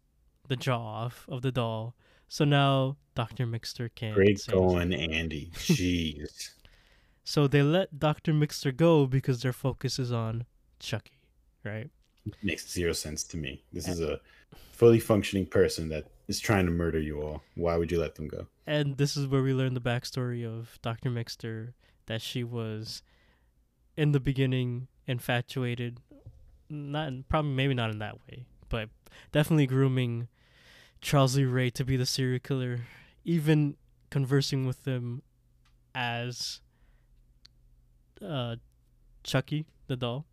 the 0.48 0.56
jaw 0.56 1.04
off 1.04 1.24
of 1.28 1.42
the 1.42 1.52
doll. 1.52 1.94
So 2.28 2.44
now 2.44 2.96
Dr. 3.14 3.46
Mixter 3.46 3.88
can't. 3.94 4.14
Great 4.14 4.38
say 4.40 4.52
anything. 4.52 4.68
going, 4.68 4.92
Andy. 4.92 5.50
Jeez. 5.54 6.50
So 7.24 7.46
they 7.48 7.62
let 7.62 7.98
Dr. 7.98 8.32
Mixter 8.32 8.76
go 8.76 9.06
because 9.06 9.42
their 9.42 9.52
focus 9.52 9.98
is 9.98 10.12
on 10.12 10.46
Chucky, 10.78 11.20
right? 11.64 11.90
Makes 12.42 12.68
zero 12.70 12.92
sense 12.92 13.22
to 13.24 13.36
me. 13.36 13.62
This 13.72 13.88
is 13.88 14.00
a 14.00 14.20
fully 14.72 15.00
functioning 15.00 15.46
person 15.46 15.88
that 15.90 16.06
is 16.28 16.40
trying 16.40 16.66
to 16.66 16.72
murder 16.72 16.98
you 16.98 17.20
all. 17.22 17.42
Why 17.54 17.76
would 17.76 17.90
you 17.92 18.00
let 18.00 18.14
them 18.16 18.28
go? 18.28 18.46
And 18.66 18.96
this 18.96 19.16
is 19.16 19.26
where 19.26 19.42
we 19.42 19.52
learn 19.54 19.74
the 19.74 19.80
backstory 19.80 20.44
of 20.44 20.78
Dr. 20.82 21.10
Mixter 21.10 21.72
that 22.06 22.20
she 22.22 22.42
was 22.44 23.02
in 23.96 24.12
the 24.12 24.20
beginning 24.20 24.88
infatuated, 25.06 25.98
not 26.68 27.08
in- 27.08 27.24
probably 27.28 27.52
maybe 27.52 27.74
not 27.74 27.90
in 27.90 27.98
that 28.00 28.18
way, 28.28 28.44
but 28.68 28.88
definitely 29.32 29.66
grooming 29.66 30.28
Charles 31.00 31.36
Lee 31.36 31.44
Ray 31.44 31.70
to 31.70 31.84
be 31.84 31.96
the 31.96 32.06
serial 32.06 32.40
killer, 32.40 32.80
even 33.24 33.76
conversing 34.10 34.66
with 34.66 34.84
him 34.86 35.22
as 35.94 36.60
uh, 38.22 38.56
Chucky 39.22 39.66
the 39.86 39.96
doll, 39.96 40.24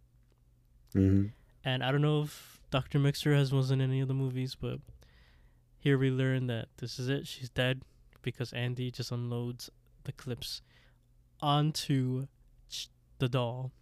hmm 0.94 1.28
and 1.66 1.84
I 1.84 1.92
don't 1.92 2.02
know 2.02 2.24
if 2.24 2.60
Doctor 2.72 3.00
Mixter 3.00 3.34
has 3.36 3.54
was 3.54 3.72
in 3.72 3.80
any 3.80 4.00
of 4.02 4.08
the 4.08 4.14
movies, 4.14 4.56
but 4.60 4.80
here 5.84 5.98
we 5.98 6.10
learn 6.10 6.48
that 6.48 6.70
this 6.78 6.98
is 6.98 7.10
it. 7.10 7.28
She's 7.28 7.50
dead 7.50 7.82
because 8.22 8.54
Andy 8.54 8.90
just 8.90 9.12
unloads 9.12 9.70
the 10.06 10.14
clips 10.14 10.62
onto 11.42 12.28
the 13.20 13.28
doll, 13.28 13.74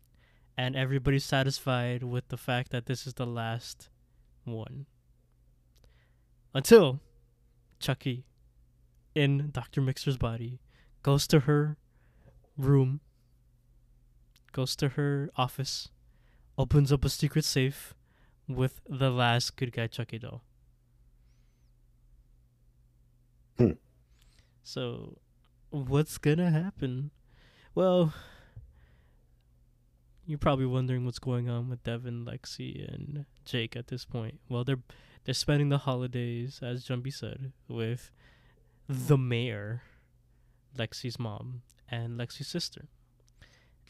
and 0.57 0.75
everybody's 0.75 1.23
satisfied 1.23 2.01
with 2.01 2.27
the 2.29 2.37
fact 2.37 2.71
that 2.71 2.87
this 2.87 3.05
is 3.05 3.13
the 3.13 3.27
last 3.27 3.89
one. 4.45 4.87
Until 6.55 7.01
Chucky, 7.79 8.25
in 9.13 9.51
Dr. 9.51 9.79
Mixter's 9.79 10.17
body, 10.17 10.59
goes 11.03 11.27
to 11.27 11.41
her 11.41 11.77
room, 12.57 13.01
goes 14.53 14.75
to 14.77 14.89
her 14.89 15.29
office, 15.35 15.89
opens 16.57 16.91
up 16.91 17.05
a 17.05 17.09
secret 17.09 17.45
safe 17.45 17.93
with 18.47 18.81
the 18.89 19.11
last 19.11 19.55
good 19.55 19.71
guy 19.71 19.85
Chucky 19.85 20.17
doll. 20.17 20.41
Hmm. 23.61 23.71
So, 24.63 25.17
what's 25.69 26.17
gonna 26.17 26.51
happen? 26.51 27.11
Well, 27.75 28.13
you're 30.25 30.37
probably 30.37 30.65
wondering 30.65 31.05
what's 31.05 31.19
going 31.19 31.49
on 31.49 31.69
with 31.69 31.83
Devin, 31.83 32.25
Lexi, 32.25 32.91
and 32.91 33.25
Jake 33.45 33.75
at 33.75 33.87
this 33.87 34.05
point. 34.05 34.39
Well, 34.49 34.63
they're 34.63 34.81
they're 35.25 35.33
spending 35.33 35.69
the 35.69 35.79
holidays, 35.79 36.59
as 36.63 36.85
Jumbi 36.85 37.13
said, 37.13 37.51
with 37.67 38.11
the 38.89 39.17
mayor, 39.17 39.83
Lexi's 40.77 41.19
mom, 41.19 41.61
and 41.89 42.19
Lexi's 42.19 42.47
sister. 42.47 42.87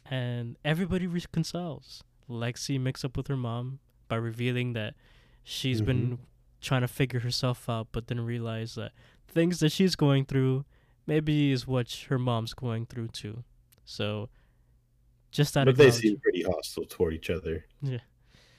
And 0.10 0.58
everybody 0.66 1.08
reconciles. 1.08 2.04
Lexi 2.30 2.80
makes 2.80 3.06
up 3.06 3.16
with 3.16 3.28
her 3.28 3.38
mom 3.38 3.80
by 4.10 4.18
revealing 4.18 4.74
that 4.74 4.96
she's 5.44 5.82
been 5.82 6.20
trying 6.60 6.82
to 6.82 6.88
figure 6.88 7.22
herself 7.22 7.70
out, 7.70 7.88
but 7.92 8.08
then 8.08 8.20
realize 8.20 8.76
that 8.76 8.92
things 9.32 9.60
that 9.60 9.72
she's 9.72 9.96
going 9.96 10.26
through 10.26 10.66
maybe 11.08 11.52
is 11.52 11.66
what 11.66 11.92
her 12.10 12.20
mom's 12.20 12.54
going 12.54 12.86
through 12.86 13.10
too. 13.10 13.44
So, 13.86 14.30
just 15.32 15.58
out 15.58 15.66
But 15.66 15.72
of 15.72 15.78
they 15.78 15.92
seem 15.92 16.18
pretty 16.20 16.44
hostile 16.44 16.86
toward 16.86 17.14
each 17.14 17.30
other. 17.30 17.66
Yeah. 17.82 18.00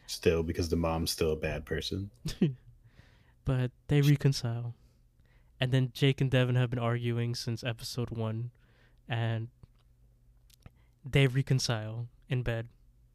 Still, 0.07 0.43
because 0.43 0.69
the 0.69 0.77
mom's 0.77 1.11
still 1.11 1.33
a 1.33 1.37
bad 1.37 1.65
person. 1.65 2.11
but 3.45 3.71
they 3.89 4.01
reconcile. 4.01 4.75
And 5.61 5.71
then 5.73 5.91
Jake 5.95 6.21
and 6.21 6.31
Devin 6.31 6.57
have 6.57 6.71
been 6.71 6.79
arguing 6.79 7.35
since 7.35 7.63
episode 7.63 8.11
one, 8.11 8.51
and 9.09 9.49
they 11.05 11.27
reconcile 11.27 12.09
in 12.29 12.43
bed, 12.43 12.69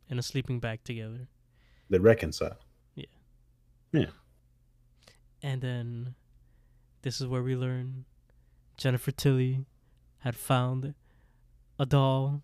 in 0.09 0.17
a 0.17 0.23
sleeping 0.23 0.59
bag 0.59 0.83
together. 0.83 1.27
They 1.89 1.99
reconcile. 1.99 2.57
Yeah. 2.95 3.05
Yeah. 3.91 4.05
And 5.43 5.61
then 5.61 6.15
this 7.07 7.21
is 7.21 7.27
where 7.27 7.41
we 7.41 7.55
learn 7.55 8.03
Jennifer 8.75 9.11
Tilly 9.11 9.63
had 10.19 10.35
found 10.35 10.93
a 11.79 11.85
doll 11.85 12.41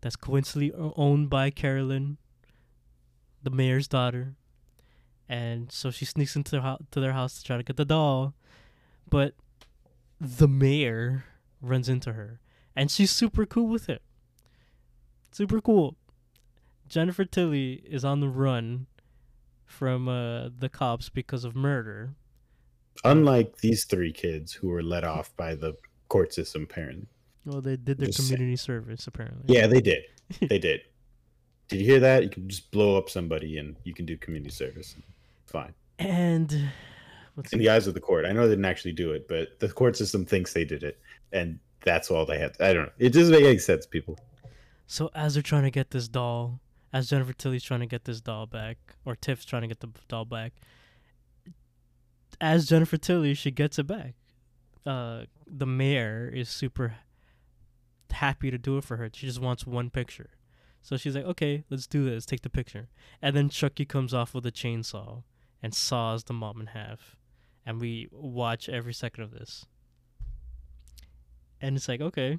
that's 0.00 0.16
coincidentally 0.16 0.72
owned 0.96 1.30
by 1.30 1.50
Carolyn, 1.50 2.18
the 3.40 3.50
mayor's 3.50 3.86
daughter. 3.86 4.34
And 5.28 5.70
so 5.70 5.92
she 5.92 6.04
sneaks 6.04 6.34
into 6.34 6.50
their, 6.50 6.62
hou- 6.62 6.84
to 6.90 6.98
their 6.98 7.12
house 7.12 7.38
to 7.38 7.44
try 7.44 7.56
to 7.56 7.62
get 7.62 7.76
the 7.76 7.84
doll. 7.84 8.34
But 9.08 9.34
the 10.20 10.48
mayor 10.48 11.26
runs 11.62 11.88
into 11.88 12.14
her. 12.14 12.40
And 12.74 12.90
she's 12.90 13.12
super 13.12 13.46
cool 13.46 13.68
with 13.68 13.88
it. 13.88 14.02
Super 15.30 15.60
cool. 15.60 15.94
Jennifer 16.88 17.24
Tilly 17.24 17.84
is 17.88 18.04
on 18.04 18.18
the 18.18 18.28
run 18.28 18.88
from 19.64 20.08
uh, 20.08 20.48
the 20.48 20.68
cops 20.68 21.10
because 21.10 21.44
of 21.44 21.54
murder. 21.54 22.16
Unlike 23.04 23.58
these 23.58 23.84
three 23.84 24.12
kids 24.12 24.52
who 24.52 24.68
were 24.68 24.82
let 24.82 25.04
off 25.04 25.34
by 25.36 25.54
the 25.54 25.74
court 26.08 26.32
system, 26.34 26.62
apparently. 26.64 27.06
Well, 27.44 27.60
they 27.60 27.76
did 27.76 27.98
their 27.98 28.06
Just 28.06 28.18
saying. 28.18 28.36
community 28.36 28.56
service 28.56 29.06
apparently. 29.06 29.42
Yeah, 29.54 29.66
they 29.66 29.80
did. 29.80 30.02
They 30.48 30.58
did. 30.58 30.82
Did 31.68 31.80
you 31.80 31.86
hear 31.86 32.00
that? 32.00 32.22
You 32.22 32.28
can 32.28 32.48
just 32.48 32.70
blow 32.70 32.96
up 32.98 33.08
somebody 33.08 33.56
and 33.58 33.76
you 33.84 33.94
can 33.94 34.04
do 34.04 34.16
community 34.18 34.50
service. 34.50 34.94
Fine. 35.46 35.72
And 35.98 36.68
what's 37.34 37.52
In 37.52 37.58
the 37.58 37.70
eyes 37.70 37.86
of 37.86 37.94
the 37.94 38.00
court. 38.00 38.26
I 38.26 38.32
know 38.32 38.42
they 38.42 38.52
didn't 38.52 38.64
actually 38.66 38.92
do 38.92 39.12
it, 39.12 39.26
but 39.28 39.58
the 39.60 39.68
court 39.68 39.96
system 39.96 40.24
thinks 40.26 40.52
they 40.52 40.64
did 40.66 40.82
it. 40.82 40.98
And 41.32 41.58
that's 41.84 42.10
all 42.10 42.26
they 42.26 42.38
had. 42.38 42.52
I 42.60 42.72
don't 42.74 42.84
know. 42.86 42.92
It 42.98 43.10
doesn't 43.14 43.32
make 43.32 43.44
any 43.44 43.58
sense, 43.58 43.86
people. 43.86 44.18
so 44.86 45.10
as 45.14 45.34
they're 45.34 45.42
trying 45.42 45.62
to 45.62 45.70
get 45.70 45.90
this 45.90 46.08
doll, 46.08 46.60
as 46.92 47.08
Jennifer 47.08 47.32
Tilly's 47.32 47.62
trying 47.62 47.80
to 47.80 47.86
get 47.86 48.04
this 48.04 48.20
doll 48.20 48.46
back, 48.46 48.76
or 49.06 49.14
Tiff's 49.16 49.44
trying 49.44 49.62
to 49.62 49.68
get 49.68 49.80
the 49.80 49.88
doll 50.08 50.24
back, 50.26 50.52
as 52.40 52.66
Jennifer 52.66 52.96
Tilly, 52.96 53.34
she 53.34 53.50
gets 53.50 53.78
it 53.78 53.86
back. 53.86 54.14
Uh, 54.86 55.24
the 55.46 55.66
mayor 55.66 56.30
is 56.32 56.48
super 56.48 56.96
happy 58.10 58.50
to 58.50 58.58
do 58.58 58.78
it 58.78 58.84
for 58.84 58.96
her. 58.96 59.10
She 59.12 59.26
just 59.26 59.40
wants 59.40 59.66
one 59.66 59.90
picture. 59.90 60.30
So 60.82 60.96
she's 60.96 61.14
like, 61.14 61.24
okay, 61.24 61.64
let's 61.70 61.86
do 61.86 62.08
this. 62.08 62.24
Take 62.24 62.42
the 62.42 62.50
picture. 62.50 62.88
And 63.20 63.36
then 63.36 63.48
Chucky 63.48 63.84
comes 63.84 64.14
off 64.14 64.34
with 64.34 64.46
a 64.46 64.52
chainsaw 64.52 65.22
and 65.62 65.74
saws 65.74 66.24
the 66.24 66.32
mom 66.32 66.60
in 66.60 66.68
half. 66.68 67.16
And 67.66 67.80
we 67.80 68.08
watch 68.10 68.68
every 68.68 68.94
second 68.94 69.24
of 69.24 69.30
this. 69.32 69.66
And 71.60 71.76
it's 71.76 71.88
like, 71.88 72.00
okay. 72.00 72.38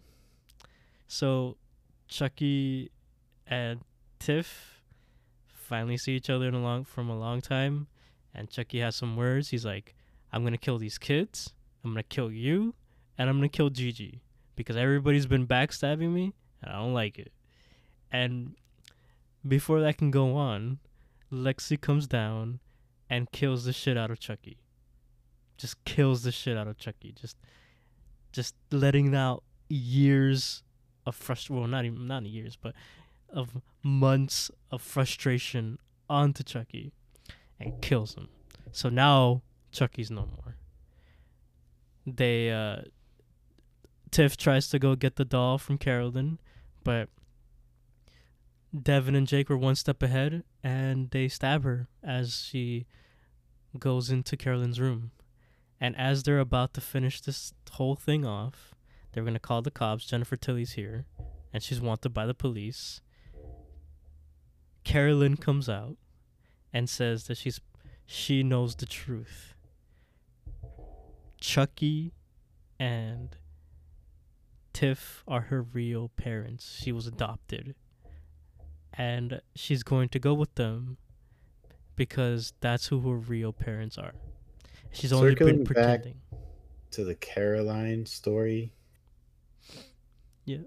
So 1.08 1.58
Chucky 2.08 2.92
and 3.46 3.82
Tiff 4.20 4.82
finally 5.48 5.98
see 5.98 6.14
each 6.14 6.30
other 6.30 6.48
in 6.48 6.56
a 6.56 6.62
long 6.62 6.84
from 6.84 7.10
a 7.10 7.20
long 7.20 7.42
time. 7.42 7.88
And 8.34 8.50
Chucky 8.50 8.80
has 8.80 8.96
some 8.96 9.16
words. 9.16 9.50
He's 9.50 9.66
like, 9.66 9.96
I'm 10.32 10.44
gonna 10.44 10.58
kill 10.58 10.78
these 10.78 10.98
kids. 10.98 11.54
I'm 11.84 11.92
gonna 11.92 12.04
kill 12.04 12.32
you, 12.32 12.76
and 13.18 13.30
I'm 13.30 13.38
gonna 13.38 13.50
kill 13.50 13.70
Gigi 13.70 14.22
because 14.56 14.76
everybody's 14.76 15.26
been 15.26 15.48
backstabbing 15.48 16.14
me, 16.14 16.34
and 16.62 16.72
I 16.74 16.78
don't 16.78 16.94
like 16.94 17.18
it. 17.18 17.32
And 18.12 18.56
before 19.48 19.80
that 19.82 19.98
can 19.98 20.12
go 20.12 20.36
on, 20.36 20.80
Lexi 21.32 21.80
comes 21.80 22.08
down 22.08 22.60
and 23.10 23.32
kills 23.32 23.66
the 23.66 23.74
shit 23.74 23.98
out 23.98 24.12
of 24.12 24.20
Chucky. 24.20 24.58
Just 25.58 25.84
kills 25.86 26.24
the 26.24 26.32
shit 26.32 26.58
out 26.58 26.68
of 26.68 26.78
Chucky. 26.78 27.14
Just, 27.20 27.38
just 28.32 28.56
letting 28.72 29.16
out 29.16 29.44
years 29.70 30.64
of 31.06 31.16
frustration. 31.16 31.58
Well, 31.58 31.68
not 31.68 31.86
even 31.86 32.08
not 32.08 32.26
years, 32.26 32.58
but 32.62 32.74
of 33.32 33.62
months 33.84 34.52
of 34.72 34.82
frustration 34.82 35.78
onto 36.10 36.44
Chucky, 36.44 36.94
and 37.60 37.82
kills 37.82 38.16
him. 38.16 38.30
So 38.72 38.90
now 38.90 39.42
Chucky's 39.72 40.12
no 40.12 40.22
more. 40.22 40.56
They 42.06 42.52
uh 42.52 42.84
Tiff 44.12 44.38
tries 44.38 44.70
to 44.70 44.80
go 44.80 44.96
get 44.96 45.18
the 45.18 45.26
doll 45.26 45.58
from 45.58 45.78
Carolyn, 45.78 46.40
but 46.84 47.10
Devin 48.78 49.16
and 49.16 49.28
Jake 49.28 49.50
were 49.50 49.58
one 49.58 49.76
step 49.76 50.02
ahead 50.02 50.44
and 50.64 51.10
they 51.12 51.28
stab 51.28 51.64
her 51.64 51.88
as 52.04 52.48
she 52.50 52.86
goes 53.78 54.10
into 54.10 54.38
Carolyn's 54.38 54.80
room. 54.80 55.12
And 55.80 55.96
as 55.96 56.24
they're 56.24 56.40
about 56.40 56.74
to 56.74 56.82
finish 56.82 57.22
this 57.22 57.54
whole 57.72 57.96
thing 57.96 58.26
off, 58.26 58.74
they're 59.12 59.24
to 59.24 59.40
call 59.40 59.62
the 59.62 59.72
cops. 59.72 60.06
Jennifer 60.06 60.36
Tilly's 60.36 60.74
here 60.74 61.06
and 61.54 61.64
she's 61.64 61.82
wanted 61.82 62.10
by 62.10 62.26
the 62.26 62.34
police. 62.34 63.02
Carolyn 64.84 65.38
comes 65.38 65.70
out 65.70 65.98
and 66.74 66.90
says 66.90 67.26
that 67.28 67.38
she's 67.38 67.60
she 68.06 68.44
knows 68.44 68.76
the 68.76 68.86
truth. 68.86 69.54
Chucky 71.40 72.14
and 72.80 73.36
Tiff 74.74 75.24
are 75.28 75.42
her 75.42 75.62
real 75.62 76.10
parents. 76.10 76.80
She 76.82 76.92
was 76.92 77.08
adopted. 77.08 77.76
And 78.94 79.42
she's 79.56 79.84
going 79.84 80.10
to 80.10 80.20
go 80.20 80.34
with 80.34 80.56
them 80.56 80.98
because 81.96 82.54
that's 82.60 82.88
who 82.88 83.00
her 83.02 83.16
real 83.16 83.54
parents 83.54 83.98
are. 83.98 84.14
She's 84.92 85.14
only 85.14 85.32
Circling 85.32 85.56
been 85.58 85.64
back- 85.66 85.76
pretending. 85.76 86.16
To 86.92 87.04
the 87.04 87.16
Caroline 87.16 88.06
story. 88.08 88.74
Yeah. 90.46 90.58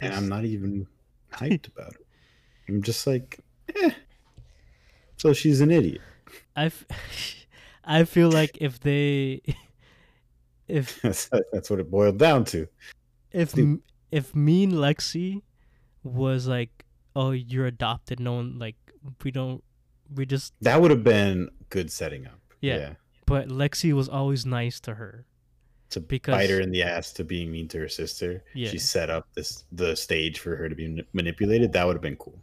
And 0.00 0.14
I'm 0.14 0.28
not 0.28 0.44
even 0.44 0.86
hyped 1.32 1.66
about 1.68 1.94
it. 1.94 2.06
I'm 2.68 2.82
just 2.82 3.06
like, 3.06 3.40
eh. 3.74 3.90
So 5.20 5.34
she's 5.34 5.60
an 5.60 5.70
idiot. 5.70 6.00
I, 6.56 6.66
f- 6.66 6.86
I 7.84 8.04
feel 8.04 8.30
like 8.30 8.56
if 8.58 8.80
they 8.80 9.42
if 10.68 10.98
That's, 11.02 11.28
what 11.68 11.78
it 11.78 11.90
boiled 11.90 12.18
down 12.18 12.46
to. 12.46 12.66
if 13.30 13.52
Dude. 13.52 13.82
if 14.10 14.34
mean 14.34 14.72
Lexi 14.72 15.42
was 16.02 16.46
like, 16.46 16.86
oh, 17.14 17.32
you're 17.32 17.66
adopted. 17.66 18.18
No 18.18 18.32
one 18.34 18.58
like 18.58 18.76
we 19.22 19.30
don't 19.30 19.62
we 20.14 20.24
just 20.24 20.54
That 20.62 20.80
would 20.80 20.90
have 20.90 21.04
been 21.04 21.50
good 21.68 21.92
setting 21.92 22.26
up. 22.26 22.40
Yeah. 22.62 22.94
But 23.26 23.48
Lexi 23.48 23.92
was 23.92 24.08
always 24.08 24.46
nice 24.46 24.80
to 24.80 24.94
her. 24.94 25.26
to 25.90 26.00
Because- 26.00 26.34
bite 26.34 26.48
her 26.48 26.60
in 26.62 26.70
the 26.70 26.82
ass 26.82 27.12
to 27.12 27.24
being 27.24 27.52
mean 27.52 27.68
to 27.68 27.78
her 27.80 27.88
sister. 27.90 28.42
Yeah. 28.54 28.70
She 28.70 28.78
set 28.78 29.10
up 29.10 29.28
this 29.34 29.64
the 29.70 29.94
stage 29.96 30.38
for 30.38 30.56
her 30.56 30.70
to 30.70 30.74
be 30.74 31.04
manipulated. 31.12 31.74
That 31.74 31.86
would 31.86 31.96
have 31.96 32.02
been 32.02 32.16
cool. 32.16 32.38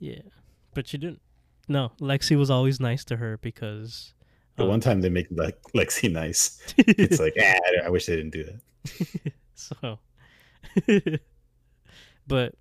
Yeah, 0.00 0.22
but 0.74 0.88
she 0.88 0.98
didn't. 0.98 1.20
No, 1.68 1.92
Lexi 2.00 2.36
was 2.36 2.50
always 2.50 2.80
nice 2.80 3.04
to 3.06 3.16
her 3.16 3.38
because. 3.38 4.14
The 4.56 4.64
um, 4.64 4.68
one 4.68 4.80
time 4.80 5.00
they 5.00 5.08
make 5.08 5.28
like 5.30 5.60
Lexi 5.74 6.10
nice, 6.12 6.60
it's 6.76 7.20
like, 7.20 7.34
ah, 7.40 7.84
I 7.84 7.90
wish 7.90 8.06
they 8.06 8.16
didn't 8.16 8.32
do 8.32 8.44
that. 8.44 9.32
so. 9.54 9.98
but 12.26 12.54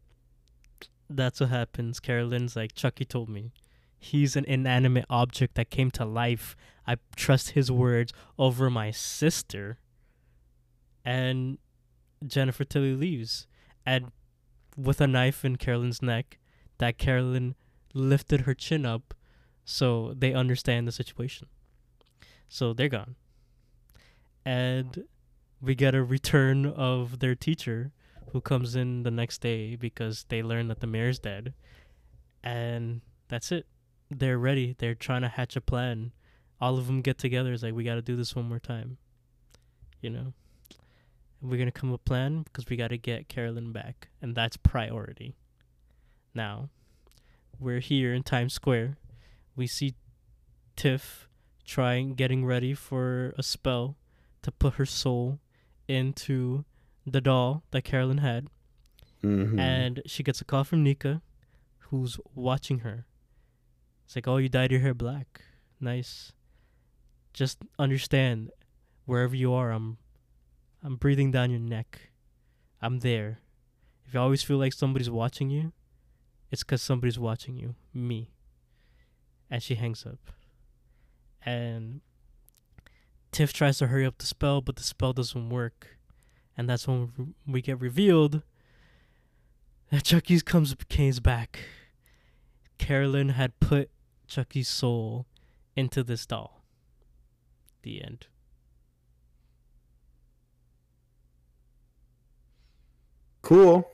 that's 1.09 1.39
what 1.39 1.49
happens. 1.49 1.99
Carolyn's 1.99 2.55
like, 2.55 2.73
Chucky 2.73 3.05
told 3.05 3.29
me. 3.29 3.51
He's 3.97 4.35
an 4.35 4.45
inanimate 4.45 5.05
object 5.09 5.55
that 5.55 5.69
came 5.69 5.91
to 5.91 6.05
life. 6.05 6.55
I 6.87 6.97
trust 7.15 7.51
his 7.51 7.71
words 7.71 8.11
over 8.39 8.69
my 8.69 8.89
sister. 8.89 9.77
And 11.05 11.59
Jennifer 12.25 12.63
Tilly 12.63 12.95
leaves. 12.95 13.45
And 13.85 14.11
with 14.75 15.01
a 15.01 15.07
knife 15.07 15.45
in 15.45 15.57
Carolyn's 15.57 16.01
neck, 16.01 16.39
that 16.79 16.97
Carolyn 16.97 17.55
lifted 17.93 18.41
her 18.41 18.53
chin 18.53 18.85
up 18.85 19.13
so 19.65 20.13
they 20.17 20.33
understand 20.33 20.87
the 20.87 20.91
situation. 20.91 21.47
So 22.49 22.73
they're 22.73 22.89
gone. 22.89 23.15
And 24.45 25.05
we 25.61 25.75
get 25.75 25.95
a 25.95 26.03
return 26.03 26.65
of 26.65 27.19
their 27.19 27.35
teacher 27.35 27.91
who 28.31 28.41
comes 28.41 28.75
in 28.75 29.03
the 29.03 29.11
next 29.11 29.39
day 29.39 29.75
because 29.75 30.25
they 30.29 30.41
learn 30.41 30.67
that 30.69 30.79
the 30.79 30.87
mayor's 30.87 31.19
dead. 31.19 31.53
And 32.43 33.01
that's 33.27 33.51
it. 33.51 33.67
They're 34.09 34.39
ready. 34.39 34.75
They're 34.77 34.95
trying 34.95 35.21
to 35.21 35.27
hatch 35.27 35.55
a 35.55 35.61
plan. 35.61 36.11
All 36.59 36.77
of 36.77 36.87
them 36.87 37.01
get 37.01 37.17
together. 37.17 37.53
It's 37.53 37.63
like, 37.63 37.73
we 37.73 37.83
got 37.83 37.95
to 37.95 38.01
do 38.01 38.15
this 38.15 38.35
one 38.35 38.49
more 38.49 38.59
time. 38.59 38.97
You 40.01 40.09
know? 40.09 40.33
We're 41.41 41.57
going 41.57 41.71
to 41.71 41.71
come 41.71 41.93
up 41.93 42.01
a 42.01 42.09
plan 42.09 42.43
because 42.43 42.67
we 42.67 42.75
got 42.75 42.89
to 42.89 42.97
get 42.97 43.27
Carolyn 43.27 43.71
back. 43.71 44.09
And 44.21 44.35
that's 44.35 44.57
priority. 44.57 45.35
Now, 46.33 46.69
we're 47.61 47.79
here 47.79 48.13
in 48.13 48.23
Times 48.23 48.53
Square. 48.53 48.97
We 49.55 49.67
see 49.67 49.93
Tiff 50.75 51.29
trying, 51.63 52.15
getting 52.15 52.43
ready 52.45 52.73
for 52.73 53.33
a 53.37 53.43
spell 53.43 53.97
to 54.41 54.51
put 54.51 54.73
her 54.75 54.85
soul 54.85 55.39
into 55.87 56.65
the 57.05 57.21
doll 57.21 57.63
that 57.71 57.83
Carolyn 57.83 58.17
had, 58.17 58.47
Mhm. 59.23 59.59
and 59.59 60.01
she 60.05 60.23
gets 60.23 60.41
a 60.41 60.45
call 60.45 60.63
from 60.63 60.83
Nika, 60.83 61.21
who's 61.89 62.19
watching 62.33 62.79
her. 62.79 63.05
It's 64.05 64.15
like, 64.15 64.27
"Oh, 64.27 64.37
you 64.37 64.49
dyed 64.49 64.71
your 64.71 64.81
hair 64.81 64.93
black. 64.93 65.41
Nice. 65.79 66.33
Just 67.33 67.59
understand, 67.79 68.51
wherever 69.05 69.35
you 69.35 69.53
are, 69.53 69.71
I'm, 69.71 69.97
I'm 70.83 70.95
breathing 70.95 71.31
down 71.31 71.51
your 71.51 71.59
neck. 71.59 72.11
I'm 72.81 72.99
there. 72.99 73.39
If 74.05 74.13
you 74.15 74.19
always 74.19 74.43
feel 74.43 74.57
like 74.57 74.73
somebody's 74.73 75.09
watching 75.09 75.49
you, 75.49 75.71
it's 76.51 76.63
because 76.63 76.81
somebody's 76.81 77.17
watching 77.17 77.57
you. 77.57 77.75
Me." 77.93 78.29
And 79.49 79.63
she 79.63 79.75
hangs 79.75 80.05
up. 80.05 80.31
And 81.43 82.01
Tiff 83.31 83.53
tries 83.53 83.77
to 83.79 83.87
hurry 83.87 84.05
up 84.05 84.17
the 84.17 84.25
spell, 84.25 84.61
but 84.61 84.75
the 84.75 84.83
spell 84.83 85.13
doesn't 85.13 85.49
work. 85.49 85.97
And 86.57 86.69
that's 86.69 86.87
when 86.87 87.33
we 87.47 87.61
get 87.61 87.79
revealed 87.79 88.43
that 89.89 90.03
Chucky's 90.03 90.43
comes 90.43 90.75
Kane's 90.89 91.19
back. 91.19 91.59
Carolyn 92.77 93.29
had 93.29 93.59
put 93.59 93.89
Chucky's 94.27 94.69
soul 94.69 95.27
into 95.75 96.03
this 96.03 96.25
doll. 96.25 96.63
The 97.83 98.03
end. 98.03 98.27
Cool. 103.41 103.89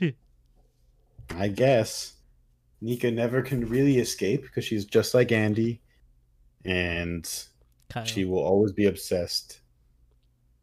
I 1.30 1.48
guess. 1.48 2.14
Nika 2.80 3.10
never 3.10 3.40
can 3.42 3.66
really 3.68 3.98
escape 3.98 4.42
because 4.42 4.64
she's 4.64 4.84
just 4.84 5.14
like 5.14 5.32
Andy, 5.32 5.80
and 6.64 7.28
Kyle. 7.88 8.04
she 8.04 8.24
will 8.24 8.42
always 8.42 8.72
be 8.72 8.86
obsessed 8.86 9.60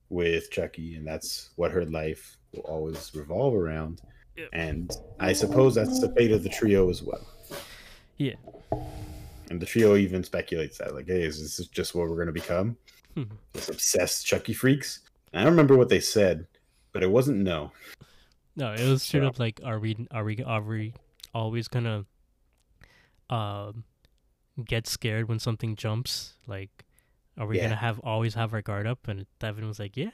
with 0.09 0.51
Chucky, 0.51 0.95
and 0.95 1.07
that's 1.07 1.49
what 1.55 1.71
her 1.71 1.85
life 1.85 2.37
will 2.53 2.61
always 2.61 3.11
revolve 3.15 3.55
around. 3.55 4.01
Yep. 4.37 4.49
And 4.53 4.91
I 5.19 5.33
suppose 5.33 5.75
that's 5.75 5.99
the 5.99 6.13
fate 6.13 6.31
of 6.31 6.43
the 6.43 6.49
trio 6.49 6.89
as 6.89 7.01
well. 7.01 7.27
Yeah. 8.17 8.35
And 9.49 9.59
the 9.59 9.65
trio 9.65 9.95
even 9.95 10.23
speculates 10.23 10.77
that, 10.77 10.95
like, 10.95 11.07
hey, 11.07 11.23
is 11.23 11.39
this 11.39 11.67
just 11.67 11.93
what 11.95 12.07
we're 12.09 12.15
going 12.15 12.27
to 12.27 12.33
become? 12.33 12.77
Hmm. 13.15 13.23
Just 13.53 13.69
obsessed 13.69 14.25
Chucky 14.25 14.53
freaks? 14.53 15.01
And 15.31 15.41
I 15.41 15.43
don't 15.43 15.53
remember 15.53 15.77
what 15.77 15.89
they 15.89 15.99
said, 15.99 16.47
but 16.93 17.03
it 17.03 17.11
wasn't 17.11 17.39
no. 17.39 17.71
No, 18.55 18.73
it 18.73 18.87
was 18.87 19.03
straight 19.03 19.21
So- 19.23 19.27
up 19.27 19.39
like, 19.39 19.59
are 19.63 19.79
we, 19.79 20.07
are 20.11 20.23
we, 20.23 20.43
are 20.43 20.61
we 20.61 20.93
always 21.33 21.67
gonna, 21.67 22.05
um, 23.29 23.83
get 24.63 24.87
scared 24.87 25.27
when 25.27 25.39
something 25.39 25.75
jumps? 25.75 26.33
Like, 26.47 26.85
are 27.37 27.47
we 27.47 27.57
Yeah. 27.57 27.63
gonna 27.63 27.75
have 27.77 27.99
always 27.99 28.35
have 28.35 28.53
our 28.53 28.61
guard 28.61 28.85
up? 28.85 29.07
And 29.07 29.25
Devin 29.39 29.67
was 29.67 29.79
like, 29.79 29.97
yeah. 29.97 30.11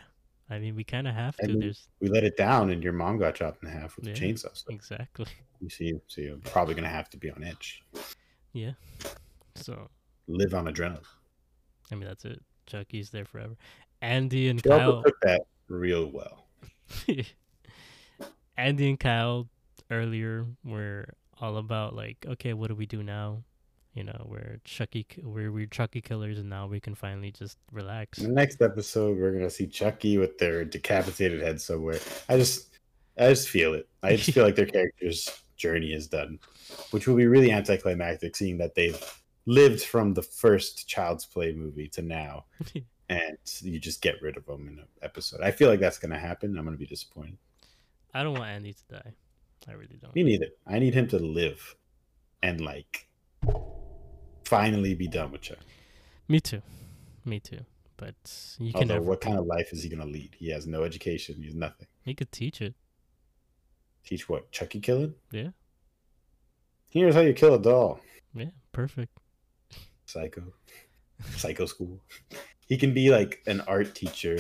I 0.50 0.58
mean, 0.58 0.76
we 0.76 0.84
kind 0.84 1.08
of 1.08 1.14
have 1.14 1.36
to. 1.38 1.56
There's 1.58 1.90
We 2.00 2.08
let 2.10 2.24
it 2.24 2.36
down, 2.36 2.72
and 2.72 2.82
your 2.84 2.94
mom 2.94 3.20
got 3.20 3.36
chopped 3.36 3.62
in 3.64 3.70
half 3.70 3.96
with 3.98 4.08
Yeah. 4.08 4.14
a 4.14 4.16
chainsaw. 4.16 4.56
So 4.58 4.66
exactly. 4.70 5.28
you 5.62 5.70
see, 5.70 5.94
so 6.08 6.22
you're 6.22 6.38
probably 6.38 6.74
going 6.74 6.86
to 6.86 6.90
have 6.90 7.08
to 7.12 7.18
be 7.18 7.30
on 7.30 7.44
edge. 7.44 7.84
Yeah. 8.54 8.72
So 9.56 9.90
Live 10.28 10.54
on 10.56 10.66
adrenaline. 10.66 11.04
I 11.92 11.96
mean, 11.96 12.08
that's 12.08 12.24
it. 12.26 12.42
Chucky's 12.66 13.10
there 13.12 13.26
forever. 13.26 13.58
Andy 14.02 14.48
and 14.48 14.60
also 14.66 14.80
Kyle. 14.80 15.04
took 15.04 15.20
that 15.22 15.42
real 15.68 16.08
well. 16.10 16.48
Andy 18.60 18.90
and 18.90 19.00
Kyle 19.00 19.48
earlier 19.90 20.46
were 20.66 21.14
all 21.40 21.58
about 21.58 21.96
like, 21.96 22.18
okay, 22.28 22.54
what 22.54 22.68
do 22.68 22.76
we 22.76 22.86
do 22.86 23.02
now? 23.02 23.44
You 23.94 24.04
know, 24.04 24.28
we're 24.30 24.60
Chucky, 24.66 25.08
we're 25.24 25.52
we're 25.52 25.66
Chucky 25.66 26.02
killers, 26.02 26.38
and 26.38 26.50
now 26.50 26.68
we 26.68 26.80
can 26.80 26.94
finally 26.94 27.32
just 27.32 27.58
relax. 27.72 28.20
In 28.20 28.28
the 28.28 28.34
next 28.34 28.62
episode, 28.62 29.18
we're 29.18 29.32
gonna 29.32 29.50
see 29.50 29.66
Chucky 29.66 30.18
with 30.18 30.38
their 30.38 30.64
decapitated 30.64 31.42
head 31.42 31.60
somewhere. 31.60 32.00
I 32.28 32.38
just, 32.38 32.78
I 33.18 33.30
just 33.30 33.50
feel 33.50 33.74
it. 33.74 33.88
I 34.04 34.16
just 34.16 34.32
feel 34.32 34.44
like 34.44 34.56
their 34.56 34.66
character's 34.78 35.42
journey 35.58 35.94
is 35.94 36.08
done, 36.08 36.40
which 36.92 37.08
will 37.08 37.16
be 37.16 37.28
really 37.28 37.52
anticlimactic, 37.52 38.36
seeing 38.36 38.58
that 38.60 38.76
they've 38.76 39.02
lived 39.46 39.84
from 39.84 40.14
the 40.14 40.22
first 40.22 40.88
Child's 40.88 41.26
Play 41.26 41.54
movie 41.54 41.88
to 41.90 42.02
now, 42.02 42.46
and 43.10 43.38
you 43.62 43.80
just 43.80 44.02
get 44.02 44.22
rid 44.22 44.38
of 44.38 44.46
them 44.46 44.68
in 44.68 44.80
an 44.80 44.88
episode. 45.02 45.42
I 45.42 45.52
feel 45.52 45.70
like 45.70 45.80
that's 45.80 46.00
gonna 46.00 46.20
happen. 46.20 46.58
I'm 46.58 46.66
gonna 46.66 46.78
be 46.78 46.86
disappointed. 46.86 47.38
I 48.14 48.24
don't 48.24 48.34
want 48.34 48.50
Andy 48.50 48.74
to 48.74 48.84
die. 48.96 49.14
I 49.68 49.74
really 49.74 49.98
don't. 50.02 50.16
Me 50.16 50.24
neither. 50.24 50.48
I 50.66 50.80
need 50.80 50.94
him 50.94 51.08
to 51.10 51.20
live, 51.20 51.76
and 52.42 52.62
like, 52.62 53.08
finally 54.46 54.96
be 54.96 55.08
done 55.08 55.32
with 55.32 55.42
Chucky. 55.42 55.62
Me 56.28 56.40
too. 56.40 56.62
Me 57.26 57.40
too. 57.40 57.60
But 57.98 58.16
you 58.60 58.72
can 58.72 58.84
Although, 58.84 58.94
never. 58.96 59.06
what 59.06 59.22
kind 59.22 59.38
of 59.38 59.46
life 59.46 59.74
is 59.74 59.84
he 59.84 59.90
gonna 59.90 60.06
lead? 60.06 60.36
He 60.40 60.50
has 60.52 60.66
no 60.66 60.84
education. 60.84 61.36
He 61.38 61.46
has 61.46 61.56
nothing. 61.56 61.88
He 62.04 62.14
could 62.16 62.32
teach 62.32 62.62
it. 62.62 62.74
Teach 64.06 64.30
what? 64.30 64.52
Chucky 64.52 64.80
killing? 64.80 65.14
Yeah. 65.32 65.50
Here's 66.90 67.14
how 67.14 67.22
you 67.22 67.34
kill 67.34 67.54
a 67.54 67.60
doll. 67.62 68.00
Yeah. 68.34 68.46
Perfect. 68.72 69.20
Psycho. 70.06 70.54
Psycho 71.36 71.66
school. 71.66 72.00
He 72.68 72.78
can 72.78 72.94
be 72.94 73.10
like 73.10 73.42
an 73.48 73.62
art 73.62 73.96
teacher, 73.96 74.38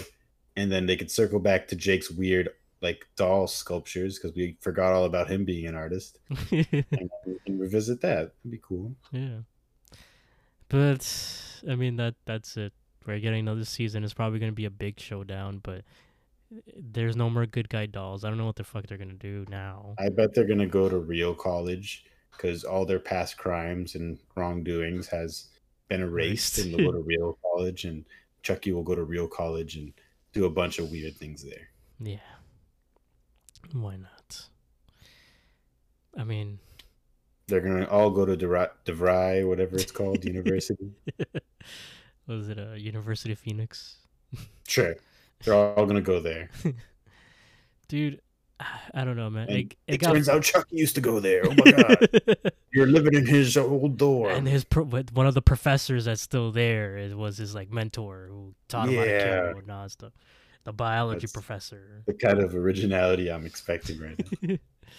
and 0.55 0.71
then 0.71 0.85
they 0.85 0.95
could 0.95 1.09
circle 1.09 1.39
back 1.39 1.67
to 1.69 1.75
Jake's 1.75 2.11
weird 2.11 2.49
like 2.81 3.07
doll 3.15 3.47
sculptures 3.47 4.17
because 4.17 4.35
we 4.35 4.57
forgot 4.61 4.93
all 4.93 5.05
about 5.05 5.29
him 5.29 5.45
being 5.45 5.65
an 5.67 5.75
artist, 5.75 6.19
and 6.51 7.09
we 7.25 7.39
can 7.45 7.59
revisit 7.59 8.01
that. 8.01 8.33
That'd 8.43 8.51
be 8.51 8.59
cool. 8.61 8.95
Yeah. 9.11 9.39
But 10.69 11.05
I 11.67 11.75
mean 11.75 11.95
that 11.97 12.15
that's 12.25 12.55
it. 12.57 12.73
We're 13.05 13.19
getting 13.19 13.39
another 13.39 13.65
season. 13.65 14.03
It's 14.03 14.13
probably 14.13 14.39
gonna 14.39 14.51
be 14.51 14.65
a 14.65 14.69
big 14.71 14.99
showdown, 14.99 15.59
but 15.63 15.83
there's 16.75 17.15
no 17.15 17.29
more 17.29 17.45
good 17.45 17.69
guy 17.69 17.85
dolls. 17.85 18.23
I 18.23 18.29
don't 18.29 18.37
know 18.37 18.45
what 18.45 18.55
the 18.55 18.63
fuck 18.63 18.87
they're 18.87 18.97
gonna 18.97 19.13
do 19.13 19.45
now. 19.49 19.95
I 19.99 20.09
bet 20.09 20.33
they're 20.33 20.47
gonna 20.47 20.67
go 20.67 20.87
to 20.89 20.97
real 20.99 21.33
college 21.33 22.05
because 22.31 22.63
all 22.63 22.85
their 22.85 22.99
past 22.99 23.37
crimes 23.37 23.95
and 23.95 24.19
wrongdoings 24.35 25.07
has 25.07 25.49
been 25.89 26.01
erased, 26.01 26.59
Erased. 26.59 26.59
and 26.59 26.73
they'll 26.73 26.91
go 26.91 26.97
to 26.97 27.03
real 27.03 27.37
college, 27.43 27.85
and 27.85 28.05
Chucky 28.43 28.71
will 28.71 28.83
go 28.83 28.95
to 28.95 29.03
real 29.03 29.27
college 29.27 29.75
and 29.75 29.91
do 30.33 30.45
a 30.45 30.49
bunch 30.49 30.79
of 30.79 30.91
weird 30.91 31.15
things 31.17 31.43
there. 31.43 31.69
Yeah. 32.01 32.19
Why 33.73 33.97
not? 33.97 34.45
I 36.17 36.23
mean, 36.23 36.59
They're 37.47 37.61
gonna 37.61 37.85
all 37.85 38.09
go 38.11 38.25
to 38.25 38.35
DeVry, 38.35 38.69
DeVry 38.85 39.47
whatever 39.47 39.75
it's 39.77 39.91
called, 39.91 40.23
university. 40.33 40.91
was 42.27 42.49
it 42.49 42.57
a 42.59 42.77
University 42.79 43.31
of 43.33 43.39
Phoenix? 43.39 43.95
Sure, 44.67 44.95
they're 45.43 45.55
all 45.55 45.85
gonna 45.87 45.99
go 46.01 46.19
there. 46.19 46.49
Dude, 47.87 48.21
I 48.93 49.03
don't 49.03 49.15
know, 49.15 49.29
man. 49.31 49.47
And 49.49 49.57
It, 49.57 49.75
it, 49.87 49.93
it 49.95 49.97
got 49.97 50.13
turns 50.13 50.29
out 50.29 50.43
Chuck 50.43 50.67
used 50.69 50.93
to 50.95 51.01
go 51.01 51.19
there. 51.19 51.41
Oh 51.43 51.53
my 51.55 51.71
god, 51.71 52.07
you're 52.71 52.85
living 52.85 53.15
in 53.15 53.25
his 53.25 53.57
old 53.57 53.97
door. 53.97 54.29
and 54.29 54.47
his 54.47 54.63
pro- 54.63 54.83
one 54.85 55.25
of 55.25 55.33
the 55.33 55.41
professors 55.41 56.05
that's 56.05 56.21
still 56.21 56.51
there 56.51 57.09
was 57.15 57.37
his 57.37 57.55
like 57.55 57.71
mentor 57.71 58.27
who 58.29 58.53
taught 58.67 58.89
him 58.89 58.97
how 58.97 59.05
to 59.05 59.09
kill 59.23 59.45
and 59.47 59.55
whatnot 59.55 59.81
and 59.83 59.91
stuff. 59.91 60.13
The 60.65 60.73
biology 60.73 61.19
That's- 61.27 61.31
professor. 61.31 62.03
the 62.05 62.13
kind 62.13 62.39
of 62.39 62.53
originality 62.55 63.31
I'm 63.31 63.45
expecting 63.45 63.99
right 63.99 64.19
now. 64.41 64.57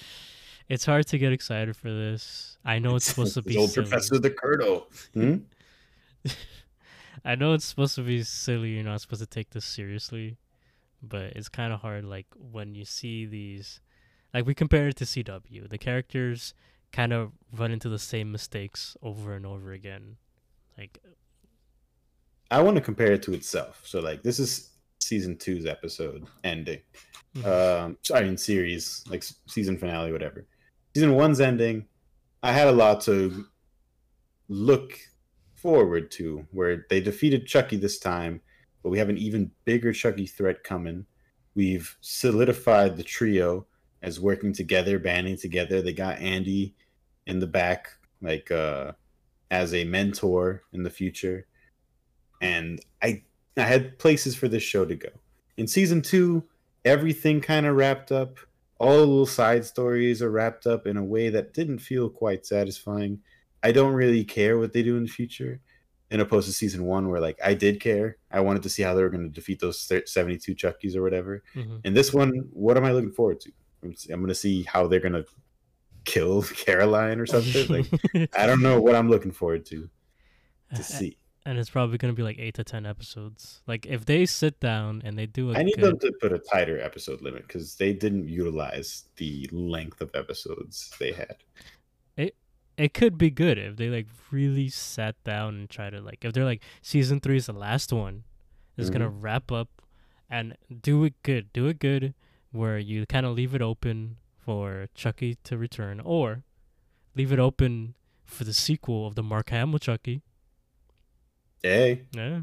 it's 0.69 0.85
hard 0.87 1.07
to 1.09 1.19
get 1.19 1.33
excited 1.33 1.77
for 1.77 1.91
this. 1.91 2.57
I 2.65 2.79
know 2.79 2.97
it's 2.97 3.05
supposed 3.07 3.35
to 3.35 3.43
be 3.51 3.57
old 3.57 3.71
silly. 3.71 3.87
Professor 3.87 4.19
the 4.19 4.31
Curdo. 4.31 4.87
Hmm? 5.15 5.37
I 7.25 7.35
know 7.35 7.53
it's 7.53 7.67
supposed 7.67 7.95
to 7.97 8.03
be 8.03 8.23
silly. 8.23 8.71
You're 8.71 8.85
not 8.85 9.01
supposed 9.03 9.21
to 9.23 9.27
take 9.27 9.51
this 9.51 9.65
seriously, 9.67 10.39
but 11.03 11.33
it's 11.37 11.49
kind 11.49 11.73
of 11.73 11.81
hard. 11.81 12.05
Like 12.05 12.27
when 12.35 12.75
you 12.75 12.85
see 12.85 13.27
these, 13.27 13.81
like 14.33 14.47
we 14.47 14.55
compare 14.55 14.89
it 14.89 14.97
to 14.97 15.05
CW, 15.05 15.69
the 15.69 15.79
characters 15.79 16.55
kind 16.93 17.13
of 17.13 17.33
run 17.53 17.71
into 17.71 17.89
the 17.89 17.99
same 17.99 18.33
mistakes 18.33 18.97
over 19.03 19.35
and 19.35 19.45
over 19.45 19.73
again. 19.73 20.17
Like, 20.79 20.99
I 22.51 22.63
want 22.63 22.77
to 22.77 22.81
compare 22.81 23.13
it 23.13 23.23
to 23.25 23.35
itself. 23.35 23.83
So 23.85 24.01
like 24.01 24.23
this 24.23 24.41
is 24.41 24.70
season 25.11 25.37
two's 25.37 25.67
episode 25.67 26.25
ending. 26.45 26.81
Mhm. 27.35 27.45
Um, 27.45 27.99
sorry, 28.03 28.29
in 28.29 28.37
series 28.37 29.05
like 29.09 29.25
season 29.47 29.77
finale, 29.77 30.13
whatever. 30.13 30.47
Season 30.95 31.15
one's 31.17 31.41
ending. 31.41 31.87
I 32.45 32.53
had 32.53 32.69
a 32.69 32.73
lot 32.73 33.01
to 33.03 33.45
look 34.49 34.99
forward 35.55 36.13
to, 36.13 36.47
where 36.53 36.87
they 36.89 37.01
defeated 37.01 37.47
Chucky 37.47 37.77
this 37.77 37.99
time, 37.99 38.41
but 38.83 38.91
we 38.91 38.99
have 38.99 39.09
an 39.09 39.19
even 39.19 39.51
bigger 39.65 39.93
Chucky 39.93 40.27
threat 40.27 40.63
coming. 40.63 41.07
We've 41.57 41.97
solidified 42.01 42.97
the 42.97 43.03
trio 43.03 43.67
as 44.03 44.21
working 44.21 44.53
together, 44.53 45.01
banding 45.01 45.37
together. 45.37 45.83
They 45.83 45.93
got 45.93 46.21
Andy 46.21 46.77
in 47.27 47.41
the 47.41 47.49
back, 47.49 47.89
like 48.23 48.51
uh, 48.53 48.93
as 49.51 49.75
a 49.75 49.85
mentor 49.85 50.63
in 50.73 50.85
the 50.85 50.97
future, 51.01 51.47
and 52.41 52.81
I 53.03 53.25
I 53.61 53.67
had 53.67 53.99
places 53.99 54.35
for 54.35 54.49
this 54.49 54.63
show 54.63 54.85
to 54.85 54.95
go. 54.97 55.09
In 55.57 55.67
season 55.67 56.03
two, 56.03 56.45
everything 56.85 57.41
kind 57.41 57.67
of 57.67 57.77
wrapped 57.77 58.13
up. 58.13 58.39
All 58.79 58.97
the 58.97 59.07
little 59.07 59.27
side 59.27 59.65
stories 59.65 60.23
are 60.23 60.31
wrapped 60.31 60.67
up 60.67 60.87
in 60.87 60.97
a 60.97 61.05
way 61.05 61.29
that 61.29 61.53
didn't 61.53 61.81
feel 61.81 62.09
quite 62.09 62.47
satisfying. 62.47 63.21
I 63.63 63.73
don't 63.73 63.93
really 63.93 64.25
care 64.25 64.59
what 64.59 64.73
they 64.73 64.83
do 64.83 64.97
in 64.97 65.03
the 65.05 65.11
future, 65.11 65.61
in 66.11 66.21
opposed 66.21 66.47
to 66.49 66.55
season 66.55 66.85
one, 66.85 67.09
where 67.09 67.21
like 67.21 67.39
I 67.45 67.53
did 67.53 67.79
care. 67.81 68.17
I 68.31 68.41
wanted 68.41 68.63
to 68.63 68.71
see 68.71 68.83
how 68.83 68.95
they 68.95 69.03
were 69.03 69.11
going 69.11 69.29
to 69.29 69.35
defeat 69.35 69.61
those 69.61 69.81
seventy-two 70.07 70.55
Chuckies 70.55 70.97
or 70.97 71.03
whatever. 71.03 71.43
Mhm. 71.55 71.81
And 71.85 71.95
this 71.95 72.15
one, 72.15 72.49
what 72.53 72.79
am 72.79 72.85
I 72.87 72.93
looking 72.93 73.13
forward 73.13 73.41
to? 73.41 73.53
I'm, 73.83 73.95
I'm 74.11 74.21
going 74.21 74.29
to 74.29 74.35
see 74.35 74.63
how 74.63 74.87
they're 74.87 75.01
going 75.01 75.13
to 75.13 75.27
kill 76.05 76.43
Caroline 76.65 77.21
or 77.21 77.27
something. 77.27 77.69
like 77.69 78.31
I 78.35 78.47
don't 78.47 78.63
know 78.63 78.81
what 78.81 78.95
I'm 78.95 79.11
looking 79.11 79.33
forward 79.33 79.67
to 79.67 79.91
to 80.75 80.83
see. 80.83 81.19
And 81.47 81.59
it's 81.59 81.71
probably 81.71 81.99
gonna 81.99 82.13
be 82.13 82.23
like 82.23 82.39
eight 82.39 82.55
to 82.55 82.65
ten 82.65 82.85
episodes. 82.87 83.63
Like 83.67 83.87
if 83.87 84.05
they 84.05 84.27
sit 84.27 84.61
down 84.61 85.03
and 85.05 85.19
they 85.19 85.27
do 85.27 85.51
a 85.53 85.57
I 85.59 85.63
need 85.63 85.77
good, 85.77 85.85
them 85.85 85.99
to 86.01 86.13
put 86.21 86.33
a 86.33 86.39
tighter 86.39 86.81
episode 86.81 87.21
limit 87.23 87.47
because 87.47 87.77
they 87.77 87.93
didn't 87.93 88.29
utilize 88.29 89.05
the 89.17 89.49
length 89.53 90.01
of 90.01 90.11
episodes 90.15 90.91
they 91.01 91.13
had. 91.13 91.37
it 92.17 92.35
it 92.77 92.95
could 92.95 93.19
be 93.19 93.31
good 93.31 93.59
if 93.59 93.77
they 93.77 93.89
like 93.89 94.07
really 94.31 94.69
sat 94.69 95.23
down 95.25 95.55
and 95.55 95.71
try 95.71 95.91
to 95.91 96.01
like 96.01 96.25
if 96.25 96.33
they're 96.33 96.45
like 96.45 96.63
season 96.83 97.21
three 97.21 97.37
is 97.37 97.47
the 97.47 97.53
last 97.53 97.93
one, 97.93 98.25
it's 98.77 98.91
gonna 98.91 99.11
Mm-hmm. 99.11 99.21
wrap 99.21 99.51
up 99.53 99.69
and 100.29 100.57
do 100.83 101.05
it 101.05 101.15
good. 101.23 101.53
Do 101.53 101.67
it 101.67 101.79
good 101.79 102.15
where 102.53 102.79
you 102.79 103.07
kind 103.07 103.27
of 103.27 103.35
leave 103.37 103.55
it 103.55 103.63
open 103.63 104.17
for 104.37 104.89
Chucky 104.95 105.37
to 105.45 105.57
return, 105.59 106.01
or 106.01 106.43
leave 107.15 107.33
it 107.33 107.39
open 107.39 107.95
for 108.25 108.45
the 108.45 108.55
sequel 108.55 109.07
of 109.07 109.15
the 109.15 109.23
Mark 109.23 109.51
Hamill 109.51 109.79
Chucky. 109.79 110.23
Hey, 111.63 112.03
Yeah, 112.13 112.41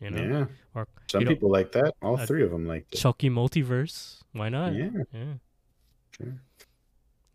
you 0.00 0.10
know, 0.10 0.22
yeah. 0.22 0.46
or 0.74 0.88
Some 1.10 1.20
you 1.20 1.24
know, 1.26 1.32
people 1.32 1.50
like 1.50 1.72
that. 1.72 1.94
All 2.02 2.16
three 2.16 2.42
of 2.42 2.50
them 2.50 2.66
like 2.66 2.88
that. 2.90 2.96
Chucky 2.98 3.30
multiverse. 3.30 4.20
Why 4.32 4.48
not? 4.48 4.74
Yeah, 4.74 4.90
yeah. 5.12 6.26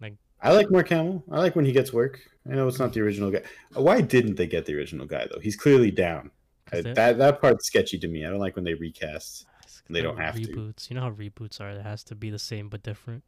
Like 0.01 0.15
I 0.41 0.51
like 0.53 0.69
Mark 0.69 0.89
Hamill. 0.89 1.23
I 1.31 1.39
like 1.39 1.55
when 1.55 1.65
he 1.65 1.71
gets 1.71 1.91
work. 1.93 2.19
I 2.49 2.55
know 2.55 2.67
it's 2.67 2.79
not 2.79 2.93
the 2.93 3.01
original 3.01 3.31
guy. 3.31 3.41
Why 3.73 4.01
didn't 4.01 4.35
they 4.35 4.47
get 4.47 4.65
the 4.65 4.75
original 4.75 5.05
guy 5.05 5.27
though? 5.31 5.39
He's 5.39 5.55
clearly 5.55 5.91
down. 5.91 6.31
I- 6.71 6.81
that 6.81 7.17
that 7.17 7.41
part's 7.41 7.67
sketchy 7.67 7.97
to 7.99 8.07
me. 8.07 8.25
I 8.25 8.29
don't 8.29 8.39
like 8.39 8.55
when 8.55 8.65
they 8.65 8.73
recast. 8.73 9.45
Ah, 9.49 9.55
it's 9.63 9.81
They 9.89 10.01
don't 10.01 10.17
have 10.17 10.35
to. 10.35 10.41
reboots. 10.41 10.89
You 10.89 10.95
know 10.95 11.01
how 11.03 11.11
reboots 11.11 11.61
are. 11.61 11.69
It 11.69 11.81
has 11.81 12.03
to 12.05 12.15
be 12.15 12.29
the 12.29 12.39
same 12.39 12.67
but 12.69 12.83
different. 12.83 13.23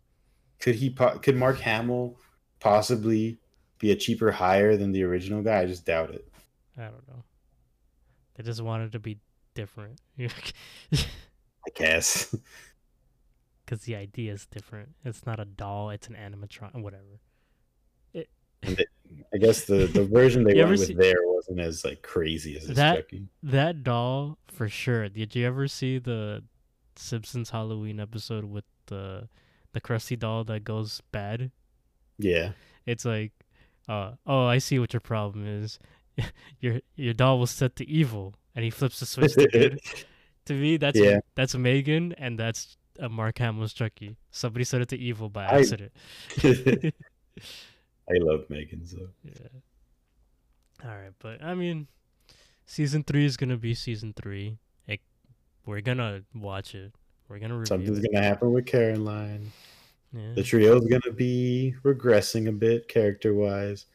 Could 0.60 0.76
he? 0.76 0.90
po- 0.90 1.18
Could 1.20 1.38
Mark 1.38 1.60
Hamill 1.60 2.18
possibly 2.60 3.40
be 3.80 3.92
a 3.92 3.96
cheaper 3.96 4.32
hire 4.32 4.76
than 4.76 4.92
the 4.92 5.04
original 5.04 5.42
guy? 5.42 5.62
I 5.62 5.66
just 5.66 5.86
doubt 5.86 6.12
it. 6.12 6.28
I 6.78 6.84
don't 6.84 7.08
know. 7.08 7.24
They 8.40 8.46
just 8.46 8.62
wanted 8.62 8.94
to 8.94 9.00
be 9.00 9.18
different 9.54 10.00
I 10.24 11.02
guess. 11.76 12.34
because 13.66 13.84
the 13.84 13.98
idea 13.98 14.32
is 14.32 14.46
different. 14.46 14.92
It's 15.04 15.26
not 15.26 15.42
a 15.42 15.46
doll. 15.46 15.90
It's 15.90 16.08
an 16.08 16.16
animatron. 16.16 16.82
Whatever. 16.82 17.20
I 18.66 19.38
guess 19.38 19.66
the 19.66 19.88
the 19.88 20.06
version 20.06 20.46
they 20.46 20.54
went 20.64 20.70
with 20.72 20.86
see- 20.88 20.94
there 20.94 21.16
wasn't 21.26 21.60
as 21.60 21.84
like 21.84 22.02
crazy 22.02 22.56
as 22.58 22.68
That- 22.68 22.96
Chucky. 22.96 23.28
That 23.44 23.84
doll 23.84 24.38
for 24.48 24.70
sure. 24.70 25.10
Did 25.10 25.36
you 25.36 25.46
ever 25.46 25.68
see 25.68 25.98
the 26.00 26.42
Simpsons 26.96 27.50
Halloween 27.50 28.00
episode 28.00 28.46
with 28.46 28.64
the 28.86 29.28
the 29.74 29.82
Krusty 29.82 30.18
doll 30.18 30.46
that 30.46 30.64
goes 30.64 31.02
bad? 31.12 31.52
Yeah. 32.18 32.52
It's 32.86 33.04
like, 33.04 33.34
uh, 33.90 34.14
oh, 34.26 34.46
I 34.46 34.58
see 34.60 34.80
what 34.80 34.94
your 34.94 35.02
problem 35.02 35.46
is. 35.46 35.78
your 36.60 36.80
your 36.96 37.14
doll 37.14 37.40
was 37.40 37.52
set 37.52 37.76
to 37.78 37.88
evil, 37.90 38.36
and 38.56 38.64
he 38.64 38.70
flips 38.72 39.00
the 39.00 39.06
switch 39.06 39.34
to 39.34 39.48
good. 39.48 39.80
to 40.46 40.54
me, 40.54 40.78
that's 40.78 41.00
Yeah. 41.00 41.20
that's 41.36 41.56
Megan, 41.56 42.14
and 42.18 42.38
that's 42.40 42.78
a 43.00 43.08
Mark 43.10 43.38
Hamill's 43.40 43.74
Chucky. 43.74 44.18
Somebody 44.32 44.66
set 44.66 44.82
it 44.82 44.90
to 44.90 44.98
evil 44.98 45.30
by 45.30 45.46
accident. 45.46 45.92
I 46.44 46.92
love 48.14 48.46
Megan 48.50 48.86
so. 48.86 49.10
yeah. 49.24 49.34
All 50.84 50.90
right, 50.96 51.12
but 51.20 51.44
I 51.44 51.54
mean, 51.56 51.88
season 52.66 53.04
three 53.04 53.26
is 53.26 53.38
gonna 53.38 53.58
be 53.58 53.74
season 53.74 54.14
three. 54.14 54.58
It, 54.88 55.02
we're 55.66 55.82
gonna 55.82 56.24
watch 56.34 56.74
it. 56.76 56.94
We're 57.28 57.40
gonna 57.40 57.54
review 57.56 57.66
Something's 57.68 58.00
it. 58.00 58.12
gonna 58.12 58.26
happen 58.26 58.52
with 58.54 58.66
Caroline. 58.66 59.52
Yeah. 60.14 60.34
The 60.36 60.42
trio's 60.42 60.88
gonna 60.88 61.14
be 61.16 61.76
regressing 61.84 62.48
a 62.48 62.52
bit 62.52 62.88
character 62.88 63.34
wise. 63.34 63.86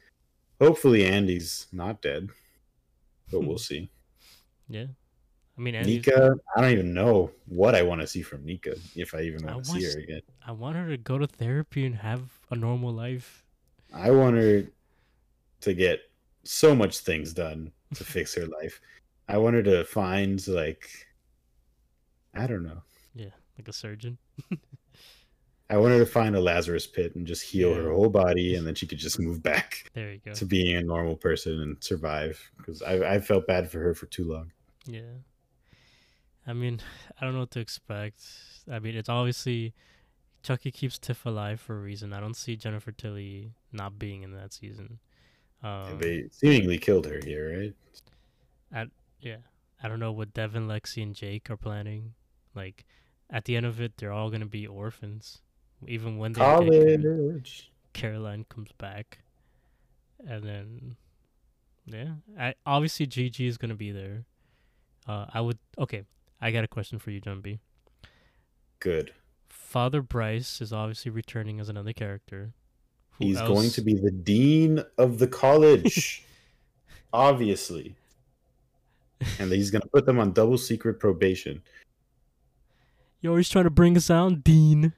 Hopefully 0.65 1.05
Andy's 1.05 1.67
not 1.73 2.01
dead. 2.03 2.31
But 3.31 3.41
we'll 3.41 3.53
hmm. 3.53 3.59
see. 3.59 3.91
yeah. 4.69 4.87
I 5.57 5.61
mean, 5.61 5.77
Andy's- 5.77 6.07
Nica, 6.07 6.35
I 6.57 6.61
don't 6.61 6.73
even 6.73 6.95
know 6.95 7.31
what 7.47 7.75
I 7.77 7.83
want 7.83 8.01
to 8.01 8.07
see 8.07 8.23
from 8.23 8.45
Nica 8.45 8.77
if 8.97 9.15
I 9.15 9.21
even 9.21 9.47
want 9.47 9.65
to 9.65 9.71
see 9.71 9.85
her 9.85 9.99
again. 9.99 10.21
I 10.45 10.51
want 10.51 10.77
her 10.77 10.89
to 10.89 10.97
go 10.97 11.17
to 11.17 11.29
therapy 11.29 11.87
and 11.87 11.95
have 11.95 12.23
a 12.51 12.57
normal 12.57 12.93
life. 12.93 13.45
I 13.93 14.11
want 14.11 14.37
her 14.37 14.65
to 15.61 15.75
get 15.75 16.01
so 16.43 16.75
much 16.75 16.99
things 16.99 17.33
done 17.33 17.71
to 17.95 18.05
fix 18.05 18.35
her 18.35 18.47
life. 18.61 18.81
I 19.29 19.39
want 19.39 19.55
her 19.55 19.63
to 19.63 19.85
find 19.85 20.47
like 20.49 20.91
I 22.35 22.47
don't 22.47 22.65
know. 22.65 22.83
Yeah, 23.15 23.31
like 23.57 23.69
a 23.69 23.73
surgeon. 23.73 24.19
I 25.71 25.79
want 25.79 25.93
her 25.95 25.99
to 25.99 26.07
find 26.07 26.37
a 26.37 26.41
Lazarus 26.41 26.87
pit 26.87 27.15
and 27.15 27.27
just 27.27 27.43
heal 27.43 27.71
Yeah. 27.71 27.77
her 27.83 27.93
whole 27.93 28.11
body, 28.11 28.55
and 28.57 28.67
then 28.67 28.75
she 28.75 28.87
could 28.87 28.99
just 28.99 29.19
move 29.19 29.43
back 29.43 29.91
There 29.95 30.13
you 30.13 30.21
go. 30.25 30.33
to 30.35 30.45
being 30.45 30.77
a 30.77 30.83
normal 30.83 31.17
person 31.17 31.61
and 31.61 31.83
survive. 31.83 32.39
Because 32.59 32.83
I 32.83 33.15
I 33.15 33.21
felt 33.21 33.47
bad 33.47 33.71
for 33.71 33.79
her 33.81 33.95
for 33.95 34.07
too 34.07 34.25
long. 34.25 34.53
Yeah. 34.87 35.13
I 36.47 36.53
mean, 36.53 36.81
I 37.21 37.25
don't 37.25 37.33
know 37.35 37.41
what 37.41 37.51
to 37.53 37.61
expect. 37.61 38.23
I 38.71 38.79
mean, 38.79 38.95
it's 38.95 39.09
obviously 39.09 39.73
Chucky 40.43 40.71
keeps 40.71 40.99
Tiff 40.99 41.25
alive 41.25 41.61
for 41.61 41.77
a 41.77 41.81
reason. 41.81 42.13
I 42.13 42.21
don't 42.21 42.37
see 42.37 42.57
Jennifer 42.57 42.93
Tilly 42.93 43.53
not 43.73 43.99
being 43.99 44.23
in 44.23 44.33
that 44.35 44.53
season. 44.53 44.99
Um, 45.63 45.99
they 45.99 46.27
seemingly 46.31 46.77
killed 46.77 47.07
her 47.07 47.21
here, 47.25 47.73
right? 48.73 48.89
yeah. 49.21 49.39
I 49.83 49.89
don't 49.89 50.01
know 50.01 50.13
what 50.13 50.35
Devon, 50.35 50.69
Lexi, 50.69 51.03
and 51.03 51.15
Jake 51.15 51.49
are 51.51 51.57
planning. 51.57 52.13
Like, 52.55 52.85
at 53.31 53.47
the 53.47 53.57
end 53.57 53.65
of 53.67 53.81
it, 53.81 53.97
they're 53.97 54.13
all 54.13 54.31
gonna 54.31 54.45
be 54.47 54.67
orphans. 54.67 55.41
Even 55.89 56.19
when 56.19 56.33
they 56.33 56.41
College. 56.41 57.71
Caroline 57.93 58.45
comes 58.49 58.71
back, 58.79 59.19
and 60.27 60.43
then 60.43 60.97
yeah, 61.87 62.15
I 62.39 62.55
obviously 62.67 63.07
GG 63.07 63.47
is 63.47 63.59
gonna 63.59 63.75
be 63.75 63.93
there. 63.93 64.25
Uh, 65.07 65.27
I 65.33 65.41
would 65.41 65.59
okay. 65.79 66.05
I 66.41 66.51
got 66.51 66.65
a 66.65 66.69
question 66.69 66.99
for 66.99 67.11
you, 67.11 67.21
Jumbi. 67.21 67.59
Good. 68.81 69.13
Father 69.49 70.03
Bryce 70.03 70.61
is 70.61 70.73
obviously 70.73 71.11
returning 71.11 71.61
as 71.61 71.69
another 71.69 71.93
character. 71.93 72.53
Who 73.13 73.27
He's 73.27 73.41
going 73.41 73.71
to 73.71 73.81
be 73.81 73.95
the 73.95 74.11
dean 74.11 74.83
of 74.99 75.19
the 75.19 75.29
college, 75.29 76.25
obviously, 77.13 77.95
and 79.39 79.53
he's 79.53 79.71
going 79.71 79.83
to 79.83 79.89
put 79.89 80.05
them 80.05 80.19
on 80.19 80.33
double 80.33 80.59
secret 80.59 80.99
probation. 80.99 81.63
You're 83.21 83.33
always 83.33 83.49
trying 83.49 83.65
to 83.65 83.71
bring 83.71 83.97
us 83.97 84.09
down, 84.09 84.41
Dean. 84.41 84.93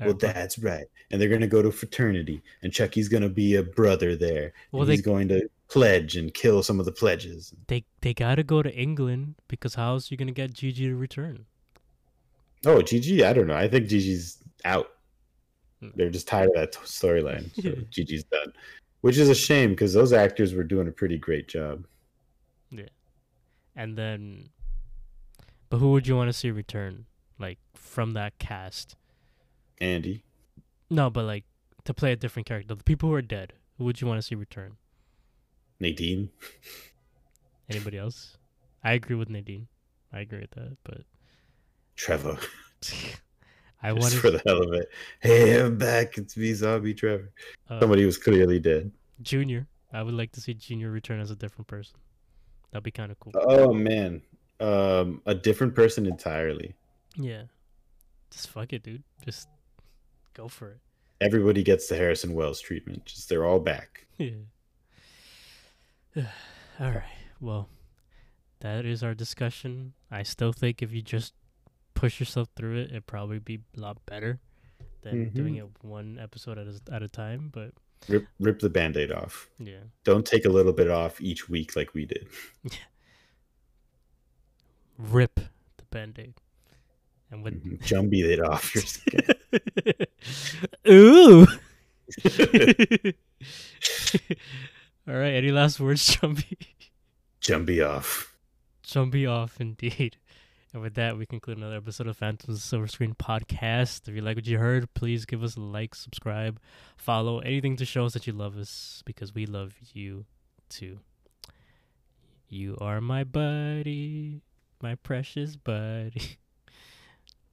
Well, 0.00 0.14
that's 0.14 0.58
right. 0.58 0.86
And 1.10 1.20
they're 1.20 1.28
gonna 1.28 1.46
go 1.46 1.62
to 1.62 1.70
fraternity, 1.70 2.42
and 2.62 2.72
Chucky's 2.72 3.08
gonna 3.08 3.28
be 3.28 3.56
a 3.56 3.62
brother 3.62 4.16
there. 4.16 4.52
Well, 4.72 4.86
he's 4.86 5.00
going 5.02 5.28
to 5.28 5.48
pledge 5.68 6.16
and 6.16 6.32
kill 6.32 6.62
some 6.62 6.78
of 6.78 6.86
the 6.86 6.92
pledges. 6.92 7.54
They 7.68 7.84
they 8.00 8.14
gotta 8.14 8.42
go 8.42 8.62
to 8.62 8.74
England 8.74 9.36
because 9.48 9.74
how 9.74 9.92
else 9.92 10.10
are 10.10 10.14
you 10.14 10.18
gonna 10.18 10.32
get 10.32 10.52
Gigi 10.52 10.86
to 10.86 10.96
return? 10.96 11.46
Oh, 12.66 12.80
Gigi, 12.82 13.24
I 13.24 13.32
don't 13.32 13.46
know. 13.46 13.56
I 13.56 13.68
think 13.68 13.88
Gigi's 13.88 14.38
out. 14.64 14.88
Hmm. 15.80 15.90
They're 15.94 16.10
just 16.10 16.28
tired 16.28 16.48
of 16.50 16.54
that 16.54 16.72
storyline. 16.72 17.54
So 17.62 17.74
Gigi's 17.90 18.24
done, 18.24 18.52
which 19.02 19.18
is 19.18 19.28
a 19.28 19.34
shame 19.34 19.70
because 19.70 19.92
those 19.92 20.12
actors 20.12 20.54
were 20.54 20.64
doing 20.64 20.88
a 20.88 20.92
pretty 20.92 21.18
great 21.18 21.48
job. 21.48 21.86
Yeah, 22.70 22.88
and 23.76 23.96
then, 23.96 24.48
but 25.68 25.78
who 25.78 25.92
would 25.92 26.06
you 26.06 26.16
want 26.16 26.28
to 26.28 26.32
see 26.32 26.50
return, 26.50 27.06
like 27.38 27.58
from 27.74 28.12
that 28.12 28.38
cast? 28.38 28.96
Andy. 29.80 30.22
No, 30.90 31.10
but 31.10 31.24
like 31.24 31.44
to 31.84 31.94
play 31.94 32.12
a 32.12 32.16
different 32.16 32.46
character. 32.46 32.74
The 32.74 32.84
people 32.84 33.08
who 33.08 33.14
are 33.14 33.22
dead. 33.22 33.52
Who 33.78 33.84
would 33.84 34.00
you 34.00 34.06
want 34.06 34.18
to 34.18 34.22
see 34.22 34.34
return? 34.34 34.76
Nadine. 35.80 36.30
Anybody 37.68 37.98
else? 37.98 38.36
I 38.82 38.92
agree 38.92 39.16
with 39.16 39.30
Nadine. 39.30 39.66
I 40.12 40.20
agree 40.20 40.40
with 40.40 40.50
that, 40.52 40.76
but 40.84 41.00
Trevor. 41.96 42.38
I 43.82 43.92
want 43.92 44.12
for 44.14 44.30
the 44.30 44.40
hell 44.46 44.62
of 44.62 44.72
it. 44.74 44.88
Hey, 45.20 45.60
I'm 45.60 45.76
back. 45.76 46.16
It's 46.16 46.36
me, 46.36 46.54
zombie 46.54 46.94
Trevor. 46.94 47.32
Uh, 47.68 47.80
Somebody 47.80 48.04
was 48.04 48.18
clearly 48.18 48.60
dead. 48.60 48.90
Junior. 49.22 49.66
I 49.92 50.02
would 50.02 50.14
like 50.14 50.32
to 50.32 50.40
see 50.40 50.54
Junior 50.54 50.90
return 50.90 51.20
as 51.20 51.30
a 51.30 51.36
different 51.36 51.66
person. 51.66 51.96
That'd 52.70 52.84
be 52.84 52.90
kind 52.90 53.12
of 53.12 53.20
cool. 53.20 53.32
Oh 53.36 53.72
man, 53.72 54.20
um, 54.60 55.22
a 55.26 55.34
different 55.34 55.74
person 55.74 56.06
entirely. 56.06 56.74
Yeah, 57.16 57.42
just 58.30 58.50
fuck 58.50 58.72
it, 58.72 58.82
dude. 58.82 59.04
Just 59.24 59.48
go 60.34 60.48
for 60.48 60.70
it. 60.70 60.78
Everybody 61.20 61.62
gets 61.62 61.88
the 61.88 61.96
Harrison 61.96 62.34
Wells 62.34 62.60
treatment. 62.60 63.06
Just 63.06 63.28
they're 63.28 63.46
all 63.46 63.60
back. 63.60 64.06
Yeah. 64.18 64.30
all 66.78 66.92
right. 66.92 67.02
Well, 67.40 67.68
that 68.60 68.84
is 68.84 69.02
our 69.02 69.14
discussion. 69.14 69.94
I 70.12 70.22
still 70.22 70.52
think 70.52 70.80
if 70.80 70.92
you 70.92 71.02
just 71.02 71.34
push 71.94 72.20
yourself 72.20 72.48
through 72.54 72.76
it, 72.76 72.90
it'd 72.90 73.06
probably 73.08 73.40
be 73.40 73.60
a 73.76 73.80
lot 73.80 73.98
better 74.06 74.38
than 75.02 75.26
mm-hmm. 75.26 75.36
doing 75.36 75.56
it 75.56 75.66
one 75.82 76.20
episode 76.22 76.58
at 76.58 76.68
a, 76.68 76.94
at 76.94 77.02
a 77.02 77.08
time. 77.08 77.50
But 77.52 77.72
rip 78.08 78.26
rip 78.38 78.60
the 78.60 78.70
band-aid 78.70 79.10
off. 79.10 79.48
Yeah. 79.58 79.84
Don't 80.04 80.24
take 80.24 80.44
a 80.44 80.50
little 80.50 80.72
bit 80.72 80.88
off 80.88 81.20
each 81.20 81.48
week 81.48 81.74
like 81.74 81.94
we 81.94 82.06
did. 82.06 82.28
Yeah. 82.62 82.70
Rip 84.98 85.40
the 85.76 85.84
band-aid. 85.90 86.34
And 87.30 87.42
when 87.42 87.54
mm-hmm. 87.54 87.74
Jumbi 87.84 88.22
it 88.24 88.40
off 88.40 88.74
your 88.74 88.84
skin. 88.84 89.20
Ooh. 90.88 91.46
All 95.06 95.14
right. 95.14 95.34
Any 95.34 95.50
last 95.50 95.80
words, 95.80 96.16
Jumbi? 96.16 96.56
Jumbi 97.40 97.86
off. 97.86 98.34
Jumbi 98.84 99.30
off, 99.30 99.60
indeed. 99.60 100.16
And 100.72 100.82
with 100.82 100.94
that, 100.94 101.16
we 101.16 101.24
conclude 101.24 101.56
another 101.56 101.76
episode 101.76 102.08
of 102.08 102.16
Phantoms 102.16 102.64
Silver 102.64 102.88
Screen 102.88 103.14
Podcast. 103.14 104.08
If 104.08 104.14
you 104.16 104.22
like 104.22 104.36
what 104.36 104.46
you 104.46 104.58
heard, 104.58 104.92
please 104.94 105.24
give 105.24 105.44
us 105.44 105.56
a 105.56 105.60
like, 105.60 105.94
subscribe, 105.94 106.58
follow, 106.96 107.38
anything 107.38 107.76
to 107.76 107.84
show 107.84 108.06
us 108.06 108.14
that 108.14 108.26
you 108.26 108.32
love 108.32 108.58
us 108.58 109.02
because 109.06 109.32
we 109.32 109.46
love 109.46 109.74
you 109.92 110.24
too. 110.68 110.98
You 112.48 112.76
are 112.80 113.00
my 113.00 113.22
buddy, 113.22 114.42
my 114.82 114.96
precious 114.96 115.54
buddy. 115.54 116.38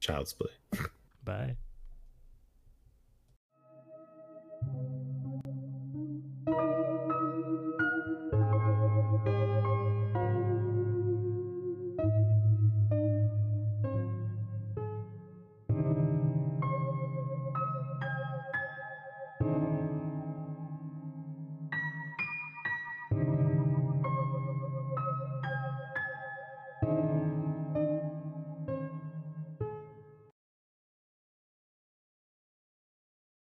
Child's 0.00 0.32
play. 0.32 0.80
Bye 1.24 1.56
thank 4.70 4.88
you 4.92 5.11